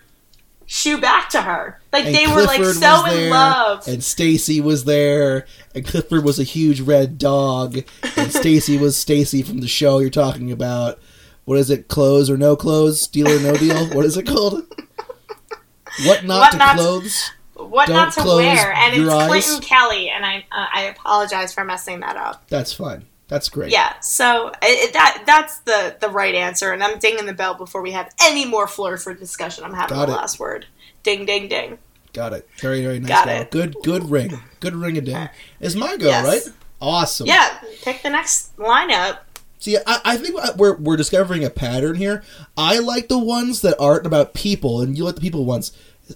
shoe 0.66 1.00
back 1.00 1.30
to 1.30 1.42
her. 1.42 1.80
Like 1.94 2.06
And 2.06 2.16
they 2.16 2.28
were 2.28 2.44
like 2.44 2.64
so 2.64 3.06
in 3.06 3.16
there, 3.16 3.30
love. 3.30 3.88
And 3.88 4.04
Stacy 4.04 4.60
was 4.60 4.86
there, 4.86 5.46
and 5.74 5.86
Clifford 5.86 6.24
was 6.24 6.40
a 6.40 6.44
huge 6.44 6.82
red 6.82 7.18
dog, 7.18 7.78
and 8.18 8.32
Stacy 8.32 8.78
was 8.78 8.98
Stacy 8.98 9.44
from 9.44 9.60
the 9.60 9.68
show 9.68 10.00
you're 10.00 10.10
talking 10.10 10.52
about. 10.52 11.00
What 11.46 11.58
is 11.60 11.70
it? 11.70 11.88
Clothes 11.88 12.30
or 12.30 12.38
no 12.38 12.56
clothes? 12.56 13.08
Deal 13.08 13.28
or 13.30 13.40
no 13.40 13.56
deal? 13.58 13.88
What 13.96 14.06
is 14.06 14.18
it 14.18 14.28
called? 14.28 14.64
What 16.06 16.26
not 16.26 16.40
What 16.40 16.52
to 16.52 16.58
not 16.58 16.72
to- 16.74 16.78
clothes? 16.82 17.32
what 17.56 17.88
Don't 17.88 18.12
to 18.12 18.24
wear, 18.26 18.74
and 18.74 18.94
it's 18.94 19.10
eyes. 19.10 19.28
Clinton 19.30 19.62
Kelly, 19.62 20.10
and 20.10 20.26
I 20.26 20.40
uh, 20.52 20.66
I 20.74 20.82
apologize 20.84 21.54
for 21.54 21.64
messing 21.64 22.02
that 22.02 22.18
up. 22.18 22.44
That's 22.50 22.74
fine. 22.74 23.06
That's 23.30 23.48
great. 23.48 23.72
Yeah, 23.72 23.98
so 24.02 24.52
it, 24.62 24.92
that 24.94 25.24
that's 25.26 25.60
the 25.60 25.96
the 26.02 26.10
right 26.10 26.36
answer, 26.36 26.74
and 26.74 26.84
I'm 26.84 27.00
dinging 27.00 27.26
the 27.26 27.34
bell 27.34 27.54
before 27.56 27.82
we 27.82 27.92
have 27.94 28.14
any 28.22 28.44
more 28.46 28.68
floor 28.68 28.98
for 28.98 29.14
discussion. 29.14 29.64
I'm 29.64 29.74
having 29.74 29.96
Got 29.96 30.08
the 30.08 30.12
it. 30.12 30.16
last 30.18 30.38
word. 30.38 30.66
Ding 31.04 31.26
ding 31.26 31.48
ding. 31.48 31.78
Got 32.12 32.34
it. 32.34 32.48
Very 32.60 32.82
very 32.84 33.00
nice. 33.00 33.08
Got 33.10 33.28
it. 33.30 33.52
Good 33.52 33.76
good 33.84 34.10
ring. 34.12 34.38
Good 34.60 34.76
ring 34.76 34.98
a 34.98 35.02
ding. 35.02 35.30
Is 35.62 35.78
my 35.78 35.96
go, 35.96 36.08
Yes. 36.08 36.26
right? 36.26 36.56
Awesome. 36.82 37.26
Yeah, 37.28 37.58
pick 37.84 38.04
the 38.04 38.10
next 38.10 38.56
lineup. 38.58 39.20
See, 39.66 39.78
I, 39.88 40.00
I 40.06 40.18
think 40.18 40.36
we're 40.58 40.76
we're 40.76 40.96
discovering 40.96 41.44
a 41.44 41.50
pattern 41.50 41.96
here. 41.96 42.22
I 42.56 42.78
like 42.78 43.08
the 43.08 43.18
ones 43.18 43.62
that 43.62 43.76
aren't 43.80 44.06
about 44.06 44.36
people, 44.36 44.80
and 44.82 44.96
you 44.96 45.04
like 45.06 45.16
the 45.16 45.22
people 45.22 45.44
ones. 45.44 45.72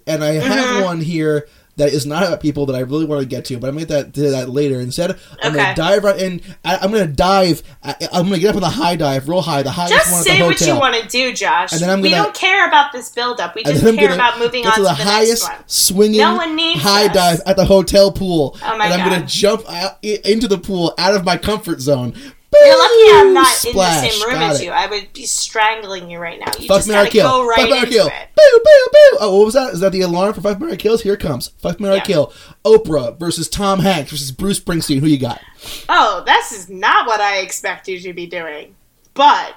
And 0.05 0.23
I 0.23 0.33
have 0.33 0.65
Mhm. 0.67 0.83
one 0.85 1.01
here 1.01 1.47
that 1.77 1.91
is 1.91 2.05
not 2.05 2.21
about 2.21 2.41
people 2.41 2.67
that 2.67 2.75
I 2.75 2.81
really 2.81 3.05
want 3.05 3.21
to 3.23 3.27
get 3.27 3.45
to, 3.45 3.57
but 3.57 3.67
I'm 3.69 3.73
gonna 3.73 3.87
get 3.87 3.95
that 3.95 4.13
to 4.13 4.29
that 4.29 4.49
later. 4.51 4.79
Instead, 4.79 5.17
I'm 5.41 5.51
Okay. 5.51 5.63
gonna 5.63 5.75
dive 5.75 6.03
right 6.03 6.19
in. 6.21 6.41
I, 6.63 6.75
I'm 6.77 6.91
gonna 6.91 7.07
dive. 7.07 7.63
I, 7.83 7.95
I'm 8.13 8.25
gonna 8.25 8.37
get 8.37 8.49
up 8.49 8.55
on 8.57 8.61
the 8.61 8.69
high 8.69 8.95
dive, 8.95 9.27
real 9.27 9.41
high, 9.41 9.63
the 9.63 9.71
highest 9.71 9.93
one 9.93 10.23
Just 10.23 10.23
say 10.25 10.43
what 10.43 10.61
you 10.61 10.75
want 10.75 10.93
to 11.01 11.07
do, 11.07 11.33
Josh. 11.33 11.71
And 11.71 11.81
then 11.81 11.89
I'm 11.89 12.01
we 12.01 12.11
gonna- 12.11 12.21
we 12.21 12.25
don't 12.25 12.35
care 12.35 12.67
about 12.67 12.91
this 12.91 13.09
build 13.09 13.39
up. 13.39 13.55
We 13.55 13.63
just 13.63 13.81
care 13.83 14.13
about 14.13 14.37
moving 14.37 14.67
on 14.67 14.73
to 14.75 14.81
the 14.83 14.89
the 14.89 14.93
highest 14.93 15.41
next 15.47 15.49
one. 15.57 15.63
swinging 15.65 16.19
No 16.21 16.35
one 16.35 16.55
needs 16.55 16.81
high 16.83 17.07
this. 17.07 17.13
dive 17.13 17.41
at 17.47 17.55
the 17.57 17.65
hotel 17.65 18.11
pool, 18.11 18.55
Oh 18.63 18.77
my 18.77 18.85
and 18.85 18.93
I'm 18.93 18.99
God. 18.99 19.09
gonna 19.15 19.25
jump 19.25 19.63
out, 19.67 19.97
into 20.03 20.47
the 20.47 20.59
pool 20.59 20.93
out 20.99 21.15
of 21.15 21.25
my 21.25 21.37
comfort 21.37 21.81
zone. 21.81 22.13
You're 22.51 22.77
lucky 22.79 23.19
I'm 23.27 23.33
not 23.33 23.47
Splash. 23.55 23.97
in 23.97 24.03
the 24.03 24.09
same 24.09 24.27
room 24.27 24.39
Got 24.39 24.51
as 24.51 24.61
it. 24.61 24.65
you. 24.65 24.71
I 24.71 24.87
would 24.87 25.13
be 25.13 25.25
strangling 25.25 26.09
you 26.09 26.17
right 26.19 26.39
now. 26.39 26.51
You 26.59 26.67
Fuck 26.67 26.77
just 26.79 26.87
Mary 26.87 26.99
gotta 27.05 27.11
Kill. 27.11 27.29
go 27.29 27.45
right 27.47 27.59
Fuck 27.59 27.69
Mary 27.69 27.79
into 27.81 27.91
Kill. 27.91 28.07
it. 28.07 28.13
Boo, 28.35 28.59
boo, 28.63 28.87
boo. 28.91 29.17
Oh, 29.21 29.37
what 29.37 29.45
was 29.45 29.53
that? 29.53 29.73
Is 29.73 29.79
that 29.81 29.91
the 29.91 30.01
alarm 30.01 30.33
for 30.33 30.41
Fuck 30.41 30.59
Mary 30.59 30.75
Kills? 30.77 31.03
Here 31.03 31.13
it 31.13 31.19
comes. 31.19 31.49
Fuck 31.59 31.79
Mary 31.79 31.95
Yeah. 31.97 32.03
Kill. 32.03 32.33
Oprah 32.65 33.17
versus 33.19 33.47
Tom 33.49 33.79
Hanks 33.81 34.11
versus 34.11 34.31
Bruce 34.31 34.59
Springsteen. 34.59 34.99
Who 34.99 35.07
you 35.07 35.19
got? 35.19 35.39
Oh, 35.87 36.23
this 36.25 36.51
is 36.51 36.69
not 36.69 37.05
what 37.05 37.21
I 37.21 37.37
expect 37.37 37.87
you 37.87 37.99
to 38.01 38.13
be 38.13 38.25
doing. 38.25 38.75
But 39.13 39.55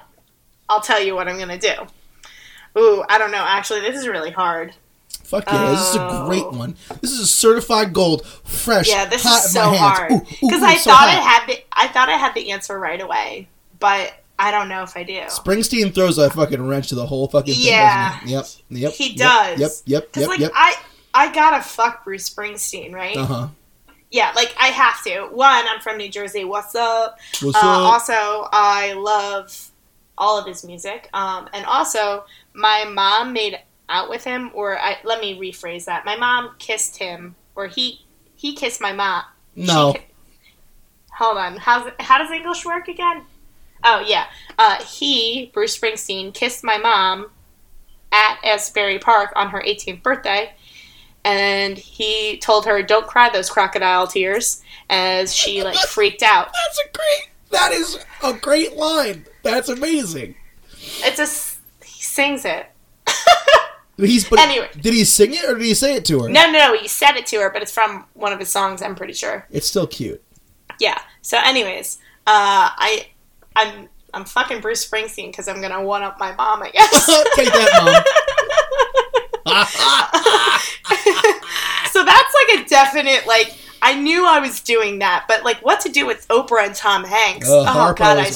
I'll 0.69 0.81
tell 0.83 1.03
you 1.03 1.15
what 1.15 1.29
I'm 1.29 1.39
gonna 1.39 1.59
do. 1.59 1.73
Ooh, 2.79 3.05
I 3.09 3.19
don't 3.19 3.31
know. 3.33 3.45
Actually, 3.47 3.81
this 3.81 3.97
is 3.97 4.07
really 4.09 4.31
hard. 4.31 4.75
Fuck 5.25 5.45
yeah, 5.47 5.71
this 5.71 5.81
is 5.91 5.97
a 5.97 6.01
Oh. 6.09 6.27
great 6.27 6.51
one. 6.53 6.77
This 7.01 7.11
is 7.13 7.21
a 7.21 7.27
certified 7.27 7.93
gold, 7.93 8.27
fresh, 8.45 8.89
Yeah, 8.89 9.07
this 9.07 9.23
hot 9.23 9.39
is 9.45 9.47
in 9.47 9.51
so 9.63 9.71
my 9.71 9.77
hands. 9.77 9.99
hard 9.99 10.27
because 10.41 10.63
I 10.63 10.77
so 10.77 10.91
thought 10.91 11.09
hot. 11.09 11.09
I 11.09 11.13
had 11.21 11.47
the 11.49 11.65
I 11.73 11.89
thought 11.89 12.09
I 12.09 12.17
had 12.17 12.35
the 12.35 12.51
answer 12.53 12.79
right 12.79 13.01
away, 13.01 13.49
but 13.79 14.13
I 14.39 14.51
don't 14.51 14.69
know 14.69 14.83
if 14.83 14.97
I 14.97 15.03
do. 15.05 15.21
Springsteen 15.29 15.95
throws 15.95 16.19
a 16.19 16.29
fucking 16.31 16.67
wrench 16.67 16.89
to 16.89 16.95
the 16.95 17.07
whole 17.07 17.29
fucking 17.29 17.55
thing. 17.55 17.63
Yeah. 17.65 18.19
Yep. 18.27 18.47
Yep. 18.71 18.93
He 18.93 19.09
yep, 19.11 19.17
does. 19.17 19.59
Yep. 19.61 19.71
Yep. 19.87 20.03
Because 20.13 20.21
Yep. 20.23 20.29
like 20.31 20.41
Yep. 20.41 20.53
I 20.55 20.75
I 21.15 21.33
gotta 21.33 21.63
fuck 21.63 22.05
Bruce 22.05 22.29
Springsteen, 22.29 22.93
right? 22.93 23.17
Uh 23.17 23.25
huh. 23.27 23.49
Yeah, 24.11 24.33
like 24.37 24.55
I 24.61 24.67
have 24.67 25.03
to. 25.05 25.23
One, 25.33 25.65
I'm 25.69 25.81
from 25.81 25.97
New 25.97 26.11
Jersey. 26.11 26.45
What's 26.45 26.75
up? 26.75 27.19
What's 27.41 27.57
Uh, 27.57 27.61
up? 27.61 27.93
also, 27.95 28.49
I 28.53 28.93
love 28.93 29.71
all 30.19 30.39
of 30.39 30.47
his 30.47 30.65
music. 30.65 31.09
Um, 31.15 31.49
and 31.55 31.65
also, 31.65 32.25
my 32.53 32.85
mom 32.85 33.33
made 33.33 33.59
out 33.93 34.09
with 34.11 34.25
him, 34.25 34.51
or 34.55 34.79
I, 34.79 34.97
let 35.05 35.21
me 35.21 35.39
rephrase 35.39 35.85
that. 35.85 36.05
My 36.05 36.17
mom 36.17 36.55
kissed 36.59 36.97
him, 36.99 37.37
or 37.55 37.67
he 37.67 38.01
he 38.35 38.55
kissed 38.55 38.81
my 38.81 38.93
mom. 38.93 39.23
No. 39.55 39.93
She 39.95 40.01
hold 41.17 41.37
on. 41.39 41.57
How's 41.57 41.91
how 42.01 42.19
does 42.19 42.31
English 42.31 42.65
work 42.65 42.89
again? 42.89 43.23
Oh 43.85 44.01
yeah. 44.07 44.27
Uh, 44.59 44.83
he 44.83 45.51
Bruce 45.53 45.79
Springsteen 45.79 46.33
kissed 46.33 46.65
my 46.65 46.79
mom 46.79 47.31
at 48.11 48.39
Asbury 48.45 48.99
Park 48.99 49.33
on 49.37 49.51
her 49.51 49.61
18th 49.63 50.03
birthday, 50.03 50.53
and 51.25 51.77
he 51.79 52.39
told 52.39 52.67
her, 52.67 52.83
"Don't 52.83 53.07
cry 53.07 53.29
those 53.31 53.51
crocodile 53.51 54.07
tears," 54.07 54.63
as 54.91 55.35
she 55.35 55.63
like 55.65 55.77
freaked 55.77 56.23
out. 56.23 56.53
That's 56.53 56.79
a 56.81 56.97
great. 56.97 57.29
That 57.51 57.73
is 57.73 57.99
a 58.23 58.33
great 58.33 58.77
line. 58.77 59.27
That's 59.43 59.69
amazing. 59.69 60.37
It's 61.05 61.19
a 61.19 61.25
s- 61.25 61.59
he 61.85 62.03
sings 62.03 62.45
it. 62.47 62.67
He's 63.99 64.29
but 64.29 64.39
Anyway. 64.41 64.69
did 64.81 64.95
he 64.95 65.05
sing 65.05 65.35
it 65.35 65.45
or 65.45 65.55
did 65.55 65.65
he 65.65 65.75
say 65.75 65.95
it 65.95 66.05
to 66.07 66.23
her? 66.23 66.29
No, 66.29 66.51
no, 66.51 66.73
no. 66.73 66.77
He 66.77 66.89
said 66.89 67.17
it 67.17 67.27
to 67.27 67.37
her, 67.41 67.51
but 67.51 67.63
it's 67.63 67.73
from 67.73 68.07
one 68.15 68.33
of 68.33 68.39
his 68.39 68.49
songs. 68.49 68.83
I'm 68.83 68.95
pretty 68.95 69.13
sure. 69.13 69.47
It's 69.51 69.67
still 69.67 69.87
cute. 69.87 70.23
Yeah. 70.81 70.99
So, 71.21 71.39
anyways, 71.39 71.99
uh, 72.27 72.73
I, 72.75 73.07
I'm, 73.55 73.89
I'm 74.15 74.25
fucking 74.25 74.61
Bruce 74.61 74.89
Springsteen 74.89 75.31
because 75.31 75.47
I'm 75.47 75.61
gonna 75.61 75.83
one 75.83 76.03
up 76.03 76.19
my 76.19 76.35
mom. 76.35 76.63
I 76.63 76.71
guess. 76.71 77.07
Take 77.35 77.53
that, 77.53 77.83
mom. 77.85 78.03
so 81.93 82.05
that's 82.05 82.35
like 82.35 82.61
a 82.61 82.65
definite 82.69 83.27
like. 83.27 83.55
I 83.85 84.01
knew 84.01 84.25
I 84.25 84.39
was 84.39 84.61
doing 84.61 85.01
that, 85.01 85.25
but 85.27 85.43
like, 85.43 85.59
what 85.59 85.81
to 85.81 85.89
do 85.89 86.07
with 86.07 86.29
Oprah 86.29 86.67
and 86.67 86.75
Tom 86.75 87.03
Hanks? 87.03 87.49
oh, 87.51 87.65
Harpo 87.67 87.97
God, 87.97 88.17
I, 88.17 88.31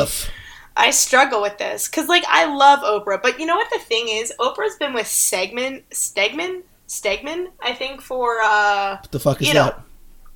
rough. 0.00 0.30
I 0.76 0.90
struggle 0.90 1.42
with 1.42 1.58
this 1.58 1.88
because 1.88 2.08
like 2.08 2.24
I 2.28 2.44
love 2.46 2.80
Oprah, 2.80 3.20
but 3.22 3.38
you 3.38 3.46
know 3.46 3.56
what 3.56 3.68
the 3.72 3.78
thing 3.78 4.08
is? 4.08 4.32
Oprah's 4.40 4.76
been 4.76 4.94
with 4.94 5.06
Stegman, 5.06 5.82
Stegman, 5.90 6.62
Stegman, 6.88 7.48
I 7.62 7.74
think 7.74 8.00
for 8.00 8.40
uh 8.42 8.96
What 9.00 9.10
the 9.12 9.20
fuck 9.20 9.42
is 9.42 9.48
You 9.48 9.54
know, 9.54 9.64
that? 9.66 9.80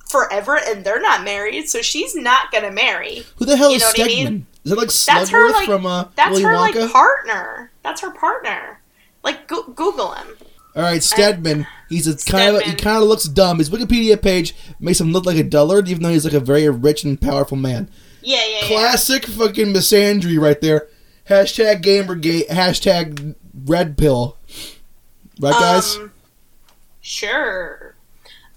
forever, 0.09 0.59
and 0.67 0.85
they're 0.85 1.01
not 1.01 1.23
married, 1.23 1.67
so 1.69 1.81
she's 1.81 2.15
not 2.15 2.51
gonna 2.51 2.71
marry. 2.71 3.23
Who 3.37 3.45
the 3.45 3.57
hell 3.57 3.69
you 3.71 3.77
is 3.77 3.81
know 3.81 3.87
what 3.89 3.99
I 3.99 4.03
Stegman? 4.03 4.23
mean? 4.25 4.47
Is 4.63 4.71
it 4.73 4.77
like 4.77 4.91
That's 4.91 5.29
her 5.29 5.51
like 5.51 5.65
from 5.65 5.85
uh, 5.85 6.05
that's 6.15 6.31
Willy 6.31 6.43
her 6.43 6.53
Wonka? 6.53 6.75
like 6.83 6.91
partner. 6.91 7.71
That's 7.83 8.01
her 8.01 8.11
partner. 8.11 8.81
Like 9.23 9.47
go- 9.47 9.63
Google 9.63 10.13
him. 10.13 10.27
All 10.75 10.83
right, 10.83 11.01
Stedman. 11.01 11.65
He's 11.89 12.05
a 12.07 12.15
kind 12.31 12.55
of 12.55 12.61
he 12.61 12.75
kind 12.75 12.97
of 13.01 13.03
looks 13.09 13.23
dumb. 13.25 13.57
His 13.59 13.69
Wikipedia 13.69 14.21
page 14.21 14.53
makes 14.79 14.99
him 15.01 15.11
look 15.11 15.25
like 15.25 15.37
a 15.37 15.43
dullard, 15.43 15.87
even 15.87 16.03
though 16.03 16.09
he's 16.11 16.25
like 16.25 16.33
a 16.33 16.39
very 16.39 16.69
rich 16.69 17.03
and 17.03 17.19
powerful 17.19 17.57
man. 17.57 17.89
Yeah, 18.21 18.45
yeah, 18.45 18.59
yeah. 18.61 18.67
Classic 18.67 19.25
fucking 19.25 19.67
misandry 19.73 20.39
right 20.39 20.59
there. 20.59 20.87
Hashtag 21.29 21.81
Gamergate. 21.81 22.47
Hashtag 22.47 23.35
Red 23.65 23.97
Pill. 23.97 24.37
Right, 25.39 25.51
guys. 25.53 25.95
Um, 25.97 26.11
sure. 27.01 27.95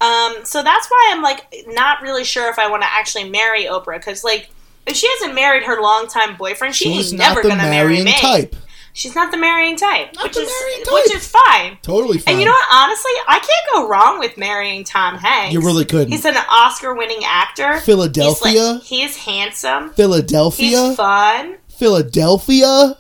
Um, 0.01 0.37
so 0.45 0.63
that's 0.63 0.89
why 0.89 1.11
I'm 1.13 1.23
like 1.23 1.47
not 1.69 2.01
really 2.01 2.25
sure 2.25 2.49
if 2.49 2.59
I 2.59 2.71
want 2.71 2.83
to 2.83 2.89
actually 2.91 3.29
marry 3.29 3.65
Oprah 3.65 3.99
because 3.99 4.25
like 4.25 4.51
if 4.87 4.97
she 4.97 5.07
hasn't 5.19 5.35
married 5.35 5.65
her 5.65 5.81
longtime 5.81 6.37
boyfriend, 6.37 6.75
she 6.75 6.87
She's 6.93 7.13
ain't 7.13 7.19
never 7.19 7.43
gonna 7.43 7.57
marry 7.57 8.03
me. 8.03 8.13
type. 8.15 8.57
She's 8.93 9.15
not 9.15 9.31
the 9.31 9.37
marrying 9.37 9.77
type, 9.77 10.15
Not 10.15 10.25
which 10.25 10.35
the 10.35 10.41
is 10.41 10.53
marrying 10.61 10.85
which 10.91 11.15
is 11.15 11.27
fine. 11.27 11.79
Totally 11.83 12.19
fine. 12.19 12.35
And 12.35 12.41
you 12.41 12.47
know 12.47 12.53
what? 12.53 12.69
Honestly, 12.73 13.13
I 13.29 13.39
can't 13.39 13.67
go 13.73 13.89
wrong 13.89 14.19
with 14.19 14.37
marrying 14.37 14.85
Tom 14.85 15.17
Hanks. 15.17 15.55
You 15.55 15.61
really 15.61 15.85
couldn't. 15.85 16.11
He's 16.11 16.25
an 16.25 16.37
Oscar-winning 16.37 17.23
actor. 17.25 17.79
Philadelphia. 17.79 18.51
He's, 18.51 18.61
like, 18.61 18.83
he's 18.83 19.17
handsome. 19.17 19.91
Philadelphia. 19.91 20.89
He's 20.89 20.97
fun. 20.97 21.57
Philadelphia. 21.69 22.99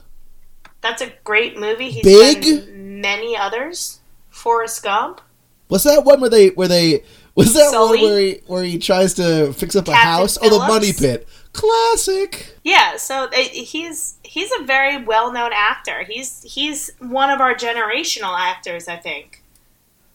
That's 0.80 1.02
a 1.02 1.12
great 1.24 1.58
movie. 1.58 1.90
He's 1.90 2.04
Big? 2.04 2.72
many 2.74 3.36
others. 3.36 4.00
Forrest 4.30 4.82
Gump. 4.82 5.20
Was 5.68 5.84
that 5.84 6.04
one 6.04 6.20
where 6.20 6.30
they 6.30 6.48
where 6.48 6.68
they 6.68 7.04
was 7.34 7.52
that 7.54 7.70
Sully? 7.70 8.00
one 8.00 8.10
where 8.10 8.20
he 8.20 8.40
where 8.46 8.64
he 8.64 8.78
tries 8.78 9.14
to 9.14 9.52
fix 9.52 9.76
up 9.76 9.88
a 9.88 9.92
Captain 9.92 10.10
house? 10.10 10.38
Oh, 10.40 10.48
the 10.48 10.58
money 10.66 10.92
pit. 10.92 11.28
Classic. 11.52 12.56
Yeah, 12.64 12.96
so 12.96 13.24
uh, 13.24 13.30
he's 13.32 14.16
he's 14.22 14.50
a 14.60 14.64
very 14.64 15.02
well 15.04 15.32
known 15.32 15.50
actor. 15.52 16.04
He's 16.04 16.42
he's 16.42 16.90
one 17.00 17.30
of 17.30 17.40
our 17.40 17.54
generational 17.54 18.38
actors, 18.38 18.88
I 18.88 18.96
think. 18.96 19.42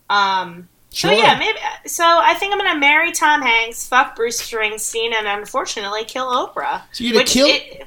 Um, 0.08 0.68
Sure. 0.92 1.10
So 1.10 1.16
yeah, 1.18 1.38
maybe. 1.38 1.58
So 1.84 2.04
I 2.06 2.32
think 2.34 2.54
I'm 2.54 2.58
gonna 2.58 2.78
marry 2.78 3.12
Tom 3.12 3.42
Hanks, 3.42 3.86
fuck 3.86 4.16
Bruce 4.16 4.40
Springsteen, 4.40 5.12
and 5.12 5.26
unfortunately 5.26 6.04
kill 6.04 6.26
Oprah. 6.32 6.82
So 6.92 7.04
you're 7.04 7.12
gonna 7.12 7.26
kill- 7.26 7.48
it- 7.48 7.86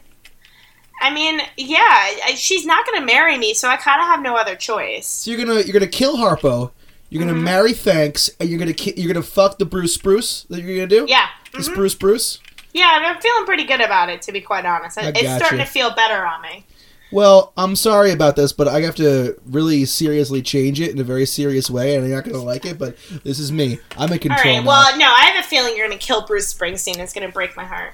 I 1.01 1.11
mean, 1.11 1.41
yeah, 1.57 2.35
she's 2.35 2.65
not 2.67 2.85
gonna 2.85 3.03
marry 3.05 3.35
me, 3.39 3.55
so 3.55 3.67
I 3.67 3.77
kind 3.77 3.99
of 3.99 4.05
have 4.07 4.21
no 4.21 4.35
other 4.35 4.55
choice. 4.55 5.07
So 5.07 5.31
you're 5.31 5.43
gonna 5.43 5.61
you're 5.61 5.73
gonna 5.73 5.87
kill 5.87 6.17
Harpo. 6.17 6.69
You're 7.09 7.25
gonna 7.25 7.39
Mhm. 7.39 7.41
marry 7.43 7.73
Thanks, 7.73 8.29
and 8.39 8.47
you're 8.47 8.59
gonna 8.59 8.73
ki- 8.73 8.93
you're 8.95 9.11
gonna 9.11 9.25
fuck 9.25 9.57
the 9.57 9.65
Bruce 9.65 9.95
Spruce 9.95 10.45
that 10.51 10.61
you're 10.61 10.75
gonna 10.75 10.87
do. 10.87 11.05
Yeah. 11.09 11.29
The 11.53 11.59
mhm. 11.59 11.63
Spruce 11.63 11.95
Bruce. 11.95 12.39
Yeah, 12.73 12.97
and 12.97 13.05
I'm 13.05 13.19
feeling 13.21 13.45
pretty 13.45 13.63
good 13.65 13.81
about 13.81 14.09
it, 14.09 14.21
to 14.23 14.31
be 14.31 14.41
quite 14.41 14.65
honest. 14.65 14.97
I 14.97 15.07
It's 15.09 15.21
gotcha. 15.23 15.37
starting 15.39 15.59
to 15.59 15.65
feel 15.65 15.93
better 15.95 16.25
on 16.25 16.41
me. 16.41 16.65
Well, 17.11 17.53
I'm 17.57 17.75
sorry 17.75 18.11
about 18.11 18.35
this, 18.35 18.53
but 18.53 18.67
I 18.67 18.81
have 18.81 18.93
to 18.95 19.35
really 19.47 19.85
seriously 19.85 20.43
change 20.43 20.79
it 20.79 20.91
in 20.91 20.99
a 20.99 21.03
very 21.03 21.25
serious 21.25 21.67
way, 21.67 21.95
and 21.95 22.07
you're 22.07 22.15
not 22.15 22.25
gonna 22.25 22.43
like 22.43 22.65
it. 22.65 22.77
But 22.77 22.95
this 23.23 23.39
is 23.39 23.51
me. 23.51 23.79
I'm 23.97 24.09
in 24.09 24.13
All 24.13 24.19
control 24.19 24.55
right. 24.55 24.63
now. 24.63 24.67
Well, 24.67 24.97
no, 24.99 25.05
I 25.07 25.21
have 25.31 25.43
a 25.43 25.47
feeling 25.47 25.75
you're 25.75 25.87
going 25.87 25.97
to 25.97 26.05
kill 26.05 26.27
Bruce 26.27 26.53
Springsteen. 26.53 26.99
It's 26.99 27.11
going 27.13 27.25
to 27.25 27.33
break 27.33 27.57
my 27.57 27.63
heart. 27.65 27.93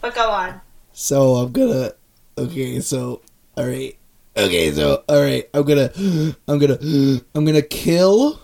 But 0.00 0.16
go 0.16 0.28
on. 0.30 0.60
So 0.92 1.36
I'm 1.36 1.52
gonna. 1.52 1.92
Okay, 2.36 2.80
so 2.80 3.20
all 3.56 3.66
right. 3.66 3.96
Okay, 4.36 4.72
so 4.72 5.04
all 5.08 5.20
right. 5.22 5.48
I'm 5.54 5.62
gonna. 5.62 5.92
I'm 6.48 6.58
gonna. 6.58 6.78
I'm 7.36 7.44
gonna 7.44 7.62
kill. 7.62 8.40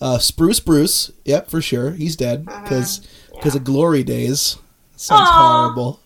Uh, 0.00 0.18
Spruce 0.18 0.60
Bruce. 0.60 1.10
Yep, 1.24 1.50
for 1.50 1.60
sure. 1.60 1.90
He's 1.90 2.16
dead 2.16 2.46
because 2.46 3.06
because 3.38 3.54
of 3.54 3.64
Glory 3.64 4.02
Days. 4.02 4.56
Sounds 4.96 5.28
Aw. 5.30 5.62
horrible. 5.62 6.00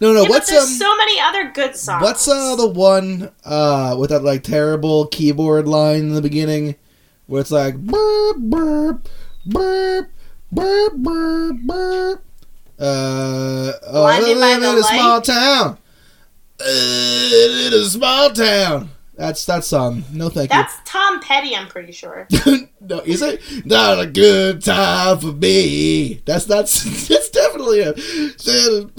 No, 0.00 0.12
no. 0.12 0.22
Yeah, 0.22 0.28
what's 0.28 0.52
um? 0.52 0.66
so 0.66 0.96
many 0.96 1.20
other 1.20 1.50
good 1.52 1.76
songs. 1.76 2.02
What's 2.02 2.26
uh 2.28 2.56
the 2.56 2.66
one 2.68 3.30
uh 3.44 3.96
with 3.98 4.10
that 4.10 4.24
like 4.24 4.42
terrible 4.42 5.06
keyboard 5.06 5.68
line 5.68 6.00
in 6.00 6.14
the 6.14 6.22
beginning 6.22 6.74
where 7.26 7.40
it's 7.40 7.50
like 7.52 7.76
burp 7.78 8.36
burp 8.38 9.08
burp 9.46 10.10
burp 10.50 10.92
burp 10.94 11.56
burp 11.64 12.24
uh 12.78 13.72
oh, 13.86 14.04
I 14.04 14.18
Blinded 14.18 14.34
by 14.34 14.40
live 14.40 14.60
the 14.60 14.68
in 14.70 14.74
a 14.76 14.80
light? 14.80 14.98
small 14.98 15.20
town 15.20 15.78
uh, 16.60 17.66
in 17.66 17.72
a 17.72 17.84
small 17.84 18.30
town 18.30 18.90
that's 19.16 19.44
that 19.46 19.64
song 19.64 20.04
no 20.12 20.28
thank 20.28 20.50
you. 20.52 20.56
That's 20.58 20.74
Tom 20.84 21.20
Petty, 21.20 21.54
I'm 21.54 21.68
pretty 21.68 21.92
sure. 21.92 22.26
no 22.80 23.00
is 23.00 23.22
it 23.22 23.40
not 23.64 24.00
a 24.00 24.06
good 24.06 24.62
time 24.64 25.18
for 25.18 25.32
me 25.32 26.22
that's 26.24 26.44
that's 26.46 26.82
that's 27.08 27.30
definitely 27.30 27.80
a 27.80 27.92
in 27.92 28.90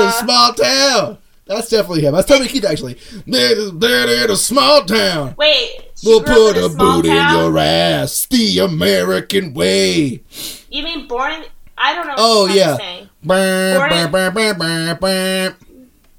a 0.00 0.08
Uh. 0.08 0.10
small 0.12 0.52
town 0.54 1.18
that's 1.46 1.70
definitely 1.70 2.02
him. 2.02 2.12
That's 2.12 2.28
Toby 2.28 2.46
Keith, 2.46 2.66
actually. 2.66 2.98
Man, 3.24 3.78
in 4.10 4.30
a 4.30 4.36
small 4.36 4.84
town. 4.84 5.34
Wait, 5.38 5.80
We'll 6.04 6.22
put 6.22 6.58
a 6.58 6.66
a 6.66 6.68
boot 6.68 7.06
in 7.06 7.12
your 7.14 7.56
ass 7.56 8.26
the 8.26 8.58
American 8.58 9.54
way. 9.54 10.22
You 10.70 10.82
mean 10.84 11.08
born 11.08 11.32
in... 11.32 11.44
I 11.78 11.94
don't 11.94 12.06
know 12.06 12.12
what 12.12 12.20
Oh, 12.20 12.46
yeah. 12.48 12.76
Born 12.76 13.08
brr, 13.22 13.86
in- 13.94 14.10
brr, 14.10 14.30
brr, 14.30 14.54
brr, 14.54 14.94
brr. 15.00 15.56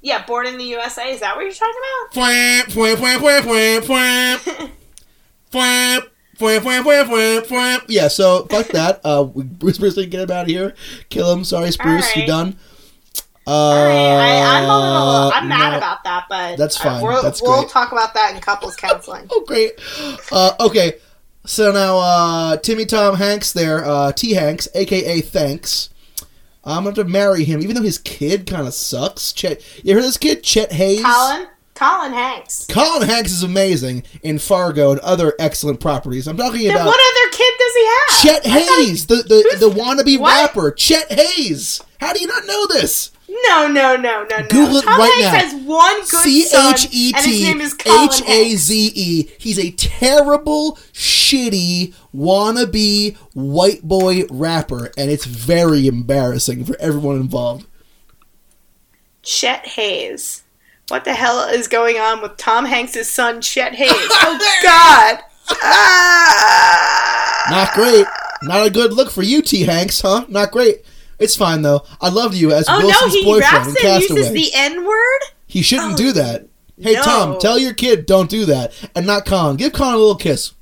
Yeah, 0.02 0.24
born 0.24 0.46
in 0.46 0.56
the 0.58 0.64
USA. 0.64 1.12
Is 1.12 1.20
that 1.20 1.36
what 1.36 1.42
you're 1.42 1.52
talking 1.52 1.74
about? 1.74 2.14
Yeah, 7.88 8.08
so 8.08 8.46
fuck 8.46 8.68
that. 8.68 9.00
Uh, 9.04 9.28
we- 9.34 9.44
Bruce 9.44 9.78
Springsteen, 9.78 10.10
get 10.10 10.22
him 10.22 10.30
out 10.30 10.44
of 10.44 10.48
here. 10.48 10.74
Kill 11.10 11.30
him. 11.32 11.44
Sorry, 11.44 11.70
Spruce, 11.70 12.16
you 12.16 12.22
Alright. 12.22 12.28
done. 12.28 12.56
Uh, 13.46 13.50
Alright, 13.50 13.96
I, 13.96 14.58
I'm 14.58 14.64
a 14.64 14.66
little... 14.66 15.32
I'm 15.34 15.48
mad 15.48 15.72
no. 15.72 15.76
about 15.78 16.04
that, 16.04 16.26
but... 16.30 16.56
That's 16.56 16.80
uh, 16.80 16.84
fine. 16.84 17.02
we'll, 17.02 17.22
That's 17.22 17.42
we'll 17.42 17.60
great. 17.60 17.68
talk 17.70 17.92
about 17.92 18.14
that 18.14 18.34
in 18.34 18.40
couples 18.40 18.76
counseling. 18.76 19.28
Oh, 19.30 19.44
great. 19.46 19.72
Uh, 20.32 20.52
okay, 20.60 20.94
so 21.44 21.72
now 21.72 21.98
uh, 21.98 22.56
Timmy 22.56 22.86
Tom 22.86 23.16
Hanks 23.16 23.52
there, 23.52 23.84
uh, 23.84 24.12
T 24.12 24.32
Hanks, 24.32 24.68
aka 24.74 25.20
Thanks. 25.20 25.89
I'm 26.70 26.84
going 26.84 26.94
to 26.96 27.04
marry 27.04 27.44
him, 27.44 27.60
even 27.62 27.74
though 27.76 27.82
his 27.82 27.98
kid 27.98 28.46
kind 28.46 28.66
of 28.66 28.74
sucks. 28.74 29.32
Chet, 29.32 29.60
you 29.84 29.94
heard 29.94 30.04
this 30.04 30.16
kid, 30.16 30.42
Chet 30.42 30.72
Haze? 30.72 31.02
Colin? 31.04 31.46
Colin 31.74 32.12
Hanks. 32.12 32.66
Colin 32.68 33.08
Hanks 33.08 33.32
is 33.32 33.42
amazing 33.42 34.02
in 34.22 34.38
Fargo 34.38 34.90
and 34.90 35.00
other 35.00 35.32
excellent 35.38 35.80
properties. 35.80 36.28
I'm 36.28 36.36
talking 36.36 36.62
Then 36.66 36.76
about 36.76 36.86
what 36.86 37.00
other 37.00 37.36
kid 37.36 37.54
does 37.58 37.74
he 37.74 37.86
have? 37.86 38.20
Chet 38.22 38.46
Haze, 38.46 39.06
the 39.06 39.16
the, 39.16 39.56
the 39.60 39.70
wannabe 39.70 40.18
What? 40.20 40.34
rapper. 40.42 40.70
Chet 40.72 41.10
Haze. 41.10 41.80
How 41.98 42.12
do 42.12 42.20
you 42.20 42.26
not 42.26 42.46
know 42.46 42.66
this? 42.66 43.12
No, 43.46 43.68
no, 43.68 43.94
no, 43.96 44.24
no, 44.24 44.38
no. 44.38 44.46
Google 44.48 44.78
it 44.78 44.84
Tom 44.84 44.98
right 44.98 45.12
Hanks 45.22 45.52
now. 45.52 45.58
has 45.58 45.66
one 45.66 46.00
good 46.00 46.06
C 46.24 46.42
son, 46.42 46.74
and 46.74 47.24
his 47.26 47.42
name 47.42 47.60
is 47.60 47.74
Colin 47.74 48.08
H 48.10 48.22
A 48.22 48.48
Hanks. 48.48 48.68
He's 49.38 49.58
a 49.58 49.70
terrible, 49.72 50.76
shitty, 50.92 51.94
wannabe 52.14 53.16
white 53.34 53.82
boy 53.82 54.24
rapper, 54.30 54.90
and 54.98 55.10
it's 55.10 55.26
very 55.26 55.86
embarrassing 55.86 56.64
for 56.64 56.76
everyone 56.80 57.16
involved. 57.16 57.66
Chet 59.22 59.66
Haze. 59.66 60.42
What 60.88 61.04
the 61.04 61.14
hell 61.14 61.40
is 61.48 61.68
going 61.68 61.98
on 61.98 62.20
with 62.22 62.36
Tom 62.36 62.64
Hanks' 62.64 63.08
son, 63.08 63.40
Chet 63.40 63.74
Haze? 63.74 63.90
Oh, 64.22 64.38
God. 64.64 65.20
Ah. 65.62 67.46
Not 67.50 67.72
great. 67.74 68.06
Not 68.42 68.66
a 68.66 68.70
good 68.70 68.92
look 68.92 69.10
for 69.10 69.22
you, 69.22 69.42
T. 69.42 69.62
Hanks, 69.62 70.00
huh? 70.00 70.24
Not 70.28 70.50
great. 70.50 70.82
It's 71.20 71.36
fine 71.36 71.62
though. 71.62 71.84
I 72.00 72.08
loved 72.08 72.34
you 72.34 72.50
as 72.52 72.64
Oh 72.68 72.78
Wilson's 72.78 73.14
no, 73.14 73.20
he 73.20 73.24
boyfriend 73.24 73.52
raps 73.52 73.68
in 73.68 73.70
and 73.70 73.78
Castaway. 73.78 74.18
uses 74.20 74.32
the 74.32 74.50
N 74.54 74.84
word. 74.86 75.20
he 75.46 75.62
shouldn't 75.62 75.94
Oh, 75.94 75.96
do 75.96 76.12
that. 76.12 76.46
Hey 76.80 76.94
no. 76.94 77.02
Tom, 77.02 77.38
tell 77.38 77.58
your 77.58 77.74
kid 77.74 78.06
don't 78.06 78.30
do 78.30 78.46
that, 78.46 78.72
and 78.96 79.06
not 79.06 79.26
Colin. 79.26 79.56
Give 79.56 79.70
Colin 79.72 79.94
a 79.94 79.98
little 79.98 80.14
kiss, 80.16 80.54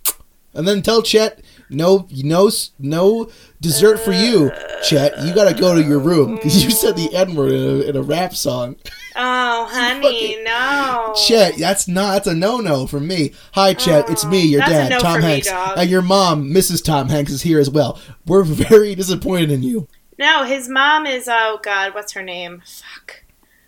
and 0.53 0.67
then 0.67 0.83
tell 0.83 1.01
Chet 1.01 1.41
no, 1.71 2.09
no, 2.11 2.51
no 2.79 3.31
dessert 3.61 3.99
for 4.01 4.11
you, 4.13 4.47
uh, 4.51 4.81
Chet. 4.83 5.23
You 5.23 5.35
gotta 5.35 5.55
go 5.55 5.75
to 5.75 5.83
your 5.83 5.99
room 6.01 6.35
because 6.37 6.65
you 6.65 6.71
said 6.73 6.97
the 6.97 7.15
N 7.15 7.37
word 7.37 7.53
in, 7.53 7.63
a- 7.63 7.83
in 7.91 7.95
a 7.97 8.03
rap 8.03 8.35
song. 8.35 8.77
Oh, 9.15 9.69
honey, 9.71 10.43
no. 10.43 11.15
Chet, 11.27 11.57
that's 11.59 11.87
not 11.87 12.13
that's 12.15 12.27
a 12.27 12.35
no 12.35 12.59
no 12.59 12.87
for 12.89 12.99
me. 12.99 13.33
Hi, 13.53 13.75
Chet, 13.75 14.09
it's 14.11 14.25
me, 14.25 14.41
your 14.43 14.63
dad, 14.63 14.91
no 14.91 14.99
Tom 14.99 15.21
me, 15.21 15.27
Hanks, 15.27 15.49
dog. 15.49 15.77
and 15.79 15.89
your 15.91 16.03
mom, 16.03 16.51
Mrs. 16.51 16.83
Tom 16.83 17.11
Hanks, 17.11 17.31
is 17.31 17.43
here 17.43 17.61
as 17.61 17.71
well. 17.71 18.01
We're 18.27 18.43
very 18.45 18.95
disappointed 18.97 19.51
in 19.53 19.63
you. 19.63 19.87
No, 20.19 20.45
his 20.45 20.69
mom 20.69 21.07
is 21.07 21.29
oh 21.31 21.61
god, 21.63 21.95
what's 21.95 22.13
her 22.13 22.23
name? 22.23 22.63
Fuck. 22.67 23.23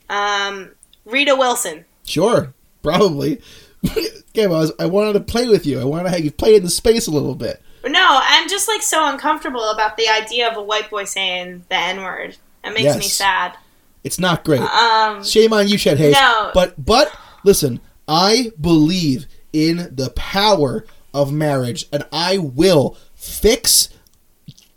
Um, 0.08 0.72
Rita 1.04 1.36
Wilson. 1.36 1.84
Sure, 2.04 2.52
probably. 2.82 3.40
okay, 3.88 4.46
well, 4.46 4.56
I, 4.56 4.60
was, 4.60 4.72
I 4.80 4.86
wanted 4.86 5.12
to 5.14 5.20
play 5.20 5.48
with 5.48 5.64
you. 5.64 5.80
I 5.80 5.84
wanted 5.84 6.04
to 6.04 6.10
have 6.10 6.20
you 6.20 6.32
play 6.32 6.56
in 6.56 6.62
the 6.62 6.70
space 6.70 7.06
a 7.06 7.12
little 7.12 7.34
bit. 7.34 7.62
No, 7.86 8.20
I'm 8.22 8.48
just 8.48 8.68
like 8.68 8.82
so 8.82 9.08
uncomfortable 9.08 9.70
about 9.70 9.96
the 9.96 10.08
idea 10.08 10.50
of 10.50 10.56
a 10.56 10.62
white 10.62 10.90
boy 10.90 11.04
saying 11.04 11.64
the 11.68 11.76
N 11.76 12.02
word. 12.02 12.36
It 12.62 12.74
makes 12.74 12.96
me 12.96 13.04
sad. 13.04 13.56
It's 14.04 14.18
not 14.18 14.44
great. 14.44 14.60
Um, 14.60 15.24
Shame 15.24 15.52
on 15.52 15.68
you, 15.68 15.78
Chet 15.78 15.98
Haze. 15.98 16.14
No. 16.14 16.50
But 16.52 16.84
but 16.84 17.14
listen, 17.44 17.80
I 18.06 18.52
believe 18.60 19.26
in 19.52 19.94
the 19.94 20.10
power 20.14 20.84
of 21.14 21.32
marriage, 21.32 21.86
and 21.92 22.06
I 22.12 22.38
will 22.38 22.96
fix 23.14 23.88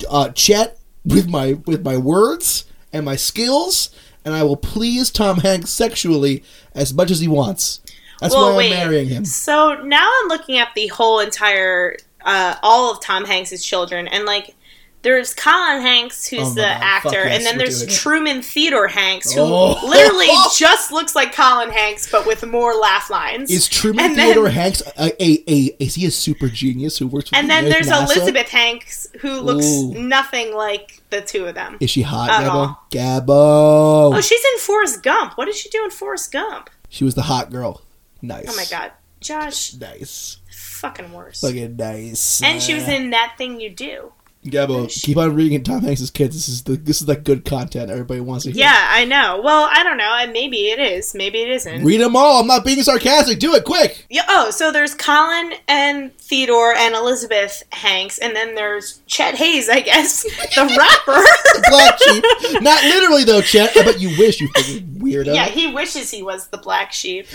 uh, 0.10 0.30
Chet 0.30 0.80
with 1.06 1.28
my 1.30 1.54
with 1.66 1.84
my 1.84 1.98
words 1.98 2.66
and 2.92 3.06
my 3.06 3.16
skills, 3.16 3.90
and 4.24 4.34
I 4.34 4.44
will 4.44 4.58
please 4.58 5.10
Tom 5.12 5.38
Hanks 5.40 5.70
sexually 5.70 6.44
as 6.74 6.94
much 6.94 7.12
as 7.12 7.20
he 7.20 7.28
wants. 7.28 7.82
That's 8.20 8.34
Well, 8.34 8.52
why 8.52 8.58
wait. 8.58 8.74
I'm 8.74 8.78
marrying 8.88 9.10
him. 9.10 9.26
So 9.26 9.82
now 9.84 10.10
I'm 10.22 10.28
looking 10.30 10.58
at 10.58 10.70
the 10.76 10.88
whole 10.88 11.20
entire, 11.20 11.98
uh, 12.24 12.56
all 12.62 12.92
of 12.92 13.02
Tom 13.02 13.26
Hanks's 13.26 13.66
children, 13.66 14.08
and 14.08 14.26
like, 14.26 14.56
there's 15.04 15.34
Colin 15.34 15.82
Hanks, 15.82 16.28
who's 16.28 16.40
Oh 16.42 16.50
the 16.56 16.62
God, 16.62 16.78
actor, 16.82 17.10
fuck 17.10 17.14
yes, 17.14 17.38
and 17.38 17.46
then 17.46 17.58
there's 17.60 17.82
it. 17.84 17.90
Truman 17.92 18.42
Theodore 18.42 18.88
Hanks, 18.88 19.32
who 19.34 19.42
Oh. 19.42 19.86
literally 19.88 20.28
just 20.58 20.92
looks 20.92 21.14
like 21.16 21.34
Colin 21.36 21.70
Hanks, 21.70 22.10
but 22.12 22.26
with 22.26 22.44
more 22.46 22.74
laugh 22.74 23.10
lines. 23.10 23.52
Is 23.52 23.68
Truman 23.70 24.06
And 24.06 24.18
then- 24.18 24.28
Theodore 24.34 24.50
Hanks 24.50 24.82
a, 24.98 25.14
a, 25.24 25.44
a 25.48 25.76
is 25.80 25.96
he 25.96 26.06
a 26.08 26.12
super 26.12 26.48
genius 26.50 26.98
who 26.98 27.08
works 27.08 27.30
with 27.32 27.38
and 27.40 27.50
then 27.50 27.66
there's 27.70 27.88
NASA? 27.88 28.04
Elizabeth 28.06 28.50
Hanks, 28.50 29.08
who 29.20 29.40
looks 29.42 29.66
Ooh. 29.66 29.94
nothing 29.94 30.56
like 30.56 31.02
the 31.10 31.22
two 31.22 31.46
of 31.46 31.54
them. 31.56 31.78
Is 31.80 31.90
she 31.92 32.02
hot, 32.02 32.30
Gabo? 32.30 32.78
Gabo. 32.90 34.16
Oh, 34.16 34.22
she's 34.22 34.44
in 34.44 34.60
Forrest 34.60 35.04
Gump. 35.04 35.38
What 35.38 35.46
did 35.46 35.56
she 35.56 35.70
do 35.70 35.84
in 35.84 35.92
Forrest 35.92 36.32
Gump? 36.32 36.70
she 36.90 37.04
was 37.04 37.16
the 37.16 37.24
hot 37.24 37.52
girl. 37.52 37.82
Nice. 38.22 38.46
Oh 38.50 38.56
my 38.56 38.66
god, 38.70 38.92
Josh, 39.20 39.74
Nice. 39.74 40.38
fucking 40.52 41.12
worse. 41.12 41.42
Fucking 41.42 41.76
nice. 41.76 42.42
And 42.42 42.62
she 42.62 42.74
was 42.74 42.88
in 42.88 43.10
that 43.10 43.36
thing 43.38 43.60
you 43.60 43.70
do. 43.70 44.14
Gabo, 44.44 44.90
keep 45.04 45.18
on 45.18 45.36
reading 45.36 45.64
Tom 45.64 45.82
Hanks' 45.82 46.10
kids. 46.10 46.36
This 46.36 46.50
is 46.50 46.64
the 46.64 46.76
this 46.76 47.02
is 47.02 47.08
like 47.08 47.24
good 47.24 47.46
content 47.46 47.90
everybody 47.90 48.20
wants 48.20 48.44
to 48.46 48.52
hear. 48.52 48.62
Yeah, 48.62 48.88
I 48.90 49.06
know. 49.06 49.42
Well, 49.44 49.70
I 49.72 49.84
don't 49.84 49.98
know. 49.98 50.16
and 50.20 50.34
Maybe 50.34 50.68
it 50.68 50.80
is. 50.80 51.14
Maybe 51.16 51.42
it 51.42 51.50
isn't. 51.50 51.84
Read 51.84 52.02
them 52.02 52.16
all. 52.16 52.42
I'm 52.42 52.48
not 52.48 52.66
being 52.66 52.82
sarcastic. 52.84 53.40
Do 53.40 53.54
it 53.56 53.64
quick. 53.64 54.06
Yeah, 54.10 54.24
oh, 54.28 54.52
so 54.52 54.72
there's 54.72 54.94
Colin 54.96 55.54
and 55.68 56.14
Theodore 56.18 56.74
and 56.74 56.94
Elizabeth 56.96 57.64
Hanks, 57.72 58.18
and 58.18 58.36
then 58.36 58.56
there's 58.56 59.02
Chet 59.08 59.36
Haze, 59.36 59.70
I 59.70 59.80
guess, 59.80 60.24
the 60.24 60.76
rapper. 60.78 61.24
Black 61.70 62.00
sheep. 62.02 62.62
not 62.62 62.84
literally 62.84 63.24
though, 63.24 63.42
Chet. 63.42 63.76
I 63.78 63.84
bet 63.84 64.00
you 64.00 64.10
wish 64.18 64.42
you 64.42 64.50
fucking 64.50 65.00
weirdo. 65.00 65.34
yeah, 65.34 65.46
he 65.46 65.74
wishes 65.74 66.12
he 66.12 66.24
was 66.24 66.48
the 66.48 66.58
black 66.58 66.92
sheep. 66.92 67.28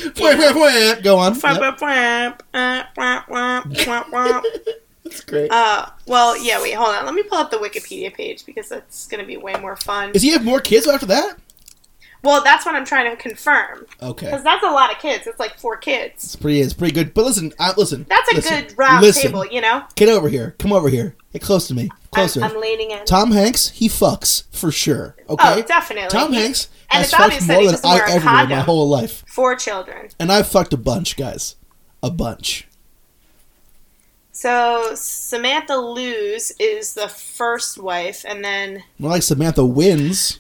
Go 1.03 1.19
on. 1.19 1.35
Yep, 1.35 2.43
That's 5.09 5.25
great. 5.25 5.51
Uh, 5.51 5.87
well, 6.07 6.37
yeah. 6.43 6.61
Wait, 6.63 6.75
hold 6.75 6.95
on. 6.95 7.05
Let 7.05 7.15
me 7.15 7.23
pull 7.23 7.39
up 7.39 7.51
the 7.51 7.57
Wikipedia 7.59 8.13
page 8.13 8.45
because 8.47 8.69
that's 8.69 9.07
gonna 9.09 9.25
be 9.25 9.37
way 9.37 9.55
more 9.61 9.77
fun. 9.77 10.13
Does 10.13 10.23
he 10.23 10.31
have 10.31 10.45
more 10.45 10.61
kids 10.61 10.87
after 10.87 11.07
that? 11.07 11.39
Well, 12.25 12.43
that's 12.43 12.67
what 12.67 12.75
I'm 12.75 12.85
trying 12.85 13.09
to 13.11 13.17
confirm 13.17 13.87
Okay. 14.03 14.27
because 14.27 14.43
that's 14.43 14.65
a 14.65 14.71
lot 14.71 14.91
of 14.93 14.99
kids. 14.99 15.27
It's 15.29 15.39
like 15.39 15.57
four 15.57 15.77
kids. 15.77 16.25
It's 16.25 16.37
pretty. 16.37 16.61
It's 16.61 16.75
pretty 16.75 16.93
good. 16.93 17.15
But 17.15 17.25
listen, 17.25 17.53
listen. 17.77 18.07
That's 18.09 18.33
a 18.33 18.37
listen, 18.37 18.65
good 18.65 18.75
round 18.79 19.03
listen. 19.03 19.23
table, 19.23 19.47
you 19.47 19.61
know. 19.61 19.85
Get 19.95 20.09
over 20.09 20.29
here. 20.29 20.57
Come 20.59 20.73
over 20.73 20.89
here. 20.89 21.15
Get 21.33 21.43
close 21.43 21.69
to 21.69 21.75
me. 21.75 21.91
Closer. 22.11 22.43
I'm, 22.43 22.53
I'm 22.53 22.61
leaning 22.61 22.91
in. 22.91 23.05
Tom 23.05 23.31
Hanks, 23.33 23.69
he 23.71 23.89
fucks 23.89 24.45
for 24.51 24.73
sure. 24.73 25.15
Okay. 25.29 25.45
Oh, 25.59 25.63
definitely. 25.63 26.09
Tom 26.11 26.33
Hanks 26.33 26.69
and 26.91 26.99
has 27.05 27.07
it's 27.09 27.17
fucked 27.17 27.47
more 27.47 27.67
than 27.71 27.81
I 27.85 28.01
ever 28.11 28.43
in 28.45 28.49
my 28.49 28.61
whole 28.61 28.89
life, 28.89 29.25
Four 29.29 29.55
children. 29.57 30.09
and 30.19 30.33
I've 30.33 30.49
fucked 30.49 30.73
a 30.73 30.79
bunch, 30.79 31.17
guys, 31.17 31.55
a 32.03 32.11
bunch. 32.11 32.67
So 34.43 34.93
Samantha 34.95 35.77
Lewes 35.77 36.53
is 36.61 36.95
the 36.95 37.09
first 37.09 37.77
wife, 37.77 38.25
and 38.25 38.45
then 38.45 38.85
More 38.97 39.11
like 39.11 39.25
Samantha 39.25 39.65
wins. 39.67 40.39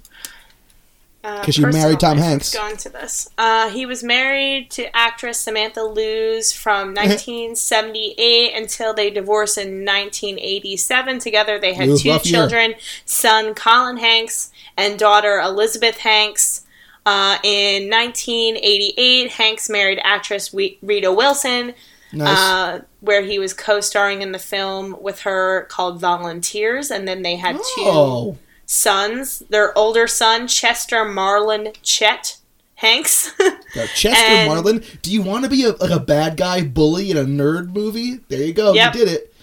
uh, 1.25 1.43
'Cause 1.43 1.57
she 1.57 1.65
married 1.65 1.99
Tom. 1.99 2.17
Hanks. 2.17 2.55
Let's 2.55 2.65
go 2.65 2.71
into 2.71 2.89
this. 2.91 3.29
Uh, 3.37 3.71
he 3.71 3.85
was 3.87 4.05
married 4.05 4.71
to 4.71 4.97
actress 4.97 5.41
Samantha 5.41 5.83
Lewes 5.83 6.53
from 6.53 6.95
1978 6.95 8.55
until 8.55 8.95
they 8.95 9.11
divorced 9.11 9.59
in 9.59 9.85
1987. 9.85 11.19
Together, 11.19 11.59
they 11.59 11.75
had 11.75 11.87
two 11.99 12.11
rough 12.13 12.25
year. 12.25 12.39
children: 12.39 12.75
son 13.05 13.53
Colin 13.53 13.97
Hanks 13.97 14.53
and 14.77 14.97
daughter 14.97 15.41
Elizabeth 15.41 15.99
Hanks. 15.99 16.65
Uh, 17.05 17.39
in 17.43 17.91
1988, 17.91 19.33
Hanks 19.33 19.69
married 19.69 19.99
actress 20.05 20.53
We- 20.53 20.79
Rita 20.83 21.11
Wilson, 21.11 21.75
Nice. 22.13 22.39
uh, 22.39 22.81
where 23.01 23.23
he 23.23 23.39
was 23.39 23.53
co-starring 23.53 24.23
in 24.23 24.33
the 24.33 24.39
film 24.39 24.97
with 25.01 25.21
her 25.21 25.65
called 25.71 26.01
Volunteers, 26.01 26.91
and 26.91 27.07
then 27.07 27.23
they 27.23 27.37
had 27.37 27.59
two 27.77 28.39
sons. 28.67 29.41
Their 29.51 29.77
older 29.77 30.07
son, 30.07 30.49
Chester 30.49 31.05
Marlon 31.05 31.75
Chet 31.83 32.39
Hanks, 32.77 33.33
Got 33.75 33.89
Chester 33.89 34.09
and- 34.25 34.49
Marlin. 34.49 34.83
Do 35.03 35.13
you 35.13 35.21
want 35.23 35.45
to 35.45 35.51
be 35.51 35.65
a, 35.65 35.71
like 35.73 35.91
a 35.91 36.01
bad 36.01 36.37
guy 36.37 36.63
bully 36.63 37.11
in 37.11 37.17
a 37.17 37.25
nerd 37.25 37.75
movie? 37.75 38.21
There 38.29 38.43
you 38.43 38.53
go. 38.53 38.73
Yep. 38.73 38.95
You 38.95 39.05
did 39.05 39.13
it. 39.15 39.35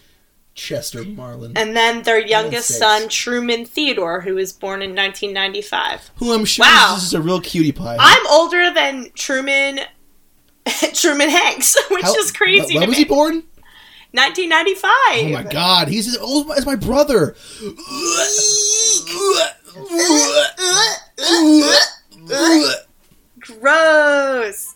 Chester 0.55 1.03
Marlin, 1.03 1.51
and 1.57 1.75
then 1.75 2.03
their 2.03 2.17
youngest 2.25 2.69
son, 2.79 3.09
Truman 3.09 3.65
Theodore, 3.65 4.21
who 4.21 4.35
was 4.35 4.53
born 4.53 4.81
in 4.81 4.91
1995. 4.95 6.11
who 6.15 6.33
I'm 6.33 6.45
sure 6.45 6.65
Wow. 6.65 6.93
is 6.95 7.01
just 7.01 7.13
a 7.13 7.19
real 7.19 7.41
cutie 7.41 7.73
pie. 7.73 7.97
I'm 7.99 8.25
older 8.27 8.73
than 8.73 9.09
Truman. 9.15 9.81
Truman 10.93 11.29
Hanks, 11.29 11.77
which 11.91 12.03
How- 12.03 12.15
is 12.15 12.31
crazy. 12.31 12.75
When 12.75 12.83
to 12.83 12.89
was 12.89 12.97
he 12.97 13.05
born? 13.05 13.43
1995. 14.11 14.91
Oh 14.91 15.29
my 15.29 15.43
god, 15.51 15.87
he's 15.89 16.07
as 16.07 16.17
old 16.17 16.49
as 16.51 16.65
my 16.65 16.75
brother. 16.77 17.35
Gross. 23.41 24.75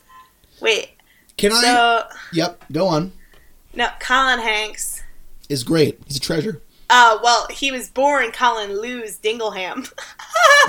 Wait. 0.61 0.89
Can 1.37 1.51
I? 1.53 1.61
So 1.61 2.03
Yep, 2.33 2.65
go 2.71 2.87
on. 2.87 3.11
no, 3.73 3.87
Colin 3.99 4.39
Hanks. 4.39 5.03
Is 5.47 5.63
great. 5.63 5.99
He's 6.05 6.17
a 6.17 6.19
treasure. 6.19 6.61
Uh, 6.91 7.17
well, 7.23 7.47
he 7.49 7.71
was 7.71 7.87
born 7.89 8.31
Colin 8.31 8.79
Lewis 8.79 9.17
Dingleham. 9.17 9.91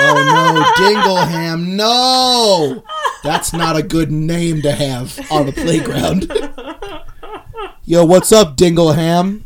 Oh 0.02 0.14
no, 0.14 0.86
Dingleham, 0.86 1.74
no! 1.74 2.82
That's 3.22 3.52
not 3.52 3.76
a 3.76 3.82
good 3.82 4.10
name 4.10 4.62
to 4.62 4.72
have 4.72 5.18
on 5.30 5.46
the 5.46 5.52
playground. 5.52 6.30
Yo, 7.84 8.04
what's 8.04 8.32
up, 8.32 8.56
Dingleham? 8.56 9.44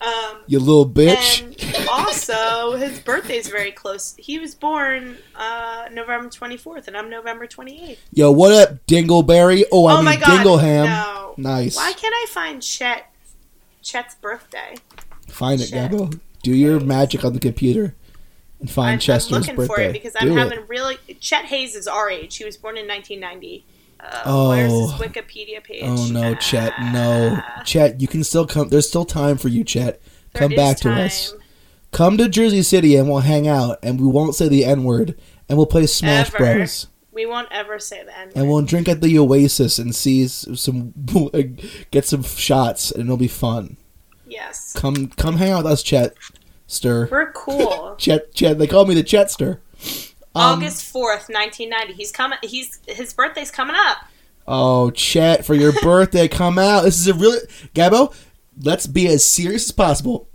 Um, 0.00 0.36
You 0.46 0.58
little 0.60 0.88
bitch. 0.88 1.44
also, 1.90 2.76
his 2.76 3.00
birthday's 3.00 3.48
very 3.48 3.72
close. 3.72 4.14
He 4.16 4.38
was 4.38 4.54
born 4.54 5.16
uh, 5.34 5.88
November 5.92 6.28
24th, 6.28 6.88
and 6.88 6.96
I'm 6.96 7.10
November 7.10 7.46
28th. 7.46 7.98
Yo, 8.12 8.30
what 8.32 8.52
up, 8.52 8.86
Dingleberry? 8.86 9.64
Oh, 9.70 9.86
I 9.86 9.92
oh 9.94 9.96
mean 9.96 10.04
my 10.06 10.16
god. 10.16 10.44
Dingleham. 10.44 10.84
No. 10.86 11.34
Nice. 11.36 11.76
Why 11.76 11.92
can't 11.92 12.14
I 12.14 12.26
find 12.30 12.62
Chet? 12.62 13.12
Chet's 13.82 14.14
birthday. 14.14 14.76
Find 15.28 15.60
it. 15.60 15.70
Gabo. 15.70 16.18
Do 16.42 16.54
your 16.54 16.80
magic 16.80 17.24
on 17.24 17.32
the 17.34 17.40
computer 17.40 17.94
and 18.60 18.70
find 18.70 18.92
I'm, 18.92 18.98
Chester's 18.98 19.32
I'm 19.32 19.40
looking 19.40 19.56
birthday. 19.56 19.74
for 19.74 19.80
it 19.80 19.92
because 19.92 20.14
I'm 20.18 20.28
Do 20.28 20.34
having 20.36 20.58
it. 20.60 20.68
really. 20.68 20.96
Chet 21.20 21.46
Haze 21.46 21.74
is 21.74 21.86
our 21.88 22.08
age. 22.10 22.36
He 22.36 22.44
was 22.44 22.56
born 22.56 22.76
in 22.76 22.86
1990. 22.86 23.64
Uh, 23.98 24.22
Oh. 24.24 24.48
Where's 24.50 24.72
his 24.72 24.92
Wikipedia 24.92 25.62
page? 25.62 25.82
Oh 25.84 26.06
no, 26.10 26.34
Chet, 26.34 26.72
no. 26.92 27.38
Ah, 27.42 27.62
Chet, 27.64 28.00
you 28.00 28.08
can 28.08 28.24
still 28.24 28.46
come. 28.46 28.68
There's 28.68 28.88
still 28.88 29.04
time 29.04 29.36
for 29.36 29.48
you, 29.48 29.62
Chet. 29.64 30.00
there 30.32 30.40
Come 30.48 30.54
back 30.54 30.78
to 30.78 30.90
us. 30.90 31.34
Come 31.92 32.16
to 32.18 32.28
Jersey 32.28 32.62
City 32.62 32.94
and 32.96 33.08
we'll 33.08 33.18
hang 33.18 33.48
out 33.48 33.78
and 33.82 34.00
we 34.00 34.06
won't 34.06 34.34
say 34.36 34.48
the 34.48 34.64
N 34.64 34.84
word 34.84 35.18
and 35.48 35.58
we'll 35.58 35.66
play 35.66 35.86
Smash 35.86 36.28
Ever. 36.34 36.38
Bros. 36.38 36.86
We 37.12 37.26
won't 37.26 37.48
ever 37.50 37.78
say 37.80 38.04
the 38.04 38.16
N 38.16 38.26
word. 38.28 38.36
And 38.36 38.48
we'll 38.48 38.62
drink 38.62 38.88
at 38.88 39.00
the 39.00 39.18
Oasis 39.18 39.78
and 39.78 39.94
see 39.94 40.28
some 40.28 40.94
get 41.90 42.04
some 42.06 42.22
shots 42.22 42.90
and 42.92 43.04
it'll 43.04 43.16
be 43.16 43.26
fun. 43.28 43.76
Yes. 44.26 44.72
Come 44.74 45.08
come 45.08 45.36
hang 45.38 45.50
out 45.50 45.64
with 45.64 45.72
us, 45.72 45.82
Chet. 45.82 46.14
Stir. 46.70 47.08
We're 47.10 47.32
cool. 47.32 47.94
Chet, 47.98 48.32
Chet. 48.34 48.58
They 48.58 48.66
call 48.66 48.86
me 48.86 48.94
the 48.94 49.02
Chetster. 49.02 49.58
Um, 50.34 50.58
August 50.58 50.84
fourth, 50.84 51.28
nineteen 51.28 51.70
ninety. 51.70 51.92
He's 51.92 52.12
coming. 52.12 52.38
He's 52.42 52.78
his 52.86 53.12
birthday's 53.12 53.50
coming 53.50 53.76
up. 53.76 53.98
Oh, 54.46 54.90
Chet, 54.90 55.44
for 55.44 55.54
your 55.54 55.72
birthday, 55.82 56.28
come 56.28 56.58
out. 56.58 56.84
This 56.84 57.00
is 57.00 57.08
a 57.08 57.14
really 57.14 57.40
Gabo. 57.74 58.14
Let's 58.62 58.86
be 58.86 59.06
as 59.08 59.24
serious 59.24 59.66
as 59.66 59.72
possible. 59.72 60.28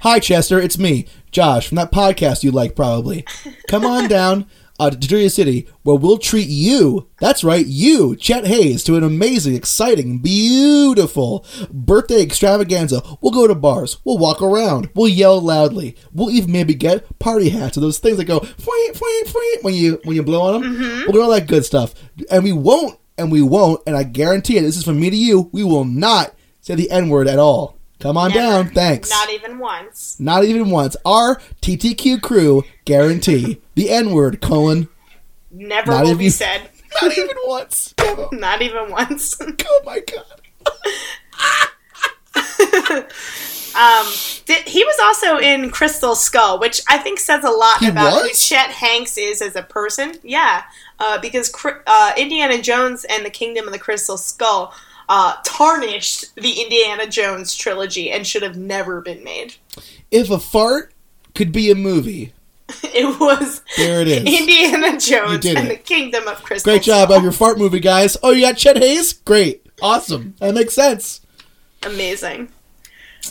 Hi, 0.00 0.20
Chester. 0.20 0.60
It's 0.60 0.78
me, 0.78 1.06
Josh, 1.32 1.68
from 1.68 1.76
that 1.76 1.90
podcast 1.90 2.44
you 2.44 2.52
like, 2.52 2.76
probably. 2.76 3.24
Come 3.68 3.84
on 3.84 4.08
down 4.08 4.46
uh, 4.78 4.90
to 4.90 4.96
Detroit 4.96 5.32
City, 5.32 5.68
where 5.82 5.96
we'll 5.96 6.18
treat 6.18 6.48
you. 6.48 7.08
That's 7.20 7.42
right, 7.42 7.66
you, 7.66 8.16
Chet 8.16 8.46
Haze, 8.46 8.84
to 8.84 8.96
an 8.96 9.02
amazing, 9.02 9.54
exciting, 9.54 10.18
beautiful 10.18 11.44
birthday 11.70 12.22
extravaganza. 12.22 13.02
We'll 13.20 13.32
go 13.32 13.46
to 13.46 13.54
bars. 13.54 13.98
We'll 14.04 14.18
walk 14.18 14.40
around. 14.40 14.90
We'll 14.94 15.08
yell 15.08 15.40
loudly. 15.40 15.96
We'll 16.12 16.30
even 16.30 16.52
maybe 16.52 16.74
get 16.74 17.18
party 17.18 17.48
hats 17.48 17.76
or 17.76 17.80
those 17.80 17.98
things 17.98 18.16
that 18.18 18.24
go 18.26 18.40
fwee, 18.40 18.92
fwee, 18.92 19.22
fwee, 19.24 19.62
when 19.62 19.74
you 19.74 20.00
when 20.04 20.16
you 20.16 20.22
blow 20.22 20.42
on 20.54 20.60
them. 20.62 20.78
We'll 20.80 21.12
do 21.12 21.22
all 21.22 21.30
that 21.30 21.48
good 21.48 21.64
stuff, 21.64 21.94
and 22.30 22.44
we 22.44 22.52
won't, 22.52 22.98
and 23.16 23.32
we 23.32 23.42
won't, 23.42 23.82
and 23.86 23.96
I 23.96 24.04
guarantee 24.04 24.58
it. 24.58 24.62
This 24.62 24.76
is 24.76 24.84
from 24.84 25.00
me 25.00 25.10
to 25.10 25.16
you. 25.16 25.50
We 25.52 25.64
will 25.64 25.84
not 25.84 26.34
say 26.60 26.74
the 26.74 26.90
N 26.90 27.08
word 27.08 27.26
at 27.28 27.38
all. 27.38 27.77
Come 28.00 28.16
on 28.16 28.30
Never. 28.30 28.40
down. 28.40 28.68
Thanks. 28.74 29.10
Not 29.10 29.30
even 29.30 29.58
once. 29.58 30.16
Not 30.20 30.44
even 30.44 30.70
once. 30.70 30.96
Our 31.04 31.36
TTQ 31.62 32.22
crew 32.22 32.62
guarantee 32.84 33.60
the 33.74 33.90
N 33.90 34.12
word, 34.12 34.40
colon. 34.40 34.88
Never 35.50 35.90
Not 35.92 36.02
will 36.02 36.08
even- 36.10 36.18
be 36.18 36.30
said. 36.30 36.70
Not 37.02 37.16
even 37.18 37.36
once. 37.44 37.94
Not 38.32 38.62
even 38.62 38.90
once. 38.90 39.36
Oh 39.70 39.80
my 39.84 40.00
god. 40.00 40.24
Um, 43.76 44.06
he 44.66 44.82
was 44.84 44.98
also 45.00 45.38
in 45.38 45.70
Crystal 45.70 46.16
Skull, 46.16 46.58
which 46.58 46.80
I 46.88 46.98
think 46.98 47.20
says 47.20 47.44
a 47.44 47.50
lot 47.50 47.78
He 47.78 47.88
about 47.88 48.22
who? 48.22 48.28
Chet 48.32 48.70
Hanks 48.70 49.16
is 49.16 49.40
as 49.40 49.54
a 49.54 49.62
person. 49.62 50.14
Yeah, 50.24 50.64
uh, 50.98 51.20
because 51.20 51.54
uh, 51.86 52.12
Indiana 52.16 52.60
Jones 52.60 53.04
and 53.04 53.24
the 53.24 53.30
Kingdom 53.30 53.66
of 53.66 53.72
the 53.72 53.78
Crystal 53.78 54.16
Skull 54.16 54.74
uh, 55.08 55.36
tarnished 55.44 56.34
the 56.36 56.60
Indiana 56.60 57.06
Jones 57.06 57.54
trilogy 57.54 58.10
and 58.10 58.26
should 58.26 58.42
have 58.42 58.56
never 58.56 59.00
been 59.00 59.24
made. 59.24 59.54
If 60.10 60.30
a 60.30 60.38
fart 60.38 60.92
could 61.34 61.52
be 61.52 61.70
a 61.70 61.74
movie, 61.74 62.32
It 62.82 63.18
was 63.18 63.62
there 63.78 64.02
it 64.02 64.08
is. 64.08 64.18
Indiana 64.24 64.98
Jones 64.98 65.46
and 65.46 65.58
it. 65.58 65.68
the 65.68 65.76
Kingdom 65.76 66.28
of 66.28 66.42
Crystal 66.42 66.70
Great 66.70 66.82
job 66.82 67.10
on 67.10 67.22
your 67.22 67.32
fart 67.32 67.58
movie, 67.58 67.80
guys. 67.80 68.16
Oh, 68.22 68.30
you 68.30 68.42
got 68.42 68.58
Chet 68.58 68.76
Haze? 68.76 69.14
Great. 69.14 69.64
Awesome. 69.80 70.34
That 70.40 70.54
makes 70.54 70.74
sense. 70.74 71.20
Amazing. 71.82 72.50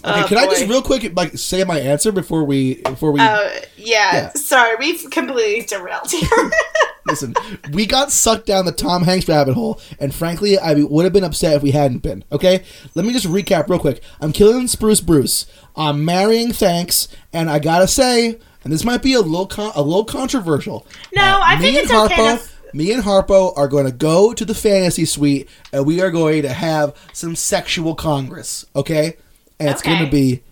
Okay, 0.03 0.21
Oh, 0.23 0.27
can 0.27 0.37
I 0.37 0.45
just 0.45 0.67
real 0.67 0.81
quick 0.81 1.11
like 1.15 1.37
say 1.37 1.63
my 1.63 1.79
answer 1.79 2.11
before 2.11 2.43
we 2.43 2.75
before 2.83 3.11
we 3.11 3.19
Uh, 3.19 3.49
yeah, 3.77 4.13
Yeah. 4.13 4.29
sorry, 4.33 4.75
we've 4.79 5.09
completely 5.09 5.63
derailed 5.65 6.09
here. 6.11 6.27
Listen, 7.07 7.33
we 7.71 7.85
got 7.85 8.11
sucked 8.11 8.45
down 8.45 8.65
the 8.65 8.71
Tom 8.73 9.03
Hanks 9.03 9.29
rabbit 9.29 9.53
hole, 9.53 9.79
and 9.97 10.13
frankly, 10.13 10.57
I 10.59 10.73
would 10.73 11.05
have 11.05 11.13
been 11.13 11.23
upset 11.23 11.55
if 11.55 11.63
we 11.63 11.71
hadn't 11.71 11.99
been. 11.99 12.25
Okay, 12.33 12.63
let 12.95 13.05
me 13.05 13.13
just 13.13 13.25
recap 13.27 13.69
real 13.69 13.79
quick. 13.79 14.01
I'm 14.19 14.33
killing 14.33 14.67
Spruce 14.67 14.99
Bruce. 14.99 15.45
I'm 15.77 16.03
marrying 16.03 16.51
Thanks, 16.51 17.07
and 17.31 17.49
I 17.49 17.59
gotta 17.59 17.87
say, 17.87 18.37
and 18.63 18.73
this 18.73 18.83
might 18.83 19.01
be 19.01 19.13
a 19.13 19.21
little 19.21 19.47
con- 19.47 19.71
a 19.73 19.81
little 19.81 20.03
controversial. 20.03 20.85
No, 21.15 21.21
uh, 21.23 21.39
I 21.43 21.57
think 21.57 21.77
it's 21.77 21.91
okay 21.91 22.15
Harpo, 22.15 22.43
to- 22.71 22.75
Me 22.77 22.91
and 22.91 23.03
Harpo 23.03 23.53
are 23.57 23.69
going 23.69 23.85
to 23.85 23.93
go 23.93 24.33
to 24.33 24.43
the 24.43 24.53
fantasy 24.53 25.05
suite, 25.05 25.47
and 25.71 25.85
we 25.85 26.01
are 26.01 26.11
going 26.11 26.41
to 26.41 26.49
have 26.49 26.93
some 27.13 27.33
sexual 27.37 27.95
congress. 27.95 28.65
Okay, 28.75 29.15
and 29.59 29.69
it's 29.69 29.81
gonna 29.81 30.09
be 30.09 30.43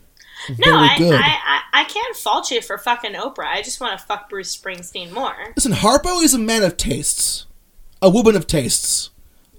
no, 0.60 0.76
I, 0.78 0.98
good. 0.98 1.14
I, 1.14 1.20
I, 1.28 1.62
I 1.82 1.84
can't 1.86 2.16
fault 2.16 2.52
you 2.52 2.62
for 2.62 2.78
fucking 2.78 3.14
Oprah. 3.14 3.46
I 3.46 3.62
just 3.62 3.80
want 3.82 4.00
to 4.00 4.06
fuck 4.06 4.30
Bruce 4.30 4.56
Springsteen 4.56 5.12
more. 5.12 5.36
Listen, 5.56 5.72
Harpo 5.72 6.22
is 6.24 6.34
a 6.34 6.40
man 6.40 6.64
of 6.64 6.78
tastes, 6.78 7.46
a 8.02 8.10
woman 8.10 8.36
of 8.36 8.46
tastes. 8.48 9.10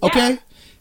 Okay, 0.03 0.29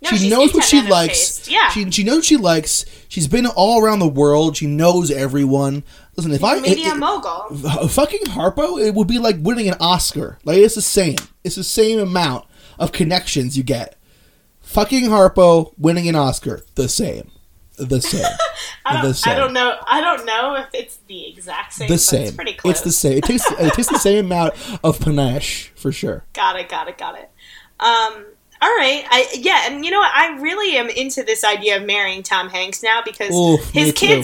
Yeah. 0.00 0.10
No, 0.10 0.16
she 0.16 0.28
knows 0.28 0.52
what 0.54 0.62
she 0.64 0.82
likes. 0.82 1.48
Yeah. 1.48 1.70
she 1.70 1.90
she 1.90 2.04
knows 2.04 2.16
what 2.16 2.24
she 2.26 2.36
likes. 2.36 2.84
She's 3.08 3.26
been 3.26 3.46
all 3.46 3.82
around 3.82 3.98
the 4.00 4.06
world. 4.08 4.56
She 4.56 4.66
knows 4.66 5.10
everyone. 5.10 5.82
Listen, 6.16 6.32
if 6.32 6.44
I 6.44 6.60
Media 6.60 6.92
it- 6.92 6.98
mogul. 6.98 7.56
fucking 7.88 8.24
Harpo, 8.26 8.78
it 8.80 8.94
would 8.94 9.08
be 9.08 9.18
like 9.18 9.36
winning 9.40 9.68
an 9.68 9.76
Oscar. 9.80 10.38
Like 10.44 10.58
it's 10.58 10.74
the 10.74 10.82
same. 10.82 11.16
It's 11.44 11.56
the 11.56 11.64
same 11.64 11.98
amount 11.98 12.44
of 12.78 12.92
connections 12.92 13.56
you 13.56 13.62
get. 13.62 13.96
Fucking 14.60 15.04
Harpo 15.04 15.72
winning 15.78 16.08
an 16.08 16.14
Oscar, 16.14 16.62
the 16.74 16.88
same, 16.88 17.30
the 17.76 18.00
same, 18.00 18.24
I 18.84 18.96
the 18.96 19.02
don't, 19.02 19.14
same. 19.14 19.32
I 19.32 19.36
don't 19.36 19.52
know. 19.52 19.78
I 19.86 20.00
don't 20.00 20.26
know 20.26 20.54
if 20.56 20.68
it's 20.72 20.98
the 21.06 21.26
exact 21.28 21.74
same. 21.74 21.88
the 21.88 21.94
but 21.94 22.00
same. 22.00 22.22
It's 22.22 22.36
pretty 22.36 22.54
close. 22.54 22.72
It's 22.72 22.80
the 22.82 22.92
same. 22.92 23.18
It 23.18 23.24
tastes. 23.24 23.50
it 23.50 23.72
takes 23.74 23.88
the 23.88 23.98
same 23.98 24.26
amount 24.26 24.54
of 24.82 25.00
panache 25.00 25.72
for 25.76 25.92
sure. 25.92 26.24
Got 26.32 26.58
it. 26.58 26.68
Got 26.68 26.88
it. 26.88 26.98
Got 26.98 27.18
it. 27.18 27.30
Um. 27.80 28.26
All 28.62 28.70
right. 28.70 29.04
I 29.10 29.28
yeah, 29.34 29.70
and 29.70 29.84
you 29.84 29.90
know 29.90 29.98
what? 29.98 30.12
I 30.14 30.38
really 30.40 30.76
am 30.76 30.88
into 30.88 31.22
this 31.22 31.44
idea 31.44 31.76
of 31.76 31.84
marrying 31.84 32.22
Tom 32.22 32.48
Hanks 32.48 32.82
now 32.82 33.02
because 33.04 33.30
me 33.30 33.58
his 33.72 33.94
too. 33.94 34.22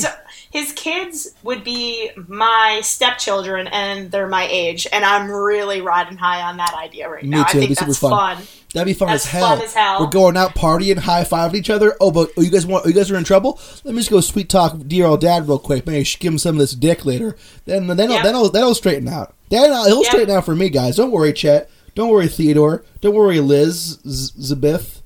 His 0.52 0.70
kids 0.72 1.34
would 1.42 1.64
be 1.64 2.10
my 2.28 2.80
stepchildren, 2.84 3.66
and 3.68 4.10
they're 4.10 4.28
my 4.28 4.46
age, 4.50 4.86
and 4.92 5.04
I'm 5.04 5.30
really 5.30 5.80
riding 5.80 6.18
high 6.18 6.42
on 6.42 6.58
that 6.58 6.74
idea 6.74 7.08
right 7.08 7.22
Me 7.22 7.30
now. 7.30 7.44
too. 7.44 7.58
I 7.58 7.66
think 7.66 7.78
that's 7.78 7.98
fun. 7.98 8.36
fun. 8.36 8.44
That'd 8.74 8.86
be 8.86 8.94
fun 8.94 9.08
That's 9.08 9.24
as 9.26 9.30
hell. 9.30 9.56
fun 9.56 9.64
as 9.64 9.74
hell. 9.74 10.00
We're 10.00 10.06
going 10.10 10.36
out 10.36 10.54
partying, 10.54 10.96
high 10.98 11.24
fiving 11.24 11.54
each 11.56 11.68
other. 11.68 11.94
Oh, 12.00 12.10
but 12.10 12.30
oh, 12.38 12.40
you 12.42 12.50
guys 12.50 12.66
want? 12.66 12.86
You 12.86 12.92
guys 12.94 13.10
are 13.10 13.16
in 13.18 13.24
trouble. 13.24 13.60
Let 13.84 13.94
me 13.94 14.00
just 14.00 14.10
go 14.10 14.20
sweet 14.20 14.48
talk 14.48 14.76
dear 14.86 15.04
old 15.06 15.20
dad 15.20 15.46
real 15.46 15.58
quick. 15.58 15.86
Maybe 15.86 16.06
give 16.18 16.32
him 16.32 16.38
some 16.38 16.54
of 16.54 16.58
this 16.60 16.72
dick 16.72 17.04
later. 17.04 17.36
Then 17.66 17.86
then 17.88 18.10
Yep. 18.10 18.22
then 18.22 18.34
he'll, 18.34 18.48
that'll 18.50 18.74
straighten 18.74 19.08
out. 19.08 19.34
Then 19.50 19.70
uh, 19.70 19.84
he'll 19.84 20.02
Yep. 20.02 20.06
straighten 20.06 20.34
out 20.34 20.46
for 20.46 20.54
me, 20.54 20.70
guys. 20.70 20.96
Don't 20.96 21.10
worry, 21.10 21.34
Chet. 21.34 21.68
Don't 21.94 22.08
worry, 22.08 22.28
Theodore. 22.28 22.82
Don't 23.02 23.14
worry, 23.14 23.40
Liz 23.40 23.98
Z- 24.08 24.54
Zabith 24.54 25.01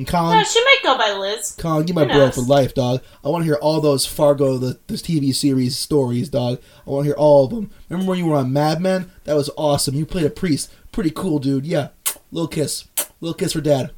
and 0.00 0.08
Colin. 0.08 0.38
No, 0.38 0.44
she 0.44 0.62
might 0.64 0.78
go 0.82 0.96
by 0.98 1.12
Liz. 1.12 1.54
Colin, 1.58 1.86
you 1.88 1.94
my 1.94 2.04
bro 2.04 2.30
for 2.30 2.40
life, 2.42 2.74
dog. 2.74 3.02
I 3.24 3.28
want 3.28 3.42
to 3.42 3.46
hear 3.46 3.56
all 3.56 3.80
those 3.80 4.04
Fargo, 4.06 4.58
the, 4.58 4.78
the 4.86 4.94
TV 4.94 5.34
series 5.34 5.76
stories, 5.76 6.28
dog. 6.28 6.60
I 6.86 6.90
want 6.90 7.04
to 7.04 7.08
hear 7.08 7.16
all 7.16 7.44
of 7.44 7.50
them. 7.50 7.70
Remember 7.88 8.10
when 8.10 8.18
you 8.18 8.26
were 8.26 8.36
on 8.36 8.52
Mad 8.52 8.80
Men? 8.80 9.10
That 9.24 9.34
was 9.34 9.50
awesome. 9.56 9.94
You 9.94 10.04
played 10.06 10.26
a 10.26 10.30
priest. 10.30 10.72
Pretty 10.92 11.10
cool, 11.10 11.38
dude. 11.38 11.66
Yeah. 11.66 11.88
Little 12.32 12.48
kiss. 12.48 12.86
Little 13.20 13.34
kiss 13.34 13.52
for 13.52 13.60
dad. 13.60 13.92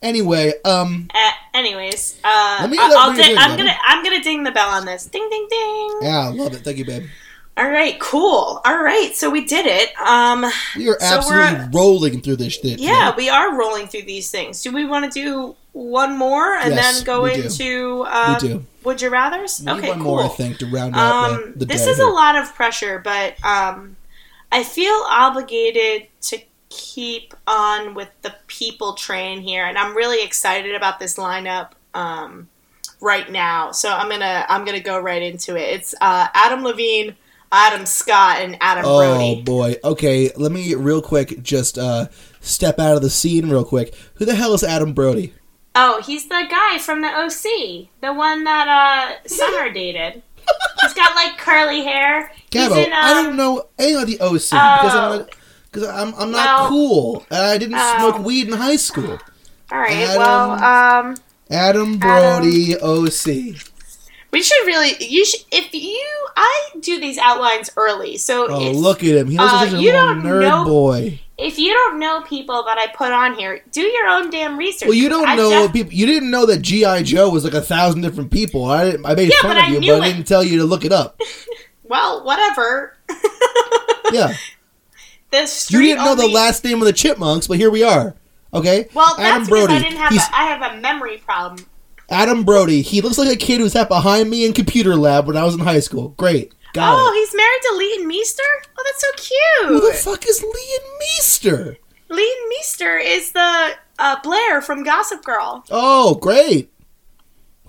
Anyway, 0.00 0.52
um, 0.64 1.08
Uh, 1.12 1.30
anyways, 1.54 2.18
uh, 2.22 2.28
I'll 2.60 2.68
bring 2.68 2.78
it 3.18 3.22
di- 3.24 3.32
in, 3.32 3.38
I'm 3.38 3.56
gonna 3.56 3.74
I'm 3.84 4.04
gonna 4.04 4.22
ding 4.22 4.44
the 4.44 4.52
bell 4.52 4.68
on 4.68 4.84
this. 4.86 5.06
Ding 5.06 5.28
ding 5.28 5.46
ding. 5.50 5.98
yeah, 6.02 6.20
I 6.20 6.28
love 6.28 6.54
it. 6.54 6.58
Thank 6.62 6.78
you, 6.78 6.84
babe. 6.84 7.08
All 7.58 7.68
right, 7.70 7.98
cool. 7.98 8.60
All 8.64 8.82
right, 8.82 9.14
so 9.16 9.28
we 9.30 9.44
did 9.44 9.66
it. 9.66 9.90
Um, 10.00 10.46
We 10.76 10.88
are 10.88 10.96
absolutely 11.00 11.54
we're- 11.54 11.68
rolling 11.74 12.20
through 12.22 12.36
this 12.36 12.54
shit. 12.54 12.78
yeah, 12.78 13.14
we 13.16 13.28
are 13.28 13.58
rolling 13.58 13.88
through 13.88 14.02
these 14.02 14.30
things. 14.30 14.62
Do 14.62 14.72
we 14.72 14.84
want 14.86 15.10
to 15.12 15.20
do 15.22 15.56
one 15.72 16.16
more 16.16 16.54
and 16.54 16.74
Yes, 16.74 16.96
then 16.98 17.04
go 17.04 17.24
into 17.26 18.04
um, 18.08 18.34
We 18.42 18.48
do. 18.48 18.64
Would 18.84 19.02
you 19.02 19.10
rather's? 19.10 19.60
We 19.64 19.72
okay, 19.72 19.88
one 19.88 19.98
cool. 19.98 20.06
more, 20.16 20.22
I 20.24 20.28
think, 20.28 20.58
to 20.58 20.66
round 20.66 20.94
out 20.96 21.30
Um, 21.32 21.52
the, 21.52 21.58
the 21.60 21.66
this 21.66 21.86
is 21.86 21.96
here. 21.98 22.06
a 22.06 22.10
lot 22.10 22.36
of 22.36 22.54
pressure, 22.54 23.00
but 23.02 23.34
um, 23.44 23.96
I 24.52 24.62
feel 24.62 25.04
obligated 25.10 26.06
to 26.22 26.38
keep 26.70 27.34
on 27.46 27.94
with 27.94 28.08
the 28.22 28.34
people 28.46 28.94
train 28.94 29.40
here, 29.40 29.64
and 29.66 29.76
I'm 29.76 29.96
really 29.96 30.22
excited 30.24 30.74
about 30.74 31.00
this 31.00 31.16
lineup 31.16 31.70
um, 31.94 32.48
right 33.00 33.30
now. 33.30 33.72
So 33.72 33.90
I'm 33.90 34.08
gonna 34.08 34.46
I'm 34.48 34.64
gonna 34.64 34.80
go 34.80 34.98
right 34.98 35.22
into 35.22 35.56
it. 35.56 35.74
It's 35.74 35.94
uh, 36.00 36.28
Adam 36.34 36.62
Levine, 36.64 37.16
Adam 37.50 37.86
Scott, 37.86 38.38
and 38.40 38.56
Adam 38.60 38.84
Oh 38.86 38.98
Brody. 38.98 39.36
Oh 39.40 39.42
boy. 39.42 39.76
Okay, 39.84 40.30
let 40.36 40.52
me 40.52 40.74
real 40.74 41.00
quick 41.02 41.42
just 41.42 41.78
uh, 41.78 42.08
step 42.40 42.78
out 42.78 42.96
of 42.96 43.02
the 43.02 43.10
scene 43.10 43.48
real 43.48 43.64
quick. 43.64 43.94
Who 44.14 44.24
the 44.24 44.34
hell 44.34 44.52
is 44.54 44.62
Adam 44.62 44.92
Brody? 44.92 45.32
Oh, 45.74 46.02
he's 46.04 46.24
the 46.28 46.44
guy 46.50 46.78
from 46.78 47.02
the 47.02 47.08
OC, 47.08 47.88
the 48.00 48.12
one 48.12 48.44
that 48.44 48.68
uh, 48.68 49.28
Summer 49.28 49.70
dated. 49.72 50.22
He's 50.82 50.94
got 50.94 51.14
like 51.14 51.38
curly 51.38 51.82
hair. 51.84 52.32
Gabo, 52.50 52.76
he's 52.76 52.86
in, 52.86 52.92
um, 52.92 52.98
I 53.00 53.12
don't 53.14 53.36
know 53.36 53.66
any 53.78 53.94
of 53.94 54.06
the 54.06 54.18
OC 54.20 54.40
because 54.50 54.94
I'm 54.94 55.20
Oh. 55.20 55.26
because 55.70 55.88
I'm, 55.88 56.14
I'm 56.14 56.30
not 56.30 56.60
Well, 56.60 56.68
cool 56.68 57.26
and 57.30 57.40
I 57.44 57.58
didn't 57.58 57.76
oh. 57.78 57.96
smoke 57.98 58.24
weed 58.24 58.48
in 58.48 58.54
high 58.54 58.76
school. 58.76 59.18
All 59.70 59.78
right. 59.78 59.92
Adam- 59.92 60.18
well, 60.18 60.50
um. 60.64 61.16
Adam 61.50 61.98
Brody, 61.98 62.76
OC. 62.78 63.56
We 64.30 64.42
should 64.42 64.66
really. 64.66 64.92
You 65.02 65.24
should. 65.24 65.40
If 65.50 65.72
you, 65.72 66.26
I 66.36 66.70
do 66.80 67.00
these 67.00 67.16
outlines 67.18 67.70
early. 67.76 68.16
So 68.18 68.46
Oh, 68.50 68.70
if, 68.70 68.76
look 68.76 69.02
at 69.02 69.16
him. 69.16 69.28
He 69.28 69.38
looks 69.38 69.52
uh, 69.52 69.56
like 69.56 69.72
a 69.72 69.78
you 69.80 69.90
don't 69.92 70.22
nerd 70.22 70.40
know- 70.42 70.64
boy. 70.64 71.18
if 71.38 71.58
you 71.58 71.72
don't 71.72 71.98
know 71.98 72.20
people 72.22 72.62
that 72.64 72.76
I 72.78 72.88
put 72.94 73.10
on 73.12 73.34
here, 73.36 73.62
do 73.72 73.80
your 73.80 74.06
own 74.08 74.28
damn 74.30 74.58
research. 74.58 74.88
Well, 74.88 74.96
you 74.98 75.08
don't 75.08 75.26
I 75.28 75.34
know 75.36 75.62
def- 75.64 75.72
people. 75.72 75.92
You 75.94 76.04
didn't 76.06 76.30
know 76.30 76.44
that 76.46 76.60
GI 76.60 77.04
Joe 77.04 77.30
was 77.30 77.44
like 77.44 77.54
a 77.54 77.62
thousand 77.62 78.02
different 78.02 78.30
people. 78.30 78.66
I 78.66 78.90
didn't, 78.90 79.06
I 79.06 79.14
made 79.14 79.30
Yeah, 79.30 79.40
fun 79.48 79.56
of 79.56 79.62
I 79.64 79.66
you, 79.68 79.80
but 79.92 80.02
I 80.02 80.12
didn't 80.12 80.26
tell 80.26 80.44
you 80.44 80.58
to 80.58 80.64
look 80.64 80.84
it 80.84 80.92
up. 80.92 81.20
well, 81.84 82.24
whatever. 82.24 82.96
Yeah, 84.10 84.32
the 85.30 85.66
you 85.70 85.82
didn't 85.82 86.02
know 86.02 86.14
the 86.14 86.26
last 86.28 86.64
name 86.64 86.80
of 86.80 86.86
the 86.86 86.94
Chipmunks, 86.94 87.46
but 87.46 87.58
here 87.58 87.70
we 87.70 87.82
are. 87.82 88.14
Okay, 88.54 88.88
Well, 88.94 89.14
that's 89.18 89.20
Adam 89.20 89.42
because 89.44 89.48
Brody. 89.66 89.74
I 89.74 89.78
didn't 89.82 89.98
have. 89.98 90.10
He's- 90.12 90.28
A, 90.30 90.34
I 90.36 90.44
have 90.44 90.72
a 90.72 90.80
memory 90.80 91.18
problem. 91.18 91.66
Adam 92.10 92.44
Brody. 92.44 92.82
He 92.82 93.00
looks 93.00 93.18
like 93.18 93.32
a 93.32 93.36
kid 93.36 93.60
who 93.60 93.68
sat 93.68 93.88
behind 93.88 94.30
me 94.30 94.44
in 94.46 94.52
computer 94.52 94.96
lab 94.96 95.26
when 95.26 95.36
I 95.36 95.44
was 95.44 95.54
in 95.54 95.60
high 95.60 95.80
school. 95.80 96.10
Great. 96.10 96.52
Got 96.72 96.96
oh, 96.98 97.12
it. 97.12 97.16
he's 97.16 97.34
married 97.34 97.60
to 97.62 97.74
Leighton 97.76 98.06
Meester? 98.08 98.42
Oh, 98.78 98.82
that's 98.84 99.00
so 99.00 99.34
cute. 99.60 99.68
Who 99.82 99.90
the 99.90 99.96
fuck 99.96 100.26
is 100.26 100.42
Leon 100.42 100.98
Meester? 101.00 101.76
Leighton 102.08 102.48
Meester 102.50 102.96
is 102.98 103.32
the 103.32 103.70
uh, 103.98 104.16
Blair 104.22 104.60
from 104.62 104.82
Gossip 104.84 105.24
Girl. 105.24 105.64
Oh, 105.70 106.14
great. 106.16 106.70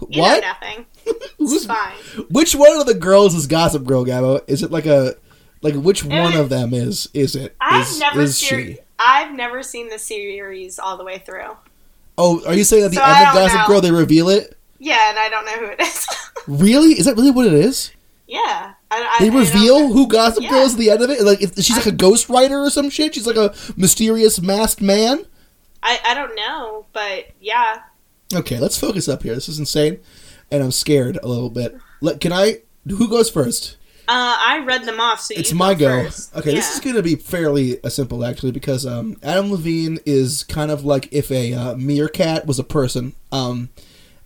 You 0.10 0.22
what? 0.22 0.42
nothing. 0.42 0.86
Who's, 1.38 1.66
fine. 1.66 1.94
which 2.30 2.56
one 2.56 2.80
of 2.80 2.86
the 2.88 2.94
girls 2.94 3.36
is 3.36 3.48
Gossip 3.48 3.84
Girl, 3.84 4.06
Gabo? 4.06 4.42
Is 4.48 4.64
it 4.64 4.72
like 4.72 4.86
a 4.86 5.16
like 5.62 5.76
which 5.76 6.06
one 6.06 6.36
Uh, 6.36 6.42
of 6.42 6.50
them 6.50 6.74
is 6.74 7.10
is 7.14 7.36
it? 7.36 7.56
I've 7.60 7.86
Is- 7.88 8.00
never 8.00 8.22
is? 8.22 8.80
I've 8.98 9.34
never 9.34 9.64
seen 9.64 9.90
the 9.90 10.00
series 10.00 10.78
all 10.80 10.98
the 10.98 11.04
way 11.04 11.18
through. 11.20 11.58
Oh, 12.20 12.46
are 12.46 12.54
you 12.54 12.66
saying 12.66 12.84
at 12.84 12.92
the 12.92 12.98
So 12.98 13.04
end 13.04 13.28
of 13.28 13.34
Gossip 13.34 13.60
know. 13.62 13.68
Girl 13.68 13.82
they 13.82 13.92
reveal 13.92 14.28
it? 14.30 14.58
Yeah, 14.78 15.10
and 15.10 15.18
I 15.18 15.30
don't 15.30 15.46
know 15.46 15.58
who 15.58 15.66
it 15.72 15.80
is. 15.82 16.08
Really? 16.48 16.92
Is 16.98 17.06
that 17.06 17.16
really 17.16 17.32
what 17.32 17.46
it 17.46 17.54
is? 17.54 17.92
yeah, 18.28 18.74
I, 18.90 19.18
I, 19.20 19.24
They 19.24 19.30
reveal 19.30 19.92
who 19.92 20.08
Gossip 20.08 20.44
Yeah. 20.44 20.50
Girl 20.50 20.62
is 20.62 20.74
at 20.74 20.80
the 20.80 20.90
end 20.90 21.02
of 21.04 21.10
it. 21.10 21.22
Like 21.22 21.42
if 21.42 21.54
she's 21.56 21.76
like 21.76 21.86
a 21.86 21.92
ghostwriter 21.96 22.66
or 22.66 22.70
some 22.70 22.90
shit. 22.90 23.14
She's 23.16 23.28
like 23.28 23.36
a 23.36 23.54
mysterious 23.78 24.42
masked 24.42 24.82
man. 24.82 25.26
I, 25.84 26.00
I 26.06 26.14
don't 26.14 26.36
know, 26.36 26.86
but 26.94 27.28
yeah. 27.40 27.82
Okay, 28.34 28.60
let's 28.60 28.78
focus 28.80 29.08
up 29.08 29.24
here. 29.24 29.36
This 29.36 29.50
is 29.50 29.60
insane, 29.60 30.00
and 30.50 30.64
I'm 30.64 30.72
scared 30.72 31.20
a 31.22 31.28
little 31.28 31.50
bit. 31.50 31.78
Let, 32.02 32.20
can 32.20 32.34
I? 32.34 32.62
Who 32.88 33.08
goes 33.10 33.30
first? 33.30 33.78
Uh, 34.12 34.36
I 34.40 34.64
read 34.66 34.86
them 34.86 35.00
off, 35.00 35.20
so 35.22 35.36
It's 35.38 35.54
my 35.54 35.76
go. 35.76 36.04
first. 36.06 36.36
Okay, 36.36 36.56
this 36.56 36.74
is 36.74 36.80
going 36.80 36.96
to 36.96 37.04
be 37.04 37.16
fairly 37.16 37.82
uh, 37.84 37.90
simple 37.90 38.26
actually 38.26 38.52
because 38.52 38.84
um, 38.84 39.18
Adam 39.22 39.52
Levine 39.52 40.00
is 40.04 40.44
kind 40.44 40.72
of 40.72 40.84
like 40.84 41.08
if 41.12 41.30
a 41.30 41.54
uh, 41.54 41.76
meerkat 41.76 42.48
was 42.48 42.58
a 42.58 42.64
person. 42.64 43.14
Um, 43.32 43.70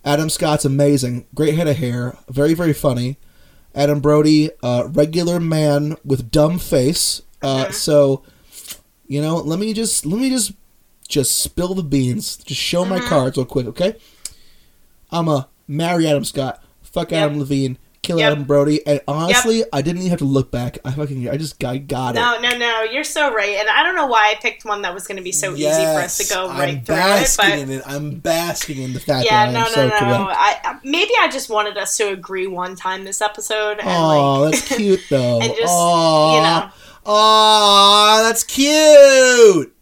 Adam 0.02 0.30
Scott's 0.30 0.64
amazing, 0.64 1.26
great 1.34 1.54
head 1.54 1.68
of 1.68 1.76
hair, 1.76 2.16
very 2.30 2.54
very 2.54 2.72
funny. 2.72 3.18
Adam 3.74 4.00
Brody, 4.00 4.50
uh, 4.62 4.88
regular 4.90 5.38
man 5.38 5.96
with 6.02 6.30
dumb 6.30 6.58
face. 6.58 7.20
Uh, 7.42 7.66
Mhm. 7.66 7.72
So, 7.74 8.22
you 9.06 9.20
know, 9.20 9.36
let 9.36 9.58
me 9.58 9.74
just 9.74 10.06
let 10.06 10.18
me 10.18 10.30
just 10.30 10.52
just 11.08 11.38
spill 11.40 11.74
the 11.74 11.82
beans. 11.82 12.36
Just 12.38 12.60
show 12.60 12.86
my 12.86 13.00
Mhm. 13.00 13.08
cards 13.08 13.36
real 13.36 13.44
quick, 13.44 13.66
okay? 13.66 13.96
I'm 15.10 15.28
a 15.28 15.48
marry 15.68 16.06
Adam 16.06 16.24
Scott, 16.24 16.62
fuck 16.82 17.10
Yep. 17.10 17.20
Adam 17.22 17.38
Levine, 17.38 17.76
kill 18.04 18.18
Yep. 18.18 18.32
Adam 18.32 18.44
Brody, 18.44 18.86
and 18.86 19.00
honestly, 19.08 19.64
I 19.72 19.82
didn't 19.82 19.98
even 19.98 20.10
have 20.10 20.18
to 20.20 20.24
look 20.24 20.50
back. 20.52 20.78
I 20.84 20.92
fucking 20.92 21.28
I 21.28 21.36
just 21.36 21.62
I 21.64 21.78
got 21.78 22.14
it. 22.14 22.20
No, 22.20 22.38
no, 22.40 22.56
no. 22.56 22.82
You're 22.82 23.02
so 23.04 23.34
right, 23.34 23.56
and 23.56 23.68
I 23.68 23.82
don't 23.82 23.96
know 23.96 24.06
why 24.06 24.30
I 24.30 24.40
picked 24.40 24.64
one 24.64 24.82
that 24.82 24.94
was 24.94 25.06
going 25.06 25.16
to 25.16 25.22
be 25.22 25.32
so 25.32 25.54
easy 25.54 25.64
for 25.64 26.00
us 26.00 26.18
to 26.18 26.32
go 26.32 26.46
Yes, 26.46 26.58
right 26.58 26.68
I'm 26.78 26.84
through 26.84 26.94
it. 26.94 26.98
basking 26.98 27.48
But 27.50 27.58
in 27.58 27.70
it. 27.70 27.82
I'm 27.86 28.10
basking 28.20 28.82
in 28.82 28.92
the 28.92 29.00
fact 29.00 29.24
yeah, 29.24 29.46
that 29.46 29.52
no, 29.52 29.58
I'm 29.60 29.64
no, 29.66 29.70
so 29.72 29.88
no. 29.88 29.98
correct. 30.24 30.38
I 30.38 30.78
maybe 30.84 31.12
I 31.20 31.28
just 31.28 31.50
wanted 31.50 31.76
us 31.76 31.96
to 31.96 32.10
agree 32.10 32.46
one 32.46 32.76
time 32.76 33.04
this 33.04 33.20
episode, 33.20 33.80
Oh, 33.82 34.42
like, 34.42 34.52
that's 34.54 34.76
cute 34.76 35.00
though. 35.10 35.40
and 35.40 35.52
just 35.56 35.72
Aw. 35.74 36.36
you 36.36 36.42
know, 36.42 36.70
Aw, 37.06 38.22
that's 38.22 38.44
cute. 38.44 39.73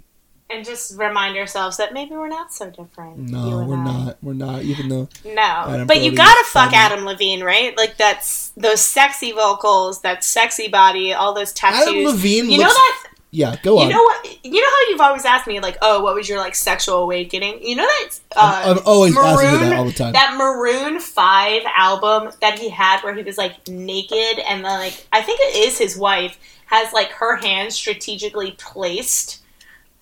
And 0.52 0.64
just 0.64 0.98
remind 0.98 1.36
ourselves 1.36 1.76
that 1.78 1.92
maybe 1.92 2.12
we're 2.12 2.28
not 2.28 2.52
so 2.52 2.70
different. 2.70 3.18
No, 3.18 3.64
we're 3.64 3.76
I. 3.76 3.84
not. 3.84 4.18
We're 4.22 4.32
not. 4.34 4.62
Even 4.62 4.88
though 4.88 5.08
No, 5.24 5.42
Adam 5.42 5.86
but 5.86 6.02
you 6.02 6.14
gotta 6.14 6.44
fuck. 6.46 6.72
Adam 6.72 7.04
Levine, 7.04 7.42
right? 7.42 7.76
Like 7.76 7.96
that's 7.96 8.50
those 8.50 8.80
sexy 8.80 9.32
vocals, 9.32 10.02
that 10.02 10.24
sexy 10.24 10.68
body, 10.68 11.12
all 11.12 11.34
those 11.34 11.52
tattoos. 11.52 11.88
Adam 11.88 12.04
Levine 12.04 12.50
you 12.50 12.58
looks. 12.58 12.68
know 12.70 12.74
that 12.74 13.06
yeah, 13.34 13.56
go 13.62 13.78
on. 13.78 13.86
You 13.88 13.94
know 13.94 14.02
what? 14.02 14.44
You 14.44 14.60
know 14.60 14.68
how 14.68 14.90
you've 14.90 15.00
always 15.00 15.24
asked 15.24 15.46
me, 15.46 15.58
like, 15.58 15.78
oh, 15.80 16.02
what 16.02 16.14
was 16.14 16.28
your 16.28 16.36
like 16.36 16.54
sexual 16.54 16.96
awakening? 16.96 17.64
You 17.66 17.76
know 17.76 17.86
that 17.86 18.10
uh, 18.36 18.62
I'm, 18.66 18.76
I'm 18.78 18.82
always 18.84 19.14
Maroon- 19.14 19.70
that 19.70 19.78
all 19.78 19.86
the 19.86 19.92
time. 19.92 20.12
that 20.12 20.36
Maroon 20.36 21.00
Five 21.00 21.62
album 21.74 22.30
that 22.42 22.58
he 22.58 22.68
had, 22.68 23.00
where 23.00 23.14
he 23.14 23.22
was 23.22 23.38
like 23.38 23.66
naked, 23.68 24.38
and 24.46 24.62
then 24.62 24.78
like 24.78 25.06
I 25.12 25.22
think 25.22 25.40
it 25.40 25.56
is 25.66 25.78
his 25.78 25.96
wife 25.96 26.38
has 26.66 26.92
like 26.92 27.08
her 27.12 27.36
hands 27.36 27.74
strategically 27.74 28.50
placed 28.58 29.41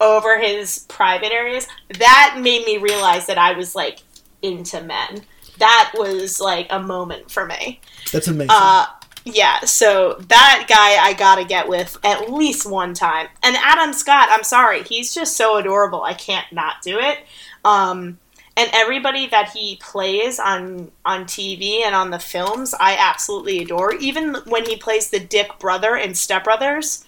over 0.00 0.40
his 0.40 0.80
private 0.88 1.32
areas. 1.32 1.68
That 1.98 2.38
made 2.40 2.64
me 2.64 2.78
realize 2.78 3.26
that 3.26 3.38
I 3.38 3.52
was 3.52 3.74
like 3.74 4.00
into 4.42 4.80
men. 4.82 5.22
That 5.58 5.92
was 5.94 6.40
like 6.40 6.68
a 6.70 6.80
moment 6.80 7.30
for 7.30 7.44
me. 7.44 7.80
That's 8.12 8.28
amazing. 8.28 8.50
Uh, 8.50 8.86
yeah, 9.24 9.60
so 9.60 10.14
that 10.28 10.66
guy 10.68 11.04
I 11.04 11.12
gotta 11.12 11.44
get 11.44 11.68
with 11.68 11.98
at 12.02 12.32
least 12.32 12.68
one 12.68 12.94
time. 12.94 13.28
And 13.42 13.56
Adam 13.56 13.92
Scott, 13.92 14.28
I'm 14.30 14.42
sorry, 14.42 14.82
he's 14.84 15.14
just 15.14 15.36
so 15.36 15.56
adorable. 15.56 16.02
I 16.02 16.14
can't 16.14 16.50
not 16.52 16.76
do 16.82 16.98
it. 16.98 17.18
Um, 17.64 18.18
and 18.56 18.70
everybody 18.72 19.26
that 19.28 19.50
he 19.50 19.76
plays 19.76 20.38
on 20.38 20.90
on 21.04 21.24
TV 21.24 21.82
and 21.82 21.94
on 21.94 22.10
the 22.10 22.18
films, 22.18 22.74
I 22.78 22.96
absolutely 22.98 23.62
adore. 23.62 23.94
Even 23.94 24.36
when 24.46 24.64
he 24.64 24.76
plays 24.76 25.10
the 25.10 25.20
dick 25.20 25.58
brother 25.58 25.96
in 25.96 26.14
Step 26.14 26.44
Brothers. 26.44 27.04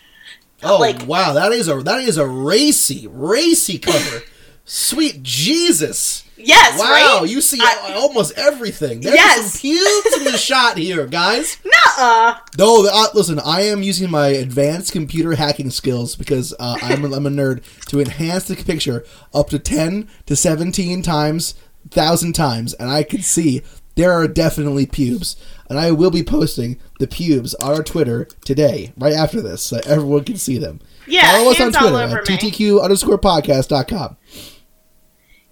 Oh 0.64 0.78
like- 0.78 1.06
wow, 1.06 1.32
that 1.34 1.52
is 1.52 1.68
a 1.68 1.76
that 1.82 2.00
is 2.00 2.16
a 2.18 2.26
racy 2.26 3.06
racy 3.10 3.78
cover. 3.78 4.22
Sweet 4.64 5.22
Jesus! 5.24 6.24
Yes, 6.36 6.78
Wow, 6.78 7.20
right? 7.20 7.28
you 7.28 7.40
see 7.40 7.58
I- 7.60 7.94
almost 7.96 8.32
everything. 8.38 9.00
There's 9.00 9.14
Yes. 9.16 9.52
some 9.54 9.60
pubes 9.60 10.16
in 10.18 10.24
the 10.32 10.38
shot 10.38 10.78
here, 10.78 11.06
guys. 11.06 11.56
Nuh-uh. 11.64 12.36
No, 12.58 12.86
uh, 12.90 13.06
listen, 13.12 13.38
I 13.40 13.62
am 13.62 13.82
using 13.82 14.08
my 14.10 14.28
advanced 14.28 14.92
computer 14.92 15.34
hacking 15.34 15.70
skills 15.70 16.14
because 16.16 16.54
uh, 16.60 16.76
I'm, 16.80 17.04
a, 17.04 17.16
I'm 17.16 17.26
a 17.26 17.30
nerd 17.30 17.62
to 17.86 18.00
enhance 18.00 18.44
the 18.44 18.56
picture 18.56 19.04
up 19.34 19.50
to 19.50 19.58
10 19.58 20.08
to 20.26 20.36
17 20.36 21.02
times, 21.02 21.54
1,000 21.84 22.32
times, 22.32 22.72
and 22.74 22.88
I 22.88 23.02
can 23.02 23.22
see 23.22 23.62
there 23.95 24.12
are 24.12 24.26
definitely 24.28 24.86
pubes. 24.86 25.36
And 25.68 25.78
I 25.78 25.90
will 25.90 26.11
be 26.11 26.22
posting 26.22 26.78
the 26.99 27.07
pubes 27.07 27.55
on 27.55 27.72
our 27.72 27.82
Twitter 27.82 28.26
today, 28.45 28.93
right 28.99 29.14
after 29.14 29.40
this, 29.40 29.62
so 29.62 29.80
everyone 29.86 30.24
can 30.24 30.36
see 30.36 30.59
them. 30.59 30.80
Yeah, 31.07 31.32
Follow 31.32 31.51
us 31.51 31.61
on 31.61 31.72
Twitter 31.72 32.18
at 32.18 32.28
me. 32.28 32.36
ttq 32.36 32.82
underscore 32.82 33.18
podcast.com. 33.18 34.16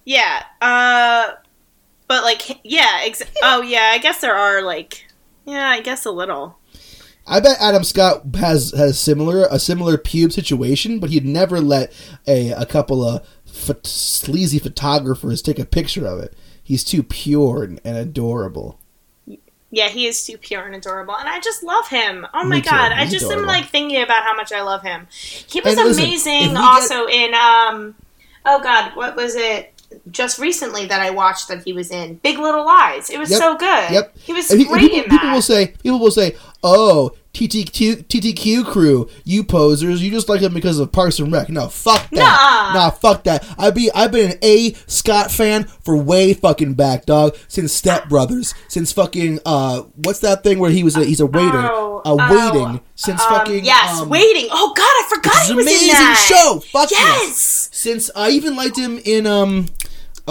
Yeah. 0.05 0.43
Uh, 0.61 1.31
but 2.07 2.23
like, 2.23 2.59
yeah. 2.63 2.99
Ex- 3.03 3.23
oh, 3.43 3.61
yeah. 3.61 3.91
I 3.93 3.97
guess 3.97 4.21
there 4.21 4.35
are 4.35 4.61
like, 4.61 5.07
yeah. 5.45 5.69
I 5.69 5.81
guess 5.81 6.05
a 6.05 6.11
little. 6.11 6.57
I 7.27 7.39
bet 7.39 7.57
Adam 7.61 7.83
Scott 7.83 8.23
has 8.35 8.71
has 8.75 8.99
similar 8.99 9.47
a 9.51 9.59
similar 9.59 9.97
pube 9.97 10.33
situation, 10.33 10.99
but 10.99 11.11
he'd 11.11 11.25
never 11.25 11.61
let 11.61 11.93
a 12.27 12.49
a 12.51 12.65
couple 12.65 13.03
of 13.03 13.25
ph- 13.45 13.85
sleazy 13.85 14.57
photographers 14.59 15.41
take 15.41 15.59
a 15.59 15.65
picture 15.65 16.05
of 16.07 16.19
it. 16.19 16.33
He's 16.63 16.83
too 16.83 17.03
pure 17.03 17.63
and, 17.63 17.81
and 17.83 17.97
adorable. 17.97 18.79
Yeah, 19.73 19.87
he 19.87 20.05
is 20.05 20.25
too 20.25 20.37
pure 20.37 20.65
and 20.65 20.75
adorable, 20.75 21.15
and 21.15 21.29
I 21.29 21.39
just 21.39 21.63
love 21.63 21.87
him. 21.87 22.27
Oh 22.33 22.43
my 22.43 22.57
Me 22.57 22.61
too. 22.61 22.69
god, 22.69 22.91
I 22.91 23.03
He's 23.05 23.13
just 23.13 23.31
am 23.31 23.45
like 23.45 23.69
thinking 23.69 24.01
about 24.01 24.23
how 24.23 24.35
much 24.35 24.51
I 24.51 24.61
love 24.63 24.81
him. 24.81 25.07
He 25.11 25.61
was 25.61 25.75
listen, 25.77 26.03
amazing. 26.03 26.49
get- 26.49 26.57
also 26.57 27.07
in 27.07 27.33
um, 27.33 27.95
oh 28.45 28.61
god, 28.61 28.95
what 28.97 29.15
was 29.15 29.35
it? 29.35 29.73
Just 30.09 30.39
recently 30.39 30.85
that 30.87 31.01
I 31.01 31.09
watched 31.09 31.47
that 31.49 31.63
he 31.63 31.71
was 31.73 31.89
in 31.91 32.15
Big 32.15 32.37
Little 32.37 32.65
Lies. 32.65 33.09
It 33.09 33.17
was 33.19 33.29
Yep, 33.31 33.39
so 33.39 33.57
good. 33.57 33.91
yep. 33.91 34.17
He 34.17 34.33
was 34.33 34.49
And 34.51 34.59
he- 34.61 34.67
great 34.67 34.91
people, 34.91 34.97
in 35.05 35.09
people 35.09 35.31
will 35.31 35.41
say 35.41 35.67
people 35.83 35.99
will 35.99 36.11
say, 36.11 36.35
"Oh, 36.63 37.11
TTQ 37.33 38.05
TTQ 38.07 38.65
crew, 38.65 39.09
you 39.23 39.43
posers, 39.43 40.01
you 40.01 40.11
just 40.11 40.27
like 40.27 40.41
him 40.41 40.53
because 40.53 40.79
of 40.79 40.91
Parks 40.91 41.19
and 41.19 41.31
Rec." 41.31 41.49
No, 41.49 41.67
fuck 41.69 42.09
that. 42.09 42.15
Nuh-uh. 42.17 42.73
Nah, 42.73 42.89
fuck 42.89 43.23
that. 43.23 43.45
I 43.57 43.71
be 43.71 43.89
I've 43.95 44.11
been 44.11 44.31
an 44.31 44.37
A 44.41 44.73
Scott 44.87 45.31
fan 45.31 45.63
for 45.83 45.95
way 45.95 46.33
fucking 46.33 46.73
back, 46.73 47.05
dog. 47.05 47.35
Since 47.47 47.71
Step 47.73 48.09
Brothers, 48.09 48.53
since 48.67 48.91
fucking 48.91 49.39
uh, 49.45 49.81
what's 49.95 50.19
that 50.19 50.43
thing 50.43 50.59
where 50.59 50.71
he 50.71 50.83
was 50.83 50.95
a, 50.97 51.05
he's 51.05 51.19
a 51.21 51.25
waiter, 51.25 51.69
Oh, 51.71 52.01
uh, 52.05 52.17
oh, 52.19 52.51
waiting 52.51 52.81
since 52.95 53.21
um, 53.21 53.29
fucking 53.29 53.63
yes, 53.65 53.99
um, 54.01 54.09
waiting. 54.09 54.47
Oh 54.51 54.73
god, 54.75 54.83
I 54.83 55.05
forgot 55.15 55.47
he 55.47 55.53
was 55.55 55.65
amazing 55.65 55.89
in 55.89 55.93
that. 55.95 56.25
show. 56.29 56.59
Fuck 56.59 56.91
yes. 56.91 57.21
Yes. 57.23 57.69
Since 57.71 58.11
I 58.15 58.29
even 58.31 58.55
liked 58.55 58.77
him 58.77 58.99
in 59.05 59.25
um 59.25 59.67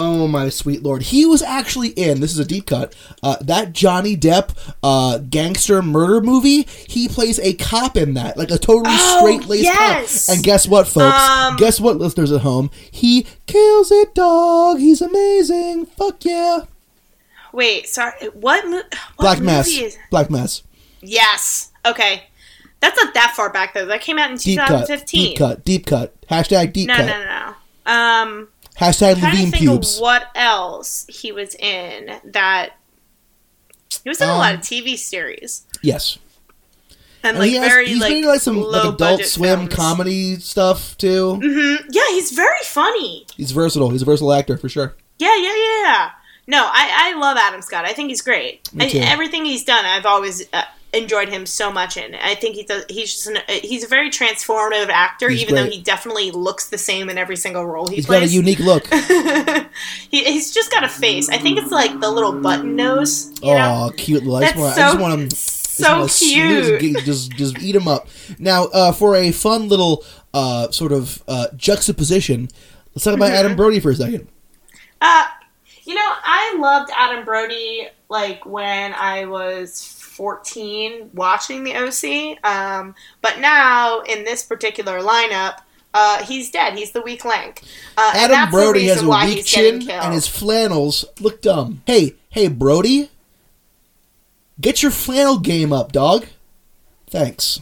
oh 0.03 0.27
my 0.27 0.49
sweet 0.49 0.81
lord. 0.83 1.03
He 1.03 1.25
was 1.25 1.41
actually 1.41 1.89
in 1.89 2.19
this 2.21 2.31
is 2.31 2.39
a 2.39 2.45
deep 2.45 2.65
cut. 2.65 2.95
Uh 3.21 3.37
that 3.41 3.73
Johnny 3.73 4.17
Depp 4.17 4.51
uh 4.83 5.19
gangster 5.19 5.81
murder 5.81 6.21
movie. 6.21 6.63
He 6.87 7.07
plays 7.07 7.39
a 7.39 7.53
cop 7.53 7.95
in 7.97 8.15
that. 8.15 8.37
Like 8.37 8.49
a 8.51 8.57
totally 8.57 8.95
Oh, 8.97 9.19
straight 9.19 9.47
laced 9.49 9.63
yes. 9.65 10.25
cop. 10.25 10.35
And 10.35 10.43
guess 10.43 10.67
what 10.67 10.87
folks? 10.87 11.15
Um, 11.19 11.55
guess 11.57 11.79
what 11.79 11.97
listeners 11.97 12.31
at 12.31 12.41
home? 12.41 12.71
He 12.89 13.25
kills 13.45 13.91
it 13.91 14.15
dog. 14.15 14.79
He's 14.79 15.01
amazing. 15.01 15.85
Fuck 15.85 16.25
yeah. 16.25 16.61
Wait, 17.53 17.87
sorry. 17.87 18.13
What, 18.33 18.65
mo- 18.65 18.77
what 18.77 19.17
Black 19.17 19.39
Mass. 19.41 19.67
is? 19.67 19.97
Black 20.09 20.29
Mass. 20.29 20.63
Yes. 21.01 21.71
Okay. 21.85 22.23
That's 22.79 22.95
not 23.03 23.13
that 23.13 23.33
far 23.35 23.51
back 23.51 23.73
though. 23.73 23.85
That 23.85 24.01
came 24.01 24.17
out 24.17 24.31
in 24.31 24.37
Deep 24.37 24.57
cut. 24.57 24.67
2015. 24.87 25.29
Deep 25.29 25.37
cut. 25.37 25.65
Deep 25.65 25.85
cut. 25.85 26.21
Hashtag 26.27 26.73
deep 26.73 26.87
No, 26.87 26.95
cut. 26.95 27.05
no, 27.05 27.19
no, 27.23 27.53
no. 27.85 27.91
Um, 27.91 28.47
Hashtag 28.81 29.15
I'm 29.15 29.19
trying 29.19 29.31
to 29.31 29.37
Levine 29.37 29.51
think 29.51 29.55
pubes. 29.63 29.99
what 29.99 30.23
else 30.35 31.05
he 31.07 31.31
was 31.31 31.55
in 31.55 32.19
that. 32.25 32.71
He 34.03 34.09
was 34.09 34.19
in 34.21 34.27
a 34.29 34.33
lot 34.37 34.53
Um, 34.53 34.59
of 34.59 34.65
TV 34.65 34.97
series 34.97 35.65
Yes. 35.83 36.17
and 37.23 37.31
And 37.31 37.39
like 37.39 37.49
he 37.49 37.55
has, 37.57 37.67
very 37.67 37.87
he's 37.87 37.99
like, 37.99 38.09
been 38.09 38.17
in 38.23 38.29
like 38.29 38.39
some 38.41 38.61
like 38.61 38.93
adult 38.93 39.23
swim 39.25 39.59
films. 39.59 39.75
comedy 39.75 40.39
stuff 40.39 40.97
too. 40.97 41.35
hmm 41.35 41.75
Yeah, 41.89 42.01
he's 42.09 42.31
very 42.31 42.63
funny. 42.63 43.25
He's 43.35 43.51
versatile. 43.51 43.89
He's 43.89 44.01
a 44.01 44.05
versatile 44.05 44.33
actor 44.33 44.57
for 44.57 44.69
sure. 44.69 44.95
Yeah, 45.19 45.35
yeah, 45.37 45.55
yeah. 45.83 46.09
No, 46.47 46.63
I, 46.65 47.13
I 47.13 47.19
love 47.19 47.37
Adam 47.37 47.61
Scott. 47.61 47.85
I 47.85 47.93
think 47.93 48.09
he's 48.09 48.21
great. 48.21 48.73
Me 48.73 48.85
I, 48.85 48.89
too. 48.89 48.99
everything 48.99 49.45
he's 49.45 49.63
done, 49.63 49.85
I've 49.85 50.05
always 50.07 50.41
uh, 50.51 50.63
enjoyed 50.93 51.29
him 51.29 51.45
so 51.45 51.71
much 51.71 51.97
in. 51.97 52.15
I 52.15 52.35
think 52.35 52.55
he's 52.55 52.69
a, 52.69 52.83
he's 52.89 53.13
just 53.13 53.27
an, 53.27 53.37
he's 53.47 53.83
a 53.83 53.87
very 53.87 54.09
transformative 54.09 54.89
actor, 54.89 55.29
He's 55.29 55.41
even 55.43 55.55
though 55.55 55.65
he 55.65 55.81
definitely 55.81 56.31
looks 56.31 56.67
the 56.67 56.77
same 56.77 57.09
in 57.09 57.17
every 57.17 57.37
single 57.37 57.65
role 57.65 57.87
he 57.87 57.95
He's 57.95 58.05
got 58.05 58.23
a 58.23 58.27
unique 58.27 58.59
look. 58.59 58.87
he, 60.09 60.23
he's 60.23 60.53
just 60.53 60.71
got 60.71 60.83
a 60.83 60.89
face. 60.89 61.29
I 61.29 61.37
think 61.37 61.57
it's 61.57 61.71
like 61.71 61.99
the 61.99 62.11
little 62.11 62.33
button 62.33 62.75
nose. 62.75 63.31
You 63.41 63.53
know? 63.53 63.89
Oh, 63.89 63.93
cute 63.95 64.23
little. 64.23 64.35
I 64.37 64.51
just 64.51 64.55
That's 64.55 64.59
want. 64.59 64.75
so, 64.75 64.81
I 64.81 64.85
just 64.87 64.99
want 64.99 65.21
him. 65.21 65.29
so 65.29 66.25
cute. 66.25 66.81
Just, 66.81 67.05
just, 67.05 67.31
just 67.31 67.59
eat 67.61 67.75
him 67.75 67.87
up. 67.87 68.07
Now, 68.37 68.65
uh, 68.65 68.91
for 68.91 69.15
a 69.15 69.31
fun 69.31 69.69
little 69.69 70.03
uh, 70.33 70.71
sort 70.71 70.91
of 70.91 71.23
uh, 71.27 71.47
juxtaposition, 71.55 72.49
let's 72.93 73.05
talk 73.05 73.13
about 73.13 73.29
Mm-hmm. 73.29 73.35
Adam 73.45 73.55
Brody 73.55 73.79
for 73.79 73.91
a 73.91 73.95
second. 73.95 74.27
Uh, 74.99 75.25
you 75.83 75.95
know, 75.95 76.01
I 76.23 76.57
loved 76.59 76.91
Adam 76.95 77.25
Brody 77.25 77.87
like 78.09 78.45
when 78.45 78.93
I 78.93 79.25
was 79.25 80.00
14 80.11 81.09
watching 81.13 81.63
the 81.63 81.75
OC. 81.75 82.37
Um, 82.45 82.95
but 83.21 83.39
now 83.39 84.01
in 84.01 84.23
this 84.25 84.43
particular 84.43 84.99
lineup, 84.99 85.59
uh, 85.93 86.23
he's 86.25 86.51
dead. 86.51 86.77
He's 86.77 86.91
the 86.91 87.01
weak 87.01 87.25
link. 87.25 87.61
Uh, 87.97 88.11
Adam 88.15 88.49
Brody 88.49 88.87
has 88.87 89.01
a 89.01 89.09
weak 89.09 89.45
chin, 89.45 89.89
and 89.89 90.13
his 90.13 90.27
flannels 90.27 91.05
look 91.19 91.41
dumb. 91.41 91.81
Hey, 91.85 92.15
hey, 92.29 92.47
Brody, 92.47 93.09
get 94.59 94.81
your 94.81 94.91
flannel 94.91 95.39
game 95.39 95.73
up, 95.73 95.91
dog. 95.91 96.27
Thanks. 97.09 97.59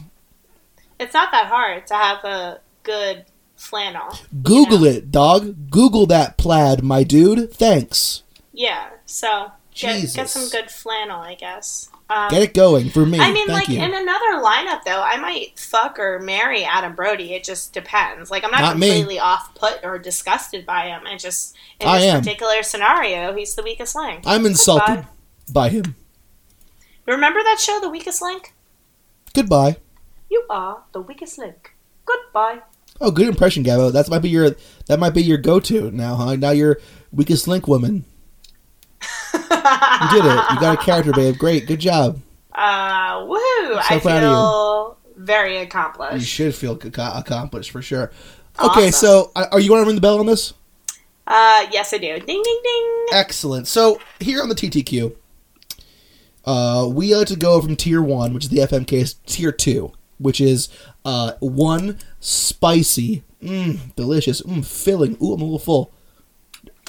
It's 0.98 1.14
not 1.14 1.32
that 1.32 1.46
hard 1.46 1.86
to 1.88 1.94
have 1.94 2.24
a 2.24 2.60
good 2.82 3.24
flannel. 3.56 4.16
Google 4.42 4.84
it, 4.84 5.10
dog. 5.10 5.70
Google 5.70 6.06
that 6.06 6.36
plaid, 6.36 6.82
my 6.82 7.02
dude. 7.04 7.52
Thanks. 7.52 8.22
Yeah, 8.52 8.90
so 9.06 9.52
get, 9.74 10.14
get 10.14 10.28
some 10.28 10.48
good 10.50 10.70
flannel, 10.70 11.20
I 11.20 11.34
guess. 11.34 11.88
Um, 12.10 12.28
Get 12.30 12.42
it 12.42 12.54
going 12.54 12.90
for 12.90 13.06
me. 13.06 13.20
I 13.20 13.32
mean, 13.32 13.46
Thank 13.46 13.68
like 13.68 13.68
you. 13.68 13.76
in 13.82 13.94
another 13.94 14.42
lineup, 14.42 14.82
though, 14.84 15.00
I 15.00 15.16
might 15.18 15.56
fuck 15.58 15.98
or 15.98 16.18
marry 16.18 16.64
Adam 16.64 16.94
Brody. 16.96 17.34
It 17.34 17.44
just 17.44 17.72
depends. 17.72 18.30
Like, 18.32 18.42
I'm 18.44 18.50
not, 18.50 18.60
Not 18.62 18.78
me. 18.78 18.88
completely 18.88 19.18
off 19.20 19.54
put 19.54 19.78
or 19.84 19.96
disgusted 19.98 20.66
by 20.66 20.86
him. 20.88 21.02
I 21.06 21.16
just, 21.16 21.54
in 21.78 21.86
I 21.86 21.98
this 22.00 22.12
am. 22.12 22.20
particular 22.22 22.62
scenario, 22.64 23.32
he's 23.34 23.54
the 23.54 23.62
weakest 23.62 23.94
link. 23.94 24.24
I'm 24.26 24.44
insulted 24.44 24.86
Goodbye. 24.96 25.06
by 25.52 25.68
him. 25.68 25.94
Remember 27.06 27.40
that 27.42 27.58
show, 27.60 27.80
The 27.80 27.88
Weakest 27.88 28.20
Link? 28.22 28.54
Goodbye. 29.32 29.76
You 30.28 30.44
are 30.50 30.82
the 30.92 31.00
weakest 31.00 31.38
link. 31.38 31.74
Goodbye. 32.04 32.60
Oh, 33.00 33.10
good 33.10 33.28
impression, 33.28 33.64
Gabo. 33.64 33.92
That 33.92 34.08
might 34.08 34.20
be 34.22 34.28
your 34.28 34.50
that 34.86 34.98
might 35.00 35.14
be 35.14 35.22
your 35.22 35.38
go-to 35.38 35.90
now, 35.90 36.14
huh? 36.16 36.36
Now 36.36 36.50
you're 36.50 36.78
weakest 37.12 37.48
link 37.48 37.66
woman. 37.66 38.04
You 39.02 40.08
did 40.10 40.24
it. 40.24 40.40
You 40.50 40.60
got 40.60 40.74
a 40.74 40.82
character, 40.82 41.12
babe. 41.12 41.36
Great, 41.38 41.66
good 41.66 41.80
job. 41.80 42.20
Uh, 42.52 43.20
woohoo! 43.20 43.82
So 43.82 43.94
I 43.94 43.98
feel 44.00 44.96
very 45.16 45.58
accomplished. 45.58 46.14
You 46.14 46.20
should 46.20 46.54
feel 46.54 46.78
ac- 46.82 46.90
accomplished 46.96 47.70
for 47.70 47.82
sure. 47.82 48.10
Okay, 48.58 48.88
Awesome. 48.88 48.92
so 48.92 49.32
uh, 49.36 49.46
are 49.52 49.60
you 49.60 49.70
want 49.70 49.82
to 49.82 49.86
ring 49.86 49.94
the 49.94 50.00
bell 50.00 50.18
on 50.18 50.26
this? 50.26 50.52
Uh, 51.26 51.66
yes, 51.70 51.92
I 51.94 51.98
do. 51.98 52.18
Ding, 52.18 52.42
ding, 52.42 52.60
ding. 52.64 53.06
Excellent. 53.12 53.68
So 53.68 54.00
here 54.18 54.42
on 54.42 54.48
the 54.48 54.54
TTQ, 54.54 55.14
uh, 56.44 56.88
we 56.92 57.14
like 57.14 57.28
to 57.28 57.36
go 57.36 57.60
from 57.60 57.76
tier 57.76 58.02
one, 58.02 58.34
which 58.34 58.44
is 58.44 58.50
the 58.50 58.58
FMK, 58.58 59.14
tier 59.26 59.52
two, 59.52 59.92
which 60.18 60.40
is 60.40 60.68
uh, 61.04 61.32
one 61.40 61.98
spicy, 62.18 63.22
mm, 63.42 63.94
delicious, 63.94 64.42
mm, 64.42 64.64
filling. 64.64 65.16
Ooh, 65.22 65.34
I'm 65.34 65.40
a 65.40 65.44
little 65.44 65.58
full. 65.58 65.92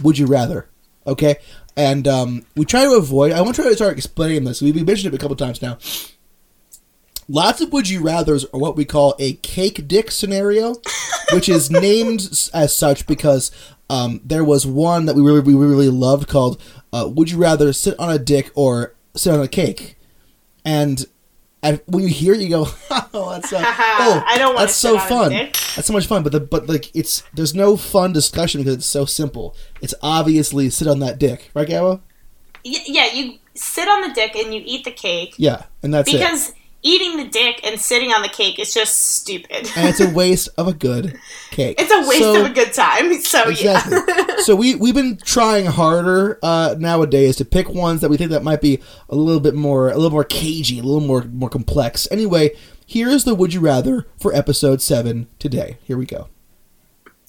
Would 0.01 0.18
you 0.18 0.26
rather? 0.26 0.68
Okay, 1.05 1.38
and 1.76 2.07
um, 2.07 2.45
we 2.55 2.65
try 2.65 2.84
to 2.84 2.93
avoid. 2.93 3.32
I 3.32 3.41
want 3.41 3.55
to 3.55 3.61
try 3.61 3.69
to 3.69 3.76
start 3.76 3.97
explaining 3.97 4.43
this. 4.43 4.61
We've 4.61 4.76
mentioned 4.76 5.13
it 5.13 5.17
a 5.17 5.19
couple 5.19 5.36
times 5.36 5.61
now. 5.61 5.78
Lots 7.28 7.61
of 7.61 7.72
would 7.72 7.88
you 7.88 8.01
rather's 8.01 8.45
are 8.45 8.59
what 8.59 8.76
we 8.76 8.84
call 8.84 9.15
a 9.17 9.34
cake 9.36 9.88
dick 9.88 10.11
scenario, 10.11 10.76
which 11.34 11.47
is 11.47 11.72
named 11.72 12.49
as 12.53 12.76
such 12.76 13.07
because 13.07 13.51
um, 13.89 14.22
there 14.24 14.43
was 14.43 14.65
one 14.65 15.05
that 15.05 15.15
we 15.15 15.22
really 15.22 15.41
we 15.41 15.53
really 15.53 15.89
loved 15.89 16.28
called 16.28 16.61
uh, 16.91 17.09
"Would 17.09 17.32
you 17.32 17.38
rather 17.38 17.72
sit 17.74 17.97
on 17.99 18.09
a 18.09 18.19
dick 18.19 18.51
or 18.55 18.95
sit 19.15 19.34
on 19.34 19.41
a 19.41 19.47
cake?" 19.47 19.97
And 20.65 21.05
and 21.64 21.80
when 21.86 22.03
you 22.03 22.09
hear 22.09 22.34
it, 22.34 22.41
you 22.41 22.49
go, 22.49 22.68
"Oh, 23.14 23.32
that's 23.32 23.53
uh, 23.53 23.64
oh, 23.66 24.24
I 24.26 24.38
don't 24.38 24.55
that's 24.55 24.74
so 24.74 24.97
sit 24.97 24.99
on 24.99 25.05
a 25.05 25.09
fun. 25.09 25.32
That's 25.76 25.88
so 25.88 25.93
much 25.93 26.07
fun." 26.07 26.24
But 26.24 26.32
the 26.32 26.39
but 26.39 26.68
like 26.68 26.95
it's 26.95 27.24
there's 27.34 27.53
no 27.53 27.78
fun 27.78 28.14
discussion 28.14 28.62
because 28.62 28.76
it's 28.76 28.86
so 28.86 29.05
simple. 29.05 29.55
It's 29.82 29.93
obviously 30.01 30.70
sit 30.70 30.88
on 30.88 30.99
that 30.99 31.20
dick, 31.20 31.51
right, 31.53 31.68
Gabo? 31.68 32.01
Y- 32.66 32.84
yeah, 32.86 33.12
you 33.14 33.38
sit 33.53 33.88
on 33.88 34.01
the 34.01 34.14
dick 34.14 34.36
and 34.36 34.53
you 34.53 34.62
eat 34.66 34.84
the 34.86 34.91
cake 34.91 35.36
Yeah, 35.38 35.64
and 35.84 35.93
that's 35.93 36.12
it. 36.14 36.20
Eating 36.84 37.17
the 37.17 37.25
dick 37.27 37.59
and 37.63 37.79
sitting 37.79 38.11
on 38.11 38.21
the 38.21 38.27
cake 38.29 38.57
is 38.59 38.73
just 38.73 38.97
stupid. 38.97 39.69
And 39.75 39.88
it's 39.89 39.99
a 39.99 40.09
waste 40.13 40.49
of 40.57 40.67
a 40.67 40.73
good 40.73 41.19
cake. 41.51 41.79
It's 41.79 41.91
a 41.91 42.07
waste 42.09 42.21
So- 42.21 42.43
of 42.45 42.51
a 42.51 42.53
good 42.53 42.73
time. 42.73 43.11
So 43.23 43.49
Exactly. 43.49 43.97
yeah. 44.07 44.38
so 44.39 44.55
we 44.55 44.75
we've 44.75 44.95
been 44.95 45.17
trying 45.17 45.65
harder 45.67 46.39
uh, 46.43 46.75
nowadays 46.77 47.36
to 47.38 47.45
pick 47.45 47.69
ones 47.69 48.01
that 48.01 48.09
we 48.09 48.17
think 48.17 48.32
that 48.32 48.43
might 48.43 48.61
be 48.61 48.79
a 49.09 49.15
little 49.15 49.39
bit 49.41 49.53
more 49.55 49.89
a 49.89 49.95
little 49.95 50.11
more 50.11 50.23
cagey, 50.23 50.79
a 50.79 50.84
little 50.84 50.99
more 51.07 51.23
more 51.25 51.49
complex. 51.49 52.07
Anyway, 52.11 52.51
here 52.86 53.09
is 53.09 53.23
the 53.25 53.36
would 53.36 53.53
you 53.53 53.59
rather 53.61 54.05
for 54.19 54.34
episode 54.34 54.82
7 54.82 55.27
today. 55.39 55.77
Here 55.84 55.97
we 55.97 56.05
go. 56.05 56.27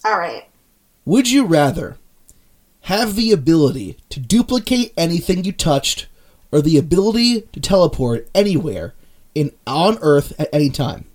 All 0.05 0.18
right. 0.18 0.48
Would 1.05 1.30
you 1.30 1.44
rather 1.44 1.96
have 2.86 3.14
the 3.14 3.30
ability 3.32 3.96
to 4.11 4.18
duplicate 4.18 4.92
anything 4.96 5.44
you 5.44 5.53
touched 5.53 6.07
or 6.50 6.61
the 6.61 6.76
ability 6.76 7.42
to 7.53 7.61
teleport 7.61 8.28
anywhere 8.34 8.94
in 9.35 9.51
on 9.66 9.99
earth 10.03 10.33
at 10.39 10.49
any 10.53 10.70
time? 10.70 11.07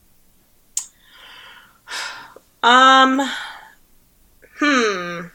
Um. 2.63 3.21
Hmm. 4.59 5.27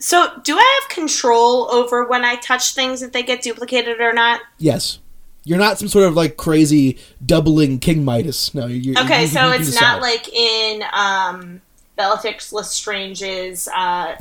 So, 0.00 0.40
do 0.44 0.56
I 0.56 0.80
have 0.80 0.88
control 0.90 1.68
over 1.72 2.06
when 2.06 2.24
I 2.24 2.36
touch 2.36 2.74
things 2.74 3.02
if 3.02 3.12
they 3.12 3.22
get 3.22 3.42
duplicated 3.42 4.00
or 4.00 4.12
not? 4.12 4.40
Yes. 4.58 5.00
You're 5.44 5.58
not 5.58 5.78
some 5.78 5.88
sort 5.88 6.04
of 6.04 6.14
like 6.14 6.36
crazy 6.36 6.98
doubling 7.24 7.78
King 7.80 8.04
Midas. 8.04 8.54
No, 8.54 8.66
you're 8.66 8.98
Okay, 9.00 9.22
you- 9.22 9.28
so 9.28 9.48
you 9.48 9.54
it's 9.60 9.80
not 9.80 10.00
like 10.02 10.28
in 10.28 10.84
um, 10.92 11.62
Bellatrix 11.96 12.52
Lestrange's 12.52 13.66
uh, 13.74 14.14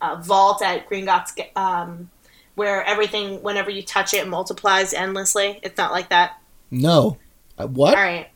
uh, 0.00 0.16
vault 0.16 0.62
at 0.62 0.88
Gringotts, 0.88 1.32
um, 1.56 2.10
where 2.54 2.84
everything, 2.84 3.42
whenever 3.42 3.70
you 3.70 3.82
touch 3.82 4.14
it, 4.14 4.26
multiplies 4.28 4.92
endlessly. 4.92 5.60
It's 5.62 5.76
not 5.78 5.92
like 5.92 6.10
that. 6.10 6.40
No. 6.70 7.18
Uh, 7.58 7.66
what? 7.66 7.96
All 7.96 8.02
right, 8.02 8.28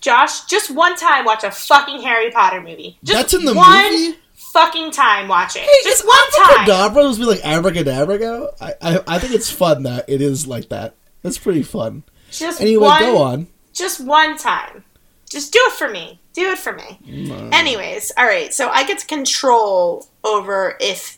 Josh, 0.00 0.44
just 0.44 0.70
one 0.70 0.96
time 0.96 1.24
watch 1.24 1.42
a 1.44 1.50
fucking 1.50 2.02
Harry 2.02 2.30
Potter 2.30 2.60
movie. 2.60 2.98
Just 3.02 3.18
That's 3.18 3.34
in 3.34 3.44
the 3.44 3.54
one 3.54 3.92
movie? 3.92 4.18
fucking 4.34 4.90
time 4.92 5.28
watch 5.28 5.56
it. 5.56 5.62
Hey, 5.62 5.68
just 5.82 6.06
one 6.06 6.16
time. 6.36 6.60
Abracadabra 6.60 7.02
was 7.04 7.18
be 7.18 7.24
like 7.24 7.44
abracadabra 7.44 8.18
go? 8.18 8.50
I, 8.60 8.74
I 8.80 9.00
I 9.06 9.18
think 9.18 9.34
it's 9.34 9.50
fun 9.50 9.82
that 9.84 10.08
it 10.08 10.20
is 10.22 10.46
like 10.46 10.68
that. 10.68 10.94
That's 11.22 11.38
pretty 11.38 11.62
fun. 11.62 12.04
Just 12.30 12.60
Anyway, 12.60 12.86
one, 12.86 13.02
go 13.02 13.18
on. 13.18 13.46
Just 13.72 14.00
one 14.04 14.36
time. 14.36 14.84
Just 15.28 15.52
do 15.52 15.58
it 15.62 15.72
for 15.72 15.88
me. 15.88 16.20
Do 16.34 16.50
it 16.50 16.58
for 16.58 16.72
me. 16.72 17.50
Anyways, 17.52 18.12
all 18.16 18.26
right. 18.26 18.52
So 18.54 18.68
I 18.68 18.84
get 18.84 18.98
to 19.00 19.06
control 19.06 20.06
over 20.22 20.76
if 20.80 21.15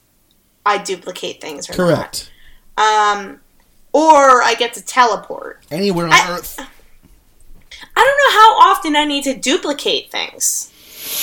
I 0.69 0.79
duplicate 0.79 1.41
things 1.41 1.69
or 1.71 1.73
Correct. 1.75 2.31
not. 2.77 3.19
Um, 3.19 3.41
or 3.93 4.43
I 4.43 4.55
get 4.59 4.75
to 4.75 4.85
teleport. 4.85 5.65
Anywhere 5.71 6.07
on 6.07 6.13
I- 6.13 6.31
Earth. 6.31 6.59
I 7.97 8.05
don't 8.05 8.35
know 8.35 8.41
how 8.41 8.71
often 8.73 8.97
I 8.97 9.05
need 9.05 9.25
to 9.25 9.35
duplicate 9.35 10.11
things. 10.11 10.73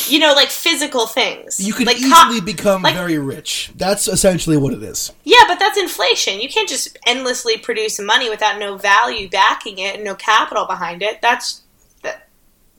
You 0.08 0.20
know, 0.20 0.34
like 0.34 0.50
physical 0.50 1.06
things. 1.06 1.60
You 1.60 1.74
could 1.74 1.86
like 1.86 1.98
co- 1.98 2.04
easily 2.08 2.42
become 2.42 2.82
like- 2.82 2.96
very 2.96 3.18
rich. 3.20 3.72
That's 3.76 4.08
essentially 4.08 4.58
what 4.58 4.74
it 4.74 4.82
is. 4.82 5.12
Yeah, 5.24 5.44
but 5.48 5.60
that's 5.60 5.78
inflation. 5.78 6.40
You 6.42 6.50
can't 6.50 6.68
just 6.68 6.98
endlessly 7.06 7.58
produce 7.58 8.00
money 8.00 8.30
without 8.30 8.58
no 8.58 8.78
value 8.78 9.30
backing 9.30 9.78
it 9.78 9.96
and 9.96 10.04
no 10.04 10.16
capital 10.16 10.66
behind 10.66 11.04
it. 11.04 11.22
That's 11.22 11.62
that, 12.02 12.28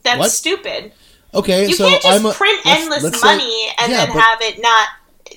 that's 0.02 0.18
What? 0.18 0.30
stupid. 0.32 0.92
Okay, 1.34 1.68
You 1.68 1.74
so 1.74 1.88
can't 1.88 2.02
just 2.02 2.20
I'm 2.20 2.26
a, 2.26 2.32
print 2.32 2.60
let's- 2.64 2.80
endless 2.80 3.02
let's 3.04 3.20
say- 3.20 3.26
money 3.26 3.68
and 3.78 3.92
yeah, 3.92 4.06
then 4.06 4.14
but- 4.14 4.20
have 4.22 4.40
it 4.42 4.60
not. 4.60 4.88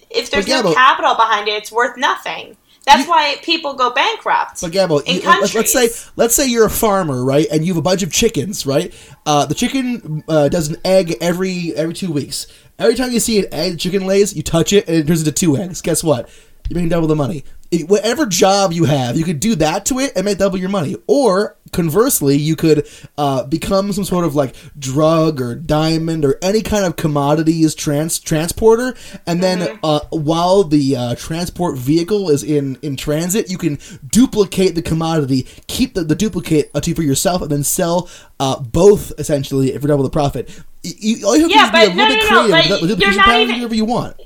If 0.09 0.31
there's 0.31 0.47
yeah, 0.47 0.61
no 0.61 0.73
capital 0.73 1.15
behind 1.15 1.47
it, 1.47 1.51
it's 1.51 1.71
worth 1.71 1.97
nothing. 1.97 2.57
That's 2.85 3.03
You- 3.03 3.09
why 3.09 3.35
people 3.43 3.73
go 3.75 3.91
bankrupt. 3.91 4.61
But 4.61 4.71
Gabo, 4.71 5.03
in 5.05 5.17
you- 5.17 5.21
let's, 5.21 5.53
let's 5.53 5.71
say 5.71 5.89
let's 6.15 6.33
say 6.35 6.47
you're 6.47 6.65
a 6.65 6.69
farmer, 6.69 7.23
right? 7.23 7.45
And 7.51 7.63
you 7.65 7.73
have 7.73 7.77
a 7.77 7.83
bunch 7.83 8.01
of 8.03 8.11
chickens, 8.11 8.65
right? 8.65 8.93
Uh, 9.25 9.45
the 9.45 9.53
chicken 9.53 10.23
uh, 10.27 10.49
does 10.49 10.69
an 10.69 10.77
egg 10.83 11.15
every 11.21 11.73
every 11.75 11.93
two 11.93 12.11
weeks. 12.11 12.47
Every 12.79 12.95
time 12.95 13.11
you 13.11 13.19
see 13.19 13.39
an 13.39 13.45
egg 13.53 13.73
the 13.73 13.77
chicken 13.77 14.07
lays, 14.07 14.35
you 14.35 14.41
touch 14.41 14.73
it 14.73 14.87
and 14.87 14.97
it 14.97 15.07
turns 15.07 15.19
into 15.19 15.33
two 15.33 15.57
eggs. 15.57 15.81
Guess 15.81 16.03
what? 16.03 16.29
You're 16.69 16.75
making 16.75 16.89
double 16.89 17.07
the 17.07 17.15
money. 17.15 17.43
It- 17.71 17.87
whatever 17.87 18.25
job 18.25 18.71
you 18.73 18.85
have, 18.85 19.15
you 19.17 19.23
could 19.23 19.39
do 19.39 19.55
that 19.55 19.85
to 19.87 19.99
it 19.99 20.13
and 20.15 20.25
make 20.25 20.37
double 20.39 20.57
your 20.57 20.69
money. 20.69 20.95
Or 21.07 21.55
conversely, 21.71 22.35
you 22.35 22.55
could 22.55 22.87
uh, 23.17 23.43
become 23.43 23.93
some 23.93 24.03
sort 24.03 24.25
of 24.25 24.33
like 24.33 24.55
drug 24.77 25.39
or 25.39 25.53
diamond 25.53 26.25
or 26.25 26.39
any 26.41 26.61
kind 26.63 26.83
of 26.85 26.95
commodities 26.95 27.75
trans- 27.75 28.17
transporter, 28.19 28.95
and 29.27 29.43
then 29.43 29.77
uh, 29.83 29.99
while 30.09 30.63
the 30.63 30.95
uh, 30.95 31.15
transport 31.15 31.77
vehicle 31.77 32.29
is 32.31 32.43
in 32.43 32.77
in 32.81 32.95
transit, 32.95 33.51
you 33.51 33.57
can 33.59 33.77
duplicate 34.11 34.73
the 34.73 34.81
commodity, 34.81 35.45
keep 35.67 35.93
the, 35.93 36.03
the 36.03 36.15
duplicate 36.15 36.71
uh, 36.73 36.81
to 36.81 36.95
for 36.95 37.03
yourself, 37.03 37.43
and 37.43 37.51
then 37.51 37.63
sell 37.63 38.09
uh, 38.39 38.59
both 38.59 39.11
essentially 39.19 39.77
for 39.77 39.87
double 39.87 40.03
the 40.03 40.09
profit. 40.09 40.49
You, 40.81 41.27
all 41.27 41.35
you 41.35 41.49
have 41.49 41.51
Yeah, 41.51 41.65
to 41.65 41.71
do 41.71 41.77
is 41.77 41.89
be 41.89 41.91
but 41.91 41.91
a 41.91 41.95
no, 41.95 42.03
little 42.03 42.15
bit 42.17 42.29
no, 42.31 42.41
no, 42.41 42.47
creative 42.49 42.69
but 42.69 42.81
with 42.81 42.89
the 42.97 43.05
you're 43.05 43.15
not 43.15 43.39
even- 43.41 43.55
whatever 43.55 43.75
you 43.75 43.85
want. 43.85 44.19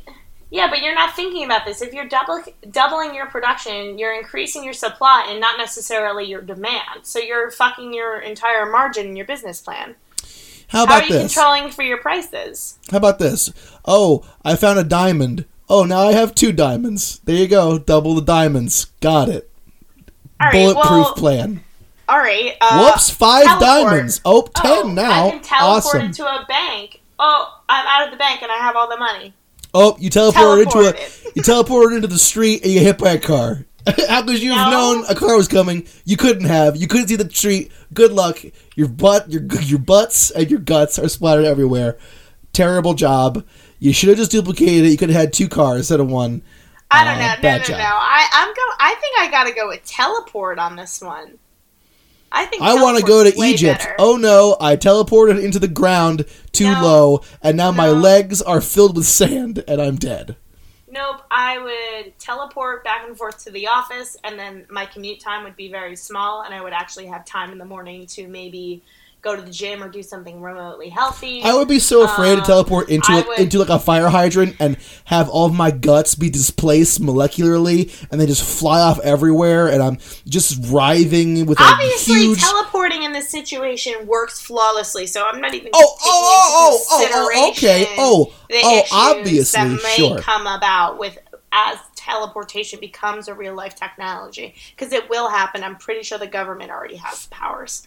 Yeah, 0.54 0.70
but 0.70 0.84
you're 0.84 0.94
not 0.94 1.16
thinking 1.16 1.46
about 1.46 1.66
this. 1.66 1.82
If 1.82 1.94
you're 1.94 2.08
double, 2.08 2.40
doubling 2.70 3.16
your 3.16 3.26
production, 3.26 3.98
you're 3.98 4.14
increasing 4.14 4.64
your 4.64 4.74
supply 4.74 5.26
and 5.28 5.40
not 5.42 5.58
necessarily 5.58 6.26
your 6.26 6.42
demand. 6.42 7.00
So 7.02 7.18
you're 7.18 7.50
fucking 7.50 7.92
your 7.92 8.20
entire 8.20 8.68
margin 8.68 9.08
in 9.08 9.16
your 9.16 9.26
business 9.26 9.60
plan. 9.62 9.96
How 10.68 10.84
about 10.84 10.94
How 10.94 11.00
are 11.00 11.04
you 11.08 11.14
this? 11.14 11.34
controlling 11.34 11.72
for 11.72 11.82
your 11.82 11.98
prices? 11.98 12.78
How 12.92 12.98
about 12.98 13.18
this? 13.18 13.52
Oh, 13.84 14.24
I 14.46 14.56
found 14.56 14.78
a 14.78 14.84
diamond. 14.84 15.46
Oh, 15.68 15.86
now 15.86 16.08
I 16.10 16.12
have 16.14 16.36
two 16.36 16.52
diamonds. 16.52 17.20
There 17.26 17.36
you 17.36 17.48
go. 17.48 17.80
Double 17.80 18.14
the 18.14 18.22
diamonds. 18.22 18.86
Got 19.02 19.30
it. 19.30 19.50
All 20.40 20.50
right, 20.50 20.54
Bulletproof 20.54 20.88
well, 20.90 21.14
plan. 21.16 21.64
all 22.08 22.20
right. 22.20 22.56
Uh, 22.62 22.92
Whoops, 22.92 23.10
five 23.10 23.46
teleport. 23.46 23.62
diamonds. 23.90 24.22
Oh, 24.24 24.44
ten 24.44 24.72
Oh, 24.72 24.88
now. 24.88 25.28
I 25.28 25.30
can 25.32 25.42
teleport 25.42 25.86
awesome. 25.96 26.02
into 26.02 26.26
a 26.28 26.46
bank. 26.48 27.02
Oh, 27.18 27.60
I'm 27.68 27.88
out 27.88 28.06
of 28.06 28.12
the 28.12 28.18
bank 28.18 28.44
and 28.44 28.52
I 28.52 28.58
have 28.58 28.76
all 28.76 28.88
the 28.88 28.98
money. 28.98 29.34
Oh, 29.74 29.96
you 30.00 30.10
teleported 30.10 30.64
into 30.64 30.80
a 30.80 30.94
Teleported. 30.94 31.36
you 31.36 31.42
teleported 31.42 31.96
into 31.96 32.08
the 32.08 32.20
street 32.20 32.64
and 32.64 32.72
you 32.72 32.80
hit 32.80 32.98
by 32.98 33.12
a 33.12 33.20
car. 33.20 33.66
How 34.08 34.24
could 34.24 34.42
you 34.42 34.54
have 34.54 34.72
No. 34.72 34.94
known 34.94 35.06
a 35.10 35.16
car 35.16 35.36
was 35.36 35.48
coming? 35.48 35.86
You 36.06 36.16
couldn't 36.18 36.46
have. 36.46 36.78
You 36.78 36.88
couldn't 36.88 37.08
see 37.10 37.16
the 37.18 37.30
street. 37.30 37.72
Good 37.94 38.12
luck. 38.14 38.40
Your 38.76 38.88
butt, 38.88 39.30
your 39.32 39.44
your 39.62 39.80
butts, 39.80 40.32
and 40.32 40.50
your 40.50 40.60
guts 40.60 40.98
are 41.00 41.10
splattered 41.10 41.46
everywhere. 41.46 41.98
Terrible 42.54 42.94
job. 42.94 43.46
You 43.80 43.92
should 43.92 44.10
have 44.10 44.18
just 44.18 44.32
duplicated 44.32 44.86
it. 44.86 44.90
You 44.92 44.98
could 44.98 45.10
have 45.10 45.20
had 45.20 45.34
two 45.34 45.50
cars 45.50 45.80
instead 45.80 46.00
of 46.00 46.08
one. 46.10 46.42
I 46.92 47.04
don't 47.04 47.16
Uh, 47.16 47.20
know. 47.36 47.36
No, 47.52 47.58
no, 47.58 47.64
job. 47.64 47.78
no. 47.78 47.84
I, 47.84 48.28
I'm 48.32 48.48
go. 48.50 48.62
I 48.80 48.96
think 49.02 49.16
I 49.20 49.32
got 49.32 49.46
to 49.46 49.52
go 49.54 49.68
with 49.68 49.84
teleport 49.84 50.60
on 50.60 50.76
this 50.76 51.02
one. 51.02 51.40
I 52.36 52.46
think 52.48 52.64
I 52.64 52.74
want 52.82 52.98
to 52.98 53.06
go 53.06 53.24
to 53.24 53.42
Egypt. 53.44 53.80
better. 53.82 53.96
Oh 54.00 54.18
no, 54.18 54.58
I 54.60 54.76
teleported 54.76 55.42
into 55.42 55.60
the 55.60 55.68
ground 55.68 56.26
too 56.52 56.72
No. 56.72 56.82
low, 56.82 57.22
and 57.44 57.56
now 57.56 57.72
my 57.72 57.90
legs 57.90 58.42
are 58.42 58.60
filled 58.60 58.98
with 58.98 59.06
sand, 59.06 59.64
and 59.68 59.80
I'm 59.80 59.96
dead. 59.98 60.36
Nope. 60.90 61.22
I 61.32 61.58
would 61.60 62.18
teleport 62.20 62.84
back 62.84 63.04
and 63.08 63.18
forth 63.18 63.44
to 63.46 63.52
the 63.52 63.68
office, 63.68 64.18
and 64.24 64.38
then 64.38 64.66
my 64.70 64.86
commute 64.86 65.20
time 65.20 65.44
would 65.44 65.56
be 65.56 65.72
very 65.72 65.96
small, 65.96 66.42
and 66.42 66.54
I 66.54 66.62
would 66.62 66.74
actually 66.74 67.06
have 67.08 67.24
time 67.26 67.52
in 67.52 67.58
the 67.58 67.66
morning 67.66 68.06
to 68.08 68.28
maybe 68.28 68.84
go 69.24 69.36
to 69.36 69.42
the 69.42 69.50
gym 69.52 69.82
or 69.82 69.90
do 69.90 70.04
something 70.04 70.42
remotely 70.42 70.90
healthy. 70.90 71.42
I 71.44 71.54
would 71.56 71.68
be 71.70 71.80
so 71.80 72.04
afraid 72.04 72.36
to 72.36 72.42
Um, 72.42 72.46
teleport 72.46 72.90
into 72.90 73.12
a, 73.12 73.24
would- 73.26 73.40
into 73.40 73.58
like 73.58 73.70
a 73.70 73.80
fire 73.80 74.10
hydrant 74.10 74.58
and 74.60 74.78
have 75.06 75.30
all 75.30 75.46
of 75.46 75.54
my 75.54 75.72
guts 75.72 76.14
be 76.14 76.30
displaced 76.30 77.02
molecularly, 77.02 77.92
and 78.12 78.20
they 78.20 78.26
just 78.26 78.44
fly 78.44 78.82
off 78.82 79.00
everywhere, 79.00 79.68
and 79.70 79.82
I'm 79.82 79.98
just 80.28 80.60
writhing 80.70 81.46
with 81.46 81.60
a 81.60 81.64
Obviously, 81.64 82.16
huge. 82.22 82.40
teleporting 82.42 83.04
in 83.04 83.14
this 83.14 83.30
situation 83.30 84.06
works 84.06 84.42
flawlessly, 84.42 85.08
so 85.08 85.26
I'm 85.26 85.40
not 85.42 85.54
even 85.54 85.70
Oh, 85.74 85.96
oh, 86.04 87.02
into 87.02 87.14
oh, 87.16 87.30
oh, 87.32 87.32
oh, 87.34 87.50
okay. 87.52 87.88
Oh, 87.98 88.34
oh, 88.52 88.84
obviously, 88.92 89.58
that 89.58 89.82
may 89.84 89.96
sure. 89.96 90.20
come 90.20 90.46
about 90.48 91.00
with 91.00 91.18
as 91.56 91.78
teleportation 91.96 92.80
becomes 92.80 93.28
a 93.28 93.34
real 93.34 93.56
life 93.56 93.76
technology 93.76 94.56
because 94.76 94.92
it 94.92 95.10
will 95.10 95.30
happen. 95.30 95.64
I'm 95.64 95.76
pretty 95.78 96.04
sure 96.04 96.18
the 96.18 96.28
government 96.28 96.72
already 96.72 96.96
has 96.98 97.28
powers. 97.28 97.84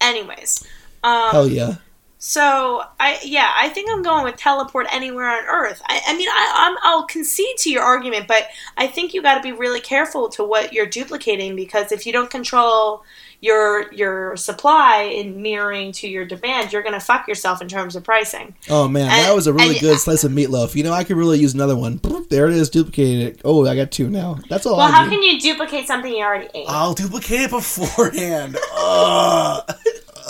Anyways, 0.00 0.66
um, 1.02 1.30
Hell 1.30 1.48
yeah! 1.48 1.76
so 2.18 2.82
I 2.98 3.18
yeah, 3.24 3.52
I 3.56 3.68
think 3.70 3.90
I'm 3.90 4.02
going 4.02 4.24
with 4.24 4.36
teleport 4.36 4.86
anywhere 4.92 5.28
on 5.28 5.44
Earth. 5.44 5.82
I, 5.86 6.00
I 6.06 6.16
mean, 6.16 6.28
I, 6.28 6.54
I'm, 6.56 6.76
I'll 6.82 7.06
concede 7.06 7.56
to 7.58 7.70
your 7.70 7.82
argument, 7.82 8.28
but 8.28 8.48
I 8.76 8.86
think 8.86 9.14
you 9.14 9.22
got 9.22 9.36
to 9.36 9.42
be 9.42 9.52
really 9.52 9.80
careful 9.80 10.28
to 10.30 10.44
what 10.44 10.72
you're 10.72 10.86
duplicating 10.86 11.56
because 11.56 11.92
if 11.92 12.06
you 12.06 12.12
don't 12.12 12.30
control 12.30 13.04
your 13.42 13.90
your 13.92 14.36
supply 14.36 15.02
in 15.02 15.40
mirroring 15.40 15.92
to 15.92 16.08
your 16.08 16.24
demand, 16.24 16.72
you're 16.72 16.82
gonna 16.82 17.00
fuck 17.00 17.26
yourself 17.26 17.62
in 17.62 17.68
terms 17.68 17.96
of 17.96 18.04
pricing. 18.04 18.54
Oh 18.68 18.86
man, 18.88 19.08
that 19.08 19.34
was 19.34 19.46
a 19.46 19.52
really 19.52 19.70
and- 19.70 19.80
good 19.80 19.98
slice 19.98 20.24
of 20.24 20.32
meatloaf. 20.32 20.74
You 20.74 20.82
know, 20.82 20.92
I 20.92 21.04
could 21.04 21.16
really 21.16 21.38
use 21.38 21.54
another 21.54 21.76
one. 21.76 22.00
There 22.28 22.46
it 22.48 22.52
is, 22.54 22.68
duplicated 22.70 23.26
it. 23.36 23.40
Oh, 23.44 23.66
I 23.66 23.74
got 23.74 23.90
two 23.90 24.08
now. 24.10 24.38
That's 24.48 24.66
all. 24.66 24.76
Well, 24.76 24.88
I 24.88 24.90
how 24.92 25.08
can 25.08 25.22
you 25.22 25.40
duplicate 25.40 25.86
something 25.86 26.12
you 26.12 26.22
already 26.24 26.48
ate? 26.54 26.66
I'll 26.68 26.94
duplicate 26.94 27.40
it 27.40 27.50
beforehand. 27.50 28.56
Ugh. 28.76 29.64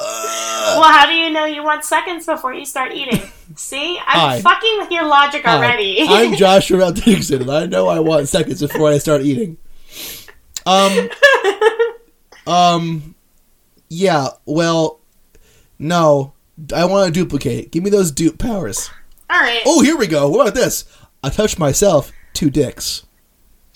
Ugh. 0.03 0.79
well, 0.79 0.91
how 0.91 1.05
do 1.07 1.13
you 1.13 1.31
know 1.31 1.45
you 1.45 1.63
want 1.63 1.85
seconds 1.85 2.25
before 2.25 2.55
you 2.55 2.65
start 2.65 2.93
eating? 2.93 3.21
See, 3.57 3.99
I'm 4.07 4.19
Hi. 4.19 4.41
fucking 4.41 4.77
with 4.79 4.91
your 4.91 5.05
logic 5.07 5.43
Hi, 5.45 5.57
already. 5.57 5.99
I'm 6.09 6.35
Joshua 6.37 6.93
Dixon, 6.93 7.43
and 7.43 7.51
I 7.51 7.67
know 7.67 7.89
I 7.89 7.99
want 8.01 8.29
seconds 8.29 8.61
before 8.63 8.89
I 8.91 8.99
start 8.99 9.23
eating. 9.23 9.59
Um, 10.65 11.11
um, 12.47 13.14
yeah. 13.88 14.28
Well, 14.47 15.01
no, 15.78 16.32
I 16.74 16.84
want 16.84 17.12
to 17.12 17.20
duplicate. 17.20 17.70
Give 17.70 17.82
me 17.82 17.91
those 17.91 18.11
dupe 18.11 18.38
powers. 18.38 18.91
All 19.28 19.41
right. 19.41 19.62
Oh, 19.66 19.82
here 19.82 19.97
we 19.97 20.07
go. 20.07 20.28
What 20.28 20.43
about 20.43 20.55
this? 20.55 20.84
I 21.22 21.30
touched 21.30 21.59
myself. 21.59 22.12
Two 22.32 22.51
dicks. 22.51 23.05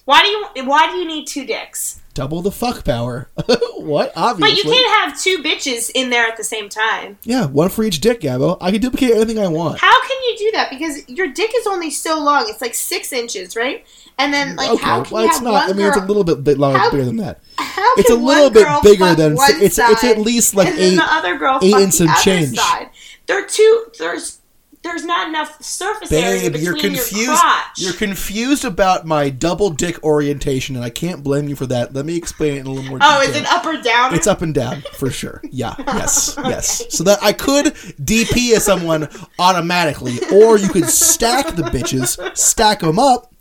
Why 0.05 0.23
do 0.23 0.29
you 0.29 0.69
Why 0.69 0.91
do 0.91 0.97
you 0.99 1.07
need 1.07 1.27
two 1.27 1.47
dicks? 1.47 2.01
Double 2.15 2.43
the 2.43 2.53
fuck 2.53 2.85
power. 2.85 3.29
what? 3.77 4.13
Obviously. 4.15 4.55
But 4.55 4.65
you 4.65 4.71
can't 4.73 5.01
have 5.03 5.21
two 5.21 5.39
bitches 5.39 5.91
in 5.95 6.11
there 6.11 6.25
at 6.27 6.37
the 6.37 6.45
same 6.45 6.69
time. 6.69 7.19
Yeah, 7.25 7.47
one 7.47 7.71
for 7.71 7.83
each 7.83 8.01
dick, 8.01 8.21
Gabo. 8.21 8.57
I 8.61 8.71
can 8.71 8.81
duplicate 8.81 9.11
anything 9.11 9.41
I 9.41 9.49
want. 9.49 9.81
How 9.81 10.01
can 10.07 10.17
you 10.23 10.37
do 10.39 10.51
that? 10.53 10.71
Because 10.71 11.09
your 11.09 11.27
dick 11.33 11.51
is 11.57 11.67
only 11.67 11.91
so 11.91 12.23
long. 12.23 12.45
It's 12.49 12.61
like 12.61 12.75
six 12.75 13.13
inches, 13.13 13.57
right? 13.57 13.85
And 14.17 14.33
then, 14.33 14.55
like, 14.55 14.71
okay, 14.71 14.85
how 14.85 15.03
can 15.03 15.13
well, 15.13 15.23
you 15.25 15.29
it's 15.29 15.39
have 15.39 15.45
not. 15.45 15.53
one 15.53 15.71
I 15.71 15.73
mean, 15.73 15.87
it's 15.87 15.97
a 15.97 16.05
little 16.07 16.23
bit, 16.23 16.45
bit 16.45 16.57
longer, 16.57 16.79
How- 16.79 16.91
bigger 16.91 17.05
than 17.05 17.17
that. 17.17 17.41
How 17.59 17.95
It's 17.97 18.11
a 18.11 18.15
little 18.15 18.51
bit 18.51 18.67
bigger 18.85 19.15
than 19.17 19.35
one 19.35 19.51
it's. 19.55 19.79
It's 19.79 20.05
at 20.05 20.19
least 20.19 20.55
like 20.55 20.69
eight. 20.69 20.97
girl 21.39 21.59
eight 21.63 21.75
and 21.75 21.93
some 21.93 22.09
change. 22.23 22.57
side. 22.57 22.91
There 23.27 23.43
are 23.43 23.47
two. 23.47 23.87
There's 23.99 24.39
there's 24.85 25.05
not 25.05 25.29
enough 25.29 25.61
surface 25.63 26.13
area 26.13 26.43
Babe, 26.43 26.53
between 26.53 26.65
you're 26.65 26.79
confused. 26.79 27.13
your 27.17 27.35
crotch. 27.37 27.79
You're 27.79 27.93
confused 27.95 28.65
about 28.65 29.07
my 29.07 29.31
double 29.31 29.71
dick 29.71 30.03
orientation, 30.05 30.77
and 30.77 30.85
I 30.85 30.91
can't 30.91 31.25
blame 31.25 31.49
you 31.49 31.57
for 31.57 31.67
that. 31.67 31.95
Let 31.95 32.05
me 32.05 32.17
explain 32.17 32.55
it 32.55 32.61
in 32.61 32.67
a 32.67 32.71
little 32.71 32.89
more 32.91 32.99
detail. 32.99 33.15
oh, 33.17 33.23
is 33.23 33.35
it 33.35 33.47
up 33.47 33.65
or 33.65 33.81
down? 33.81 34.15
It's 34.15 34.27
up 34.27 34.43
and 34.43 34.55
down 34.55 34.83
for 34.93 35.11
sure. 35.11 35.41
Yeah. 35.51 35.75
Yes. 35.95 36.37
Yes. 36.45 36.95
So 36.95 37.05
that 37.05 37.23
I 37.23 37.33
could 37.33 37.67
DP 37.67 38.53
as 38.55 38.65
someone 38.65 39.09
automatically, 39.39 40.19
or 40.33 40.59
you 40.59 40.69
could 40.69 40.87
stack 40.87 41.55
the 41.55 41.63
bitches, 41.63 42.37
stack 42.37 42.81
them 42.81 42.99
up, 42.99 43.33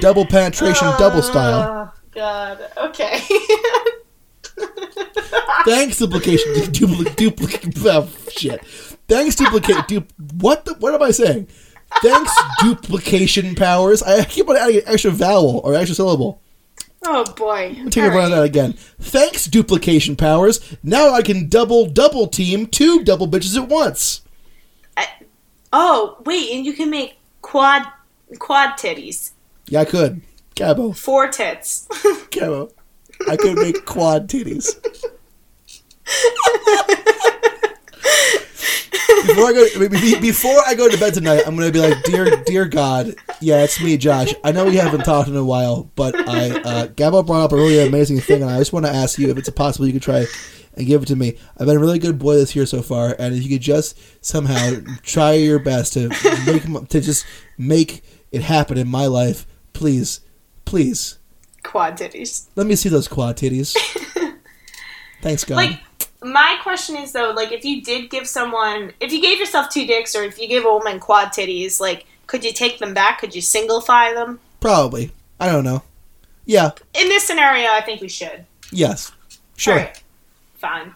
double 0.00 0.26
penetration, 0.26 0.88
double 0.98 1.22
style. 1.22 1.92
Oh 1.94 2.00
God. 2.12 2.58
Okay. 2.76 3.20
Thanks, 5.64 5.98
duplication, 5.98 6.52
duplicate, 6.72 7.16
duplicate, 7.16 7.74
oh, 7.86 8.08
shit. 8.30 8.60
Thanks, 9.08 9.36
duplicate, 9.36 9.86
dup. 9.88 10.04
What 10.40 10.64
the? 10.64 10.74
What 10.74 10.94
am 10.94 11.02
I 11.02 11.10
saying? 11.10 11.48
Thanks, 12.02 12.32
duplication 12.62 13.54
powers. 13.54 14.02
I 14.02 14.24
keep 14.24 14.48
on 14.48 14.56
adding 14.56 14.78
an 14.78 14.82
extra 14.86 15.10
vowel 15.12 15.60
or 15.64 15.74
extra 15.74 15.94
syllable. 15.94 16.40
oh 17.04 17.24
boy. 17.34 17.76
Take 17.90 18.04
a 18.04 18.08
run 18.10 18.32
at 18.32 18.36
that 18.36 18.42
again. 18.42 18.72
Thanks, 19.00 19.46
duplication 19.46 20.16
powers. 20.16 20.76
Now 20.82 21.12
I 21.14 21.22
can 21.22 21.48
double, 21.48 21.86
double 21.86 22.26
team 22.26 22.66
two 22.66 23.04
double 23.04 23.28
bitches 23.28 23.56
at 23.56 23.68
once. 23.68 24.22
Oh 25.72 26.16
wait, 26.24 26.50
and 26.52 26.64
you 26.66 26.72
can 26.72 26.90
make 26.90 27.18
quad 27.42 27.82
quad 28.38 28.70
titties, 28.78 29.32
Yeah, 29.68 29.80
I 29.80 29.84
could. 29.84 30.22
Gabo, 30.56 30.96
four 30.96 31.28
tits. 31.28 31.86
Gabo. 32.30 32.72
I 33.28 33.36
could 33.36 33.56
make 33.58 33.84
quad 33.84 34.28
titties. 34.28 34.74
Before 39.26 39.44
I 39.44 39.52
go, 39.52 39.88
be- 39.88 40.20
before 40.20 40.60
I 40.66 40.74
go 40.74 40.88
to 40.88 40.96
bed 40.98 41.14
tonight, 41.14 41.42
I'm 41.46 41.56
gonna 41.56 41.72
be 41.72 41.80
like, 41.80 42.02
dear, 42.04 42.42
dear 42.44 42.64
God, 42.64 43.14
yeah, 43.40 43.62
it's 43.64 43.82
me, 43.82 43.96
Josh. 43.96 44.34
I 44.44 44.52
know 44.52 44.64
we 44.64 44.76
haven't 44.76 45.04
talked 45.04 45.28
in 45.28 45.36
a 45.36 45.44
while, 45.44 45.90
but 45.96 46.14
I, 46.28 46.50
uh, 46.60 46.86
Gabo 46.88 47.26
brought 47.26 47.44
up 47.44 47.52
a 47.52 47.56
really 47.56 47.86
amazing 47.86 48.20
thing, 48.20 48.42
and 48.42 48.50
I 48.50 48.58
just 48.58 48.72
want 48.72 48.86
to 48.86 48.92
ask 48.92 49.18
you 49.18 49.30
if 49.30 49.38
it's 49.38 49.48
possible 49.50 49.86
you 49.86 49.92
could 49.92 50.02
try 50.02 50.26
and 50.74 50.86
give 50.86 51.02
it 51.02 51.06
to 51.06 51.16
me. 51.16 51.36
I've 51.58 51.66
been 51.66 51.76
a 51.76 51.80
really 51.80 51.98
good 51.98 52.18
boy 52.18 52.36
this 52.36 52.54
year 52.54 52.66
so 52.66 52.82
far, 52.82 53.16
and 53.18 53.34
if 53.34 53.42
you 53.42 53.48
could 53.48 53.62
just 53.62 53.98
somehow 54.24 54.76
try 55.02 55.32
your 55.32 55.58
best 55.58 55.94
to 55.94 56.08
make 56.46 56.88
to 56.88 57.00
just 57.00 57.26
make 57.58 58.02
it 58.32 58.42
happen 58.42 58.78
in 58.78 58.88
my 58.88 59.06
life, 59.06 59.46
please, 59.72 60.20
please, 60.64 61.18
quad 61.62 61.96
titties. 61.96 62.46
let 62.54 62.66
me 62.66 62.76
see 62.76 62.88
those 62.88 63.08
quad 63.08 63.36
titties. 63.36 63.76
Thanks, 65.22 65.44
God. 65.44 65.56
Like 65.56 65.80
my 66.22 66.58
question 66.62 66.96
is 66.96 67.12
though, 67.12 67.32
like 67.34 67.52
if 67.52 67.64
you 67.64 67.82
did 67.82 68.10
give 68.10 68.26
someone, 68.26 68.92
if 69.00 69.12
you 69.12 69.20
gave 69.20 69.38
yourself 69.38 69.68
two 69.70 69.86
dicks, 69.86 70.14
or 70.14 70.24
if 70.24 70.38
you 70.38 70.48
gave 70.48 70.64
a 70.64 70.72
woman 70.72 70.98
quad 71.00 71.28
titties, 71.28 71.80
like 71.80 72.06
could 72.26 72.44
you 72.44 72.52
take 72.52 72.78
them 72.78 72.94
back? 72.94 73.20
Could 73.20 73.34
you 73.34 73.42
singlify 73.42 74.14
them? 74.14 74.40
Probably. 74.60 75.12
I 75.38 75.50
don't 75.50 75.64
know. 75.64 75.82
Yeah. 76.44 76.70
In 76.94 77.08
this 77.08 77.24
scenario, 77.24 77.68
I 77.70 77.80
think 77.82 78.00
we 78.00 78.08
should. 78.08 78.46
Yes. 78.70 79.12
Sure. 79.56 79.74
All 79.74 79.80
right. 79.80 80.02
Fine. 80.56 80.94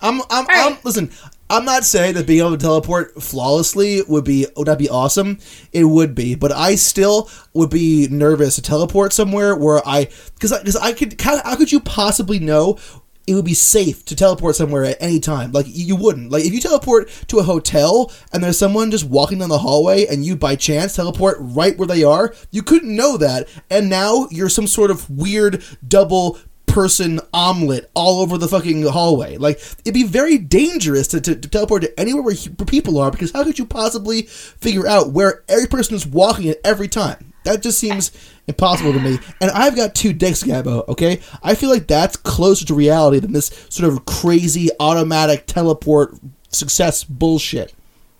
I'm. 0.00 0.20
I'm. 0.30 0.46
I'm. 0.48 0.78
Listen. 0.84 1.10
I'm 1.48 1.64
not 1.64 1.84
saying 1.84 2.14
that 2.14 2.26
being 2.26 2.40
able 2.40 2.52
to 2.52 2.58
teleport 2.58 3.22
flawlessly 3.22 4.02
would 4.08 4.24
be 4.24 4.46
would 4.56 4.66
that 4.66 4.78
be 4.78 4.88
awesome. 4.88 5.38
It 5.72 5.84
would 5.84 6.14
be, 6.14 6.34
but 6.34 6.50
I 6.50 6.74
still 6.74 7.30
would 7.54 7.70
be 7.70 8.08
nervous 8.10 8.56
to 8.56 8.62
teleport 8.62 9.12
somewhere 9.12 9.54
where 9.54 9.80
I 9.86 10.08
because 10.34 10.58
because 10.58 10.76
I, 10.76 10.92
could 10.92 11.20
how, 11.20 11.40
how 11.44 11.54
could 11.54 11.70
you 11.70 11.78
possibly 11.78 12.40
know 12.40 12.78
it 13.26 13.34
would 13.34 13.44
be 13.44 13.54
safe 13.54 14.04
to 14.06 14.16
teleport 14.16 14.56
somewhere 14.56 14.84
at 14.84 14.96
any 15.00 15.20
time? 15.20 15.52
Like 15.52 15.66
you, 15.68 15.96
wouldn't. 15.96 16.30
Like 16.30 16.44
if 16.44 16.52
you 16.52 16.60
teleport 16.60 17.08
to 17.28 17.38
a 17.38 17.42
hotel 17.42 18.12
and 18.32 18.42
there's 18.42 18.58
someone 18.58 18.90
just 18.90 19.04
walking 19.04 19.38
down 19.38 19.48
the 19.48 19.58
hallway 19.58 20.06
and 20.06 20.24
you 20.24 20.36
by 20.36 20.56
chance 20.56 20.94
teleport 20.94 21.36
right 21.40 21.76
where 21.76 21.88
they 21.88 22.04
are, 22.04 22.34
you 22.50 22.62
couldn't 22.62 22.94
know 22.94 23.16
that, 23.16 23.48
and 23.70 23.88
now 23.88 24.28
you're 24.30 24.48
some 24.48 24.66
sort 24.66 24.90
of 24.90 25.08
weird 25.10 25.62
double 25.86 26.38
person 26.66 27.20
omelet 27.32 27.90
all 27.94 28.20
over 28.20 28.36
the 28.36 28.48
fucking 28.48 28.82
hallway. 28.82 29.36
Like 29.38 29.58
it'd 29.80 29.94
be 29.94 30.02
very 30.04 30.36
dangerous 30.36 31.08
to, 31.08 31.20
to, 31.22 31.34
to 31.34 31.48
teleport 31.48 31.82
to 31.82 31.98
anywhere 32.00 32.22
where, 32.22 32.34
he- 32.34 32.50
where 32.50 32.66
people 32.66 32.98
are 32.98 33.10
because 33.10 33.32
how 33.32 33.44
could 33.44 33.58
you 33.58 33.64
possibly 33.66 34.22
figure 34.22 34.86
out 34.86 35.10
where 35.12 35.42
every 35.48 35.68
person 35.68 35.94
is 35.94 36.06
walking 36.06 36.48
at 36.48 36.58
every 36.64 36.88
time? 36.88 37.32
That 37.46 37.62
just 37.62 37.78
seems 37.78 38.12
impossible 38.46 38.92
to 38.92 39.00
me. 39.00 39.18
And 39.40 39.50
I've 39.50 39.74
got 39.74 39.94
two 39.94 40.12
dicks, 40.12 40.42
Gabo. 40.42 40.86
Okay, 40.88 41.20
I 41.42 41.54
feel 41.54 41.70
like 41.70 41.86
that's 41.86 42.16
closer 42.16 42.64
to 42.66 42.74
reality 42.74 43.18
than 43.20 43.32
this 43.32 43.46
sort 43.70 43.90
of 43.92 44.04
crazy 44.04 44.68
automatic 44.78 45.46
teleport 45.46 46.14
success 46.50 47.02
bullshit. 47.04 47.72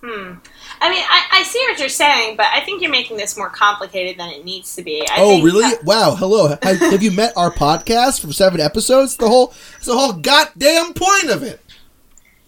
Hmm. 0.03 0.35
I 0.79 0.91
mean, 0.91 1.03
I, 1.09 1.25
I 1.33 1.43
see 1.43 1.59
what 1.71 1.79
you're 1.81 1.89
saying, 1.89 2.37
but 2.37 2.47
I 2.53 2.61
think 2.61 2.83
you're 2.83 2.91
making 2.91 3.17
this 3.17 3.37
more 3.37 3.49
complicated 3.49 4.19
than 4.19 4.29
it 4.29 4.45
needs 4.45 4.77
to 4.77 4.83
be. 4.83 5.07
I 5.11 5.15
Oh, 5.17 5.43
really? 5.43 5.63
that- 5.63 5.85
Wow. 5.85 6.15
Hello. 6.17 6.49
Have, 6.63 6.79
have 6.79 7.03
you 7.03 7.11
met 7.11 7.33
our 7.37 7.51
podcast 7.51 8.21
from 8.21 8.33
seven 8.33 8.61
episodes? 8.61 9.17
The 9.17 9.27
whole, 9.27 9.55
it's 9.79 9.87
the 9.87 9.97
whole 9.97 10.13
goddamn 10.13 10.93
point 10.93 11.31
of 11.31 11.43
it. 11.43 11.61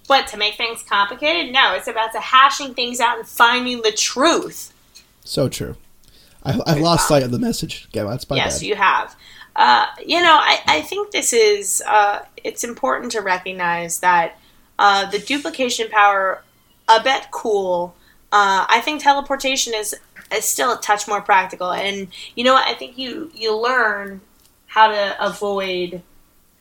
what 0.09 0.27
to 0.29 0.37
make 0.37 0.55
things 0.57 0.83
complicated? 0.83 1.53
No, 1.53 1.75
it's 1.75 1.89
about 1.89 2.13
to 2.13 2.21
hashing 2.21 2.75
things 2.75 3.01
out 3.01 3.19
and 3.19 3.27
finding 3.27 3.81
the 3.83 3.93
truth. 3.93 4.73
So 5.25 5.49
true. 5.49 5.77
I, 6.49 6.61
I've 6.67 6.81
lost 6.81 7.09
sight 7.09 7.23
of 7.23 7.31
the 7.31 7.39
message. 7.39 7.89
Yeah, 7.93 8.05
that's 8.05 8.29
my 8.29 8.37
yes, 8.37 8.61
bad. 8.61 8.67
you 8.67 8.75
have. 8.77 9.17
Uh, 9.57 9.87
you 10.05 10.21
know, 10.21 10.39
I, 10.41 10.61
I 10.67 10.81
think 10.83 11.11
this 11.11 11.33
is. 11.33 11.83
Uh, 11.87 12.25
it's 12.45 12.65
important 12.65 13.13
to 13.13 13.21
recognize 13.21 14.01
that 14.01 14.39
uh, 14.79 15.11
the 15.11 15.19
duplication 15.19 15.89
power, 15.89 16.43
a 16.89 17.03
bit 17.03 17.29
cool. 17.31 17.95
Uh, 18.31 18.67
I 18.69 18.81
think 18.81 19.03
teleportation 19.03 19.75
is 19.75 19.95
is 20.33 20.45
still 20.45 20.73
a 20.73 20.81
touch 20.81 21.09
more 21.09 21.21
practical, 21.21 21.73
and 21.73 22.09
you 22.35 22.45
know 22.45 22.55
what? 22.55 22.67
I 22.69 22.75
think 22.75 22.99
you 22.99 23.31
you 23.35 23.57
learn 23.57 24.21
how 24.67 24.89
to 24.89 25.17
avoid 25.25 26.03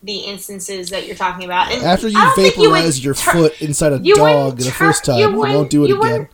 the 0.02 0.16
instances 0.18 0.90
that 0.90 1.06
you're 1.06 1.16
talking 1.16 1.44
about. 1.44 1.70
And 1.72 1.82
After 1.84 2.08
you 2.08 2.18
I 2.18 2.24
don't 2.24 2.34
think 2.36 2.56
would 2.56 2.70
vaporize 2.70 3.04
your 3.04 3.14
tur- 3.14 3.32
foot 3.32 3.62
inside 3.62 3.92
a 3.92 3.98
you 3.98 4.14
dog 4.14 4.58
the 4.58 4.70
first 4.70 5.04
time, 5.04 5.18
you 5.18 5.30
you, 5.30 5.36
won't 5.36 5.70
do 5.70 5.84
it 5.84 5.88
you 5.88 6.00
again. 6.00 6.28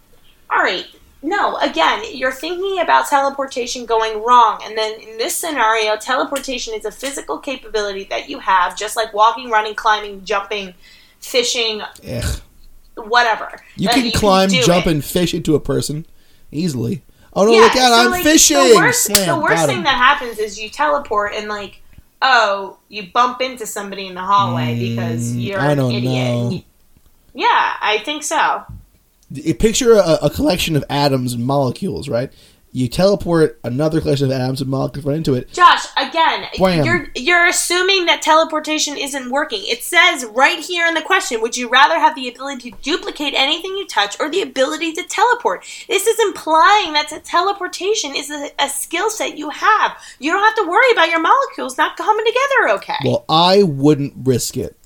all 0.51 0.63
right. 0.63 0.87
No, 1.27 1.57
again, 1.57 2.03
you're 2.12 2.31
thinking 2.31 2.81
about 2.81 3.09
teleportation 3.09 3.87
going 3.87 4.22
wrong. 4.22 4.61
And 4.62 4.77
then 4.77 5.01
in 5.01 5.16
this 5.16 5.35
scenario, 5.35 5.97
teleportation 5.97 6.75
is 6.75 6.85
a 6.85 6.91
physical 6.93 7.39
capability 7.39 8.05
that 8.11 8.29
you 8.29 8.39
have, 8.41 8.77
just 8.77 8.95
like 8.95 9.14
walking, 9.14 9.49
running, 9.49 9.75
climbing, 9.75 10.22
jumping, 10.27 10.75
fishing, 11.20 11.81
Ugh. 11.81 12.41
whatever. 12.97 13.59
You 13.77 13.89
can 13.89 14.11
climb, 14.12 14.51
do 14.51 14.62
jump, 14.62 14.87
it. 14.87 14.91
and 14.91 15.03
fish 15.05 15.33
into 15.33 15.55
a 15.55 15.61
person 15.61 16.05
easily. 16.53 17.03
Oh 17.33 17.47
no! 17.47 17.53
Yeah, 17.53 17.61
look 17.62 17.77
out! 17.77 17.89
so, 17.89 17.95
I'm 18.05 18.11
like, 18.11 18.22
fishing. 18.22 18.57
The 18.59 18.75
worst, 18.77 19.05
Slam. 19.05 19.27
the 19.39 19.43
worst 19.43 19.64
thing 19.66 19.83
that 19.85 19.95
happens 19.97 20.39
is 20.39 20.61
you 20.61 20.68
teleport 20.68 21.33
and 21.35 21.49
like, 21.49 21.81
oh, 22.20 22.77
you 22.91 23.05
bump 23.14 23.41
into 23.41 23.66
somebody 23.66 24.07
in 24.09 24.14
the 24.14 24.20
hallway 24.20 24.79
because 24.79 25.33
Mm, 25.33 25.43
you're 25.43 25.59
I 25.59 25.70
an 25.72 25.79
don't 25.79 25.91
idiot. 25.93 26.12
know. 26.12 26.62
Yeah, 27.33 27.77
I 27.81 28.03
think 28.05 28.22
so. 28.25 28.62
Picture 29.59 29.95
a, 29.95 30.18
a 30.22 30.31
collection 30.31 30.77
of 30.77 30.85
atoms 30.91 31.33
and 31.33 31.45
molecules, 31.45 32.09
right? 32.09 32.33
You 32.77 32.89
teleport 32.89 33.61
another 33.62 34.01
collection 34.01 34.27
of 34.27 34.33
atoms 34.33 34.61
and 34.61 34.68
molecules 34.68 35.07
right 35.07 35.16
into 35.16 35.35
it. 35.35 35.53
Josh, 35.53 35.87
again, 35.97 36.49
Wham. 36.59 36.85
you're 36.85 37.07
you're 37.14 37.47
assuming 37.47 38.07
that 38.07 38.20
teleportation 38.20 38.97
isn't 38.99 39.31
working. 39.31 39.62
It 39.62 39.85
says 39.85 40.25
right 40.25 40.59
here 40.59 40.85
in 40.85 40.95
the 40.95 41.01
question, 41.01 41.41
would 41.41 41.57
you 41.57 41.68
rather 41.68 42.01
have 42.01 42.16
the 42.16 42.29
ability 42.29 42.72
to 42.72 42.77
duplicate 42.83 43.33
anything 43.35 43.77
you 43.77 43.87
touch 43.87 44.18
or 44.18 44.29
the 44.29 44.43
ability 44.43 44.93
to 44.95 45.05
teleport? 45.05 45.64
This 45.87 46.09
is 46.09 46.18
implying 46.18 46.95
that 46.95 47.12
teleportation 47.25 48.16
is 48.16 48.29
a, 48.29 48.51
a 48.59 48.68
skill 48.68 49.09
set 49.09 49.39
you 49.39 49.51
have. 49.51 49.97
You 50.18 50.33
don't 50.33 50.43
have 50.43 50.57
to 50.57 50.68
worry 50.68 50.91
about 50.91 51.11
your 51.11 51.20
molecules 51.20 51.79
not 51.79 51.97
coming 51.97 52.27
together 52.27 52.75
okay. 52.75 52.97
Well, 53.05 53.25
I 53.29 53.62
wouldn't 53.62 54.14
risk 54.16 54.57
it. 54.57 54.77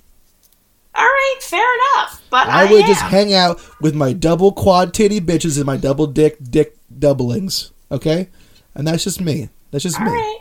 All 0.98 1.04
right, 1.04 1.36
fair 1.40 1.64
enough. 1.96 2.20
But 2.30 2.48
I, 2.48 2.66
I 2.66 2.70
would 2.72 2.82
am. 2.82 2.86
just 2.88 3.02
hang 3.02 3.32
out 3.32 3.60
with 3.80 3.94
my 3.94 4.12
double 4.12 4.52
quad 4.52 4.92
titty 4.92 5.20
bitches 5.20 5.56
and 5.56 5.64
my 5.64 5.76
double 5.76 6.06
dick 6.08 6.36
dick 6.42 6.76
doublings. 6.98 7.70
Okay, 7.92 8.28
and 8.74 8.86
that's 8.86 9.04
just 9.04 9.20
me. 9.20 9.48
That's 9.70 9.84
just 9.84 9.98
All 10.00 10.06
me. 10.06 10.12
right. 10.12 10.38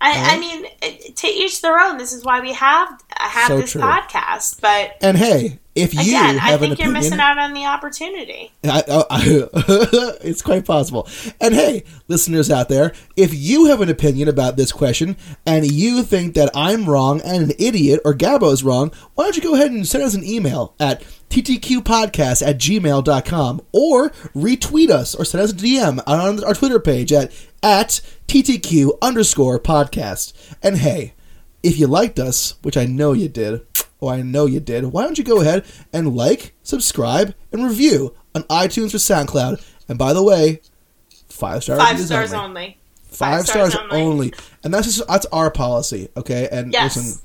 I, 0.00 0.34
I 0.34 0.38
mean, 0.38 1.14
to 1.14 1.26
each 1.26 1.62
their 1.62 1.78
own. 1.78 1.96
This 1.98 2.12
is 2.12 2.22
why 2.24 2.40
we 2.40 2.52
have 2.52 3.02
have 3.16 3.48
So 3.48 3.60
this 3.60 3.72
true. 3.72 3.80
podcast. 3.80 4.60
But 4.60 4.96
And 5.00 5.16
hey, 5.16 5.58
if 5.76 5.92
you 5.92 6.00
again, 6.00 6.38
I 6.40 6.56
think 6.56 6.78
you're 6.78 6.90
missing 6.90 7.20
out 7.20 7.38
on 7.38 7.52
the 7.52 7.66
opportunity. 7.66 8.50
I, 8.64 8.82
oh, 8.88 9.04
I, 9.10 9.22
it's 10.22 10.40
quite 10.40 10.64
possible. 10.64 11.06
And 11.38 11.54
hey, 11.54 11.84
listeners 12.08 12.50
out 12.50 12.70
there, 12.70 12.94
if 13.14 13.34
you 13.34 13.66
have 13.66 13.82
an 13.82 13.90
opinion 13.90 14.26
about 14.26 14.56
this 14.56 14.72
question 14.72 15.16
and 15.44 15.70
you 15.70 16.02
think 16.02 16.34
that 16.34 16.50
I'm 16.54 16.86
wrong 16.86 17.20
and 17.20 17.50
an 17.50 17.56
idiot 17.58 18.00
or 18.06 18.14
Gabo's 18.14 18.64
wrong, 18.64 18.90
why 19.14 19.24
don't 19.24 19.36
you 19.36 19.42
go 19.42 19.54
ahead 19.54 19.70
and 19.70 19.86
send 19.86 20.02
us 20.02 20.14
an 20.14 20.24
email 20.24 20.74
at 20.80 21.02
ttqpodcast 21.28 22.46
at 22.46 22.58
gmail.com 22.58 23.60
or 23.72 24.10
retweet 24.34 24.88
us 24.88 25.14
or 25.14 25.26
send 25.26 25.44
us 25.44 25.52
a 25.52 25.56
DM 25.56 26.02
on 26.06 26.42
our 26.42 26.54
Twitter 26.54 26.80
page 26.80 27.12
at, 27.12 27.30
at 27.62 28.00
ttq 28.28 28.92
underscore 29.02 29.60
podcast. 29.60 30.32
And 30.62 30.78
hey, 30.78 31.12
if 31.66 31.78
you 31.78 31.86
liked 31.86 32.18
us, 32.18 32.54
which 32.62 32.76
I 32.76 32.86
know 32.86 33.12
you 33.12 33.28
did, 33.28 33.66
oh, 34.00 34.08
I 34.08 34.22
know 34.22 34.46
you 34.46 34.60
did, 34.60 34.84
why 34.86 35.02
don't 35.04 35.18
you 35.18 35.24
go 35.24 35.40
ahead 35.40 35.64
and 35.92 36.14
like, 36.16 36.52
subscribe, 36.62 37.34
and 37.52 37.64
review 37.64 38.14
on 38.34 38.42
iTunes 38.44 38.94
or 38.94 38.98
SoundCloud? 38.98 39.62
And 39.88 39.98
by 39.98 40.12
the 40.12 40.22
way, 40.22 40.60
five 41.28 41.62
star 41.62 41.76
Five 41.78 42.00
stars 42.00 42.32
only. 42.32 42.46
only. 42.46 42.78
Five, 43.04 43.36
Five 43.38 43.46
stars, 43.46 43.72
stars 43.74 43.88
only. 43.92 44.02
only. 44.04 44.32
and 44.64 44.74
that's 44.74 44.86
just 44.94 45.08
that's 45.08 45.26
our 45.26 45.50
policy, 45.50 46.08
okay? 46.16 46.48
And 46.52 46.72
Yes. 46.72 46.96
listen, 46.96 47.22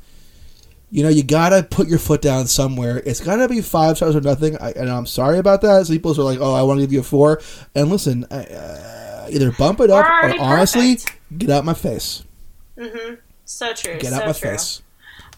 you 0.89 1.03
know, 1.03 1.09
you 1.09 1.23
gotta 1.23 1.63
put 1.63 1.87
your 1.87 1.99
foot 1.99 2.21
down 2.21 2.47
somewhere. 2.47 3.01
It's 3.05 3.19
gotta 3.19 3.47
be 3.49 3.61
five 3.61 3.97
stars 3.97 4.15
or 4.15 4.21
nothing. 4.21 4.57
I, 4.57 4.71
and 4.71 4.89
I'm 4.89 5.05
sorry 5.05 5.37
about 5.39 5.61
that. 5.61 5.85
Some 5.87 5.95
people 5.95 6.11
are 6.19 6.23
like, 6.23 6.39
"Oh, 6.39 6.53
I 6.53 6.61
want 6.63 6.79
to 6.79 6.83
give 6.85 6.93
you 6.93 6.99
a 6.99 7.03
four. 7.03 7.41
And 7.75 7.89
listen, 7.89 8.25
uh, 8.25 9.27
either 9.31 9.51
bump 9.53 9.79
it 9.81 9.89
up 9.89 10.05
or 10.05 10.39
honestly, 10.39 10.95
perfect. 10.95 11.17
get 11.37 11.49
out 11.49 11.65
my 11.65 11.73
face. 11.73 12.23
Mm-hmm. 12.77 13.15
So 13.51 13.73
true. 13.73 13.97
Get 13.99 14.11
so 14.11 14.15
out 14.17 14.25
my 14.27 14.31
true. 14.33 14.51
face. 14.51 14.81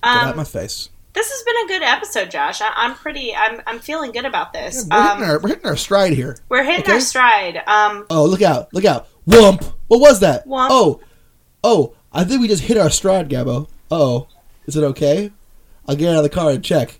Get 0.04 0.10
Um, 0.12 0.28
out 0.30 0.36
my 0.38 0.44
face. 0.44 0.90
this 1.14 1.30
has 1.32 1.44
been 1.44 1.56
a 1.66 1.68
good 1.68 1.84
episode, 1.84 2.30
Josh. 2.32 2.62
I, 2.62 2.72
I'm 2.76 2.94
pretty. 2.96 3.36
I'm. 3.36 3.62
I'm 3.68 3.80
feeling 3.80 4.12
good 4.12 4.26
about 4.26 4.54
this. 4.54 4.86
we're, 4.90 4.98
um, 4.98 5.18
hitting 5.18 5.30
our, 5.32 5.40
we're 5.40 5.50
hitting 5.50 5.66
our 5.66 5.76
stride 5.78 6.14
here. 6.14 6.38
we're 6.50 6.64
hitting 6.64 6.82
okay. 6.84 6.94
our 6.94 7.00
stride. 7.00 7.64
Um, 7.68 8.06
Oh, 8.10 8.26
look 8.26 8.42
out! 8.42 8.74
Look 8.74 8.86
out! 8.86 9.08
Whump! 9.26 9.64
What 9.88 10.00
was 10.00 10.20
that? 10.22 10.46
Whump. 10.46 10.70
Oh, 10.72 11.02
oh! 11.64 11.96
I 12.12 12.24
think 12.24 12.42
we 12.42 12.48
just 12.48 12.64
hit 12.64 12.78
our 12.78 12.90
stride, 12.90 13.30
Gabo. 13.30 13.68
Oh, 13.90 14.28
is 14.68 14.76
it 14.76 14.84
okay? 14.84 15.32
I'll 15.88 15.96
get 15.96 16.10
out 16.10 16.18
of 16.18 16.24
the 16.24 16.30
car 16.30 16.52
and 16.52 16.64
check. 16.64 17.00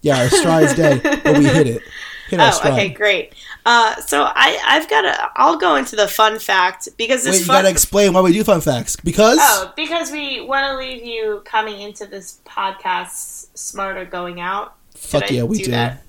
Yeah, 0.00 0.20
our 0.22 0.28
stride's 0.28 0.74
dead, 0.74 1.02
but 1.24 1.38
we 1.38 1.44
hit 1.44 1.66
it. 1.66 1.82
Hit 2.28 2.40
our 2.40 2.48
oh, 2.52 2.52
stride. 2.52 2.72
okay, 2.72 2.88
great. 2.88 3.34
Uh, 3.64 3.94
so 4.00 4.22
I, 4.24 4.58
I've 4.66 4.88
got 4.90 5.02
to. 5.02 5.30
I'll 5.36 5.56
go 5.56 5.76
into 5.76 5.94
the 5.94 6.08
fun 6.08 6.38
fact 6.38 6.88
because 6.96 7.22
this 7.24 7.34
Wait, 7.36 7.40
you 7.40 7.46
fun. 7.46 7.56
gotta 7.58 7.70
explain 7.70 8.12
why 8.12 8.20
we 8.20 8.32
do 8.32 8.42
fun 8.42 8.60
facts. 8.60 8.96
Because 8.96 9.38
oh, 9.40 9.72
because 9.76 10.10
we 10.10 10.40
want 10.40 10.66
to 10.66 10.76
leave 10.76 11.04
you 11.04 11.42
coming 11.44 11.80
into 11.80 12.06
this 12.06 12.40
podcast 12.44 13.56
smarter 13.56 14.04
going 14.04 14.40
out. 14.40 14.74
fuck 14.96 15.22
Did 15.22 15.30
I 15.30 15.34
yeah, 15.34 15.42
we 15.44 15.58
do 15.58 15.64
do. 15.66 15.70
That? 15.72 16.02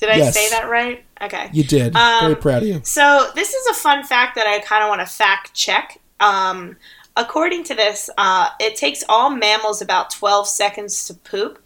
Did 0.00 0.08
I 0.10 0.16
Yes. 0.16 0.34
say 0.34 0.48
that 0.50 0.68
right? 0.68 1.04
Okay. 1.20 1.50
You 1.52 1.64
did. 1.64 1.94
Um, 1.94 2.20
Very 2.24 2.36
proud 2.36 2.62
of 2.62 2.68
you. 2.68 2.80
So 2.84 3.30
this 3.34 3.52
is 3.54 3.66
a 3.68 3.74
fun 3.74 4.04
fact 4.04 4.34
that 4.36 4.46
I 4.46 4.58
kind 4.60 4.82
of 4.82 4.88
want 4.88 5.00
to 5.00 5.06
fact 5.06 5.54
check. 5.54 6.00
Um, 6.20 6.76
according 7.16 7.64
to 7.64 7.74
this, 7.74 8.10
uh, 8.18 8.48
it 8.60 8.76
takes 8.76 9.04
all 9.08 9.30
mammals 9.30 9.80
about 9.82 10.10
12 10.10 10.48
seconds 10.48 11.06
to 11.06 11.14
poop, 11.14 11.62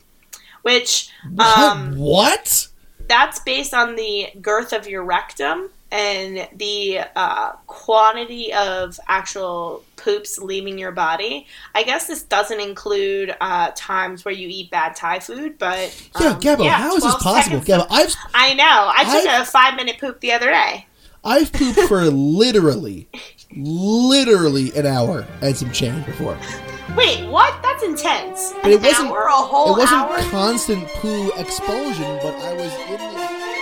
which 0.63 1.11
um, 1.39 1.97
what? 1.97 1.99
What? 1.99 2.68
That's 3.09 3.39
based 3.41 3.75
on 3.75 3.97
the 3.97 4.29
girth 4.41 4.73
of 4.73 4.87
your 4.87 5.03
rectum 5.05 5.71
and 5.91 6.47
the 6.57 7.01
uh, 7.17 7.53
quantity 7.67 8.53
of 8.53 9.01
actual 9.09 9.83
poops 9.97 10.39
leaving 10.39 10.77
your 10.79 10.93
body. 10.93 11.47
I 11.75 11.83
guess 11.83 12.07
this 12.07 12.23
doesn't 12.23 12.61
include 12.61 13.35
uh, 13.41 13.71
times 13.75 14.25
where 14.25 14.35
you 14.35 14.49
eat 14.51 14.71
bad 14.71 14.95
Thai 14.97 15.21
food, 15.21 15.59
but 15.59 16.11
Yeah, 16.21 16.29
um, 16.29 16.41
Gabo, 16.41 16.65
yeah, 16.65 16.75
how 16.75 16.95
is 16.97 17.03
this 17.03 17.15
possible? 17.17 17.61
Gabo, 17.61 17.87
I've 17.91 18.15
I 18.35 18.53
know. 18.55 18.65
I 18.95 19.05
took 19.05 19.29
I've- 19.31 19.43
a 19.43 19.47
five 19.47 19.77
minute 19.77 19.99
poop 19.99 20.21
the 20.21 20.33
other 20.33 20.51
day. 20.51 20.87
I've 21.25 21.53
pooped 21.53 21.81
for 21.89 22.05
literally 22.05 23.09
literally 23.57 24.73
an 24.77 24.87
hour 24.87 25.27
and 25.43 25.57
some 25.57 25.71
change 25.73 26.05
before. 26.07 26.37
Wait, 26.97 27.29
what? 27.29 27.61
That's 27.63 27.83
intense. 27.83 28.53
But 28.63 28.73
it 28.73 28.77
An 28.77 28.83
wasn't- 28.83 29.11
hour, 29.11 29.25
a 29.27 29.33
whole 29.33 29.77
it 29.77 29.79
wasn't 29.81 30.01
hour. 30.01 30.19
constant 30.31 30.87
poo 30.95 31.31
expulsion, 31.37 32.19
but 32.23 32.35
I 32.37 32.55
was 32.55 32.73
in 32.89 32.99
the. 32.99 33.58